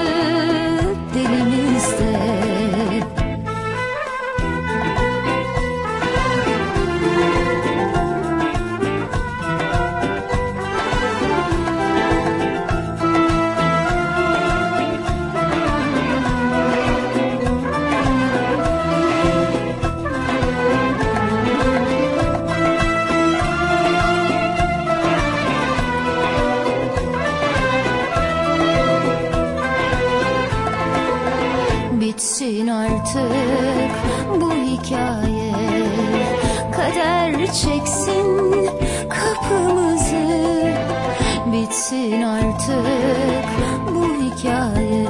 [41.94, 43.46] Bitsin artık
[43.94, 45.06] bu hikaye.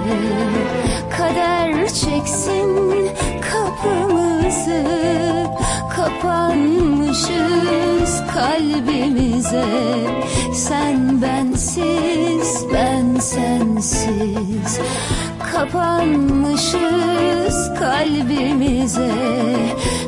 [1.17, 3.11] Kader çeksin
[3.53, 4.85] kapımızı
[5.97, 7.33] Kapanmışız
[8.35, 9.65] kalbimize.
[10.55, 14.81] Sen bensiz ben sensiz
[15.53, 16.79] Kapanmışız
[17.79, 19.13] kalbimize.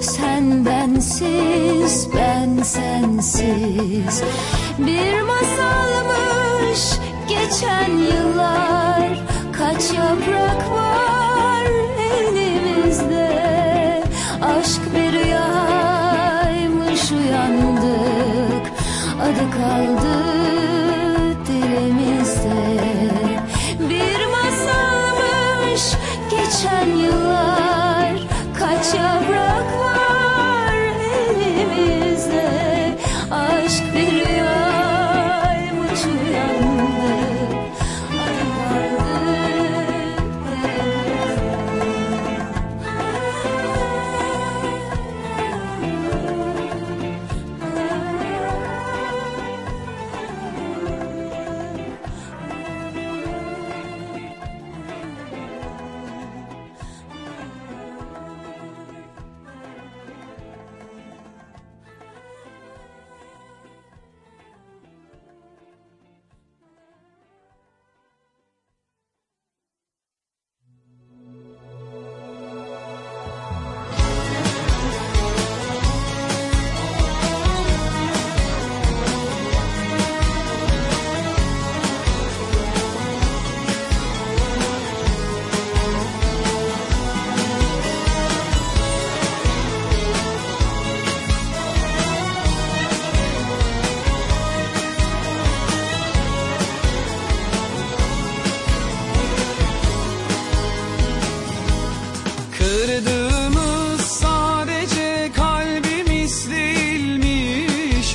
[0.01, 4.23] Sen bensiz ben sensiz.
[4.79, 5.56] Bir masalmış
[7.29, 9.21] geçen yıllar.
[9.53, 11.06] Kaç yaprak var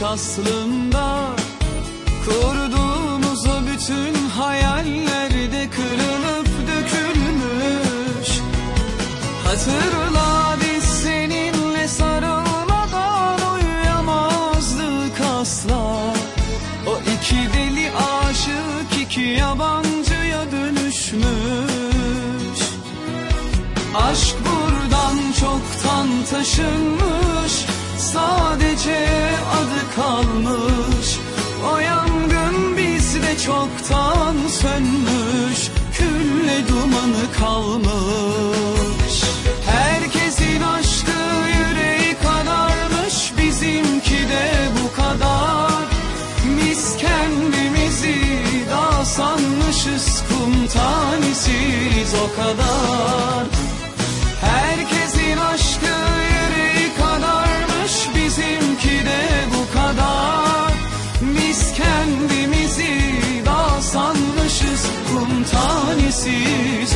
[0.02, 1.30] değilmiş aslında
[2.26, 8.30] Kurduğumuz o bütün hayaller de kırılıp dökülmüş.
[9.46, 16.14] Hatırla biz seninle sarılmadan uyuyamazdık asla.
[16.88, 21.22] O iki deli aşık iki yabancıya dönüşmüş.
[23.96, 27.66] Aşk buradan çoktan taşınmış.
[27.98, 29.08] Sadece
[29.96, 31.20] kalmış.
[31.74, 35.72] O yangın bizde çoktan sönmüş.
[35.98, 38.81] Külle dumanı kalmış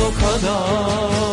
[0.00, 1.25] o kadar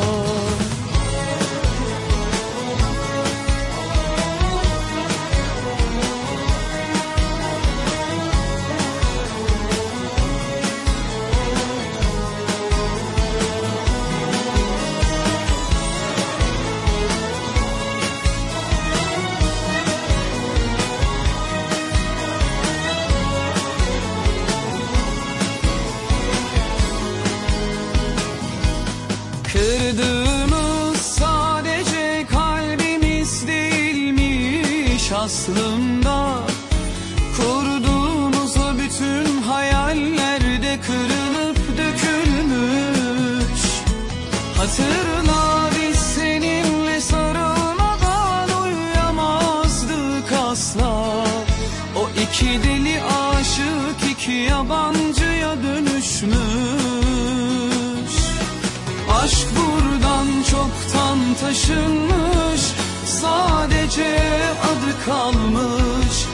[61.54, 62.62] taşınmış
[63.06, 64.20] Sadece
[64.64, 66.26] adı kalmış.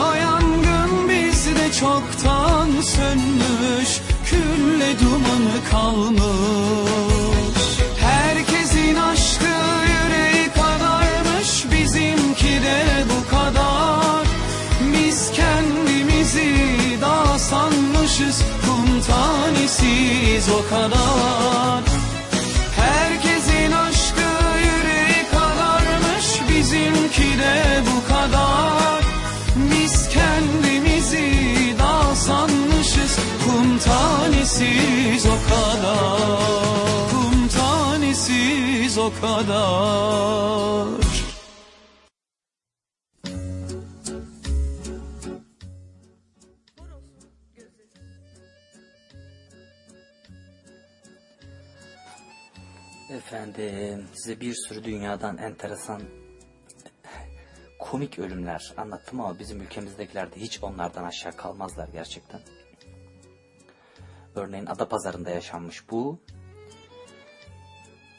[0.00, 6.20] O yangın bizde çoktan sönmüş Külle dumanı kalmış.
[8.00, 9.54] Herkesin aşkı
[9.88, 14.26] yüreği kadarmış Bizimki de bu kadar.
[14.92, 16.54] Biz kendimizi
[17.00, 21.85] daha sanmışız Kum tanesiyiz o kadar
[34.56, 36.20] tanesiyiz o kadar
[37.10, 40.96] Kum tanesiyiz o kadar
[53.10, 56.02] Efendim size bir sürü dünyadan enteresan
[57.78, 62.40] komik ölümler anlattım ama bizim ülkemizdekiler de hiç onlardan aşağı kalmazlar gerçekten.
[64.36, 66.18] Örneğin Adapazarı'nda yaşanmış bu.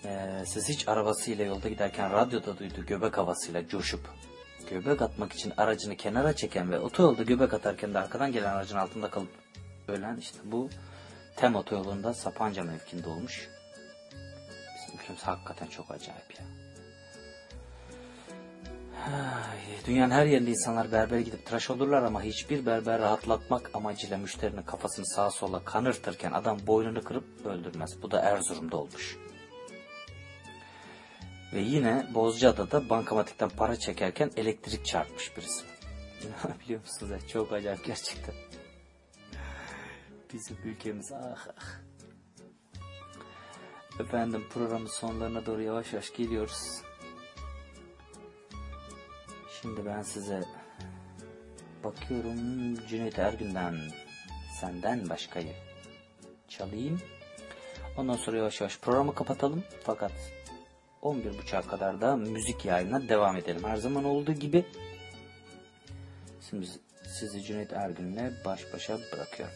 [0.05, 4.09] Ee, siz hiç arabasıyla yolda giderken radyoda duydu göbek havasıyla coşup
[4.69, 9.09] göbek atmak için aracını kenara çeken ve otoyolda göbek atarken de arkadan gelen aracın altında
[9.09, 9.29] kalıp
[9.87, 10.69] ölen işte bu
[11.35, 13.49] Tem otoyolunda Sapanca mevkinde olmuş.
[14.75, 16.66] Bizim ülkemiz hakikaten çok acayip ya.
[19.87, 25.05] Dünyanın her yerinde insanlar berbere gidip tıraş olurlar ama hiçbir berber rahatlatmak amacıyla müşterinin kafasını
[25.05, 28.01] sağa sola kanırtırken adam boynunu kırıp öldürmez.
[28.01, 29.17] Bu da Erzurum'da olmuş.
[31.53, 35.65] Ve yine Bozcaada'da bankamatikten para çekerken elektrik çarpmış birisi.
[36.63, 37.21] Biliyor musunuz?
[37.27, 38.35] Çok acayip gerçekten.
[40.33, 41.79] Bizim ülkemiz ah ah.
[43.99, 46.86] Efendim programın sonlarına doğru yavaş yavaş geliyoruz.
[49.61, 50.43] Şimdi ben size
[51.83, 53.75] bakıyorum Cüneyt Ergün'den
[54.59, 55.53] senden başkayı
[56.47, 57.01] çalayım.
[57.97, 59.63] Ondan sonra yavaş yavaş programı kapatalım.
[59.83, 60.11] Fakat
[61.01, 63.63] 11.30'a kadar da müzik yayınına devam edelim.
[63.63, 64.65] Her zaman olduğu gibi.
[66.49, 66.67] Şimdi
[67.07, 69.55] sizi Cüneyt Ergün'le baş başa bırakıyorum.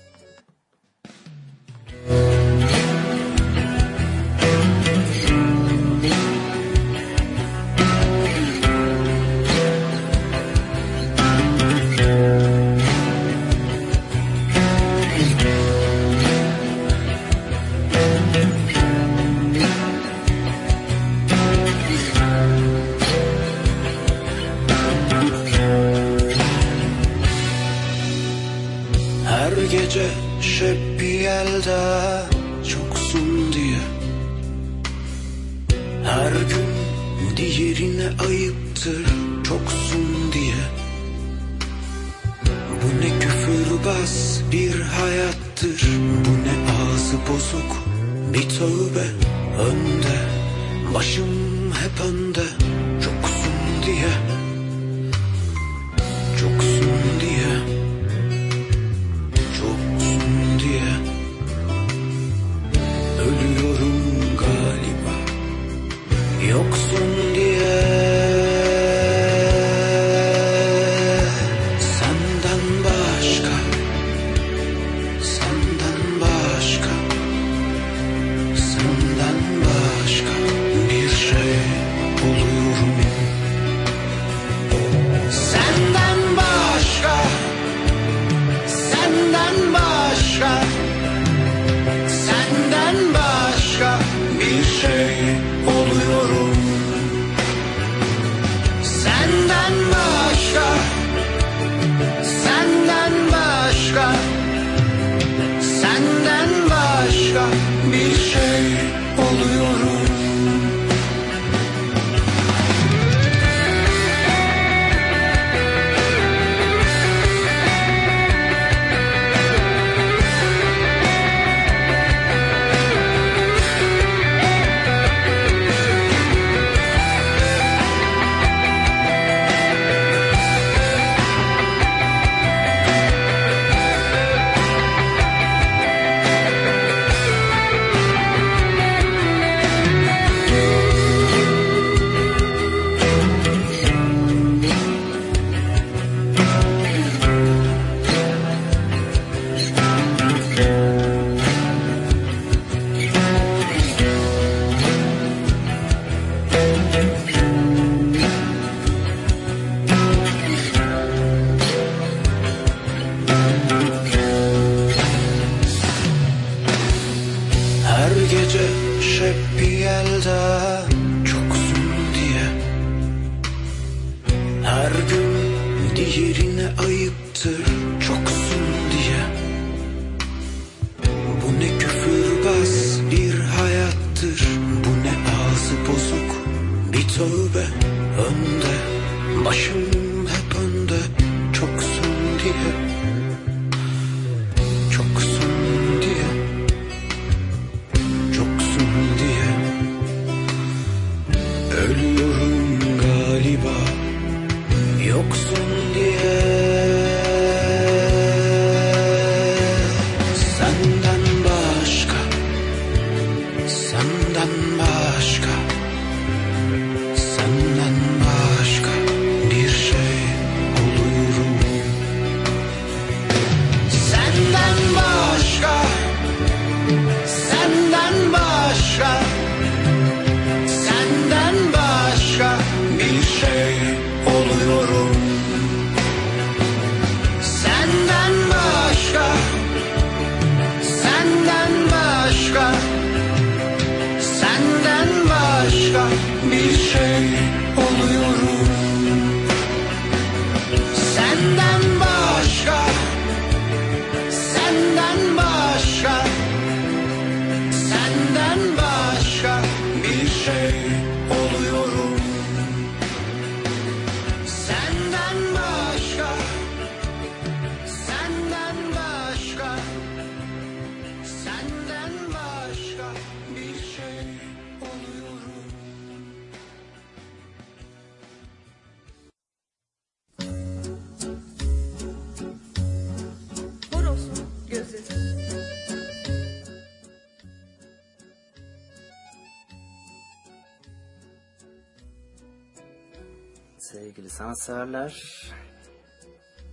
[294.62, 295.24] Sanatseverler,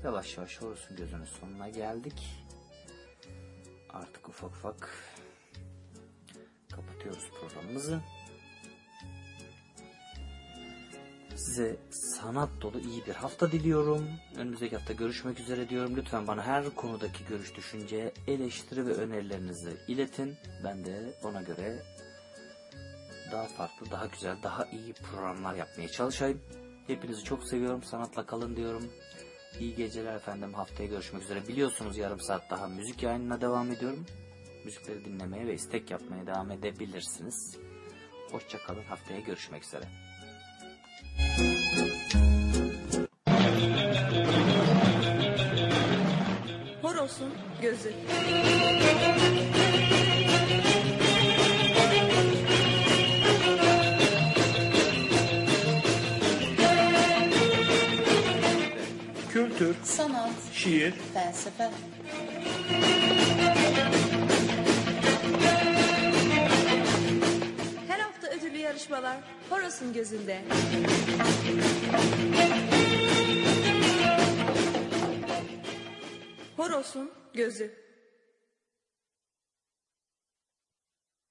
[0.04, 2.46] yavaş yavaş Horus'un gözünün sonuna geldik.
[3.90, 4.90] Artık ufak ufak
[6.70, 8.00] kapatıyoruz programımızı.
[11.36, 14.08] Size sanat dolu iyi bir hafta diliyorum.
[14.36, 15.96] Önümüzdeki hafta görüşmek üzere diyorum.
[15.96, 20.36] Lütfen bana her konudaki görüş, düşünce, eleştiri ve önerilerinizi iletin.
[20.64, 21.82] Ben de ona göre
[23.32, 26.40] daha farklı, daha güzel, daha iyi programlar yapmaya çalışayım.
[26.88, 27.82] Hepinizi çok seviyorum.
[27.82, 28.90] Sanatla kalın diyorum.
[29.60, 30.54] İyi geceler efendim.
[30.54, 31.48] Haftaya görüşmek üzere.
[31.48, 34.06] Biliyorsunuz yarım saat daha müzik yayınına devam ediyorum.
[34.64, 37.58] Müzikleri dinlemeye ve istek yapmaya devam edebilirsiniz.
[38.32, 38.84] Hoşça kalın.
[38.84, 39.84] Haftaya görüşmek üzere.
[46.82, 47.32] Horozun
[47.62, 47.92] gözü.
[59.58, 61.70] Kültür, Sanat, şiir, felsefe.
[67.88, 69.16] Her hafta ödüllü yarışmalar
[69.50, 70.42] Horozun gözünde.
[76.56, 77.87] Horozun gözü.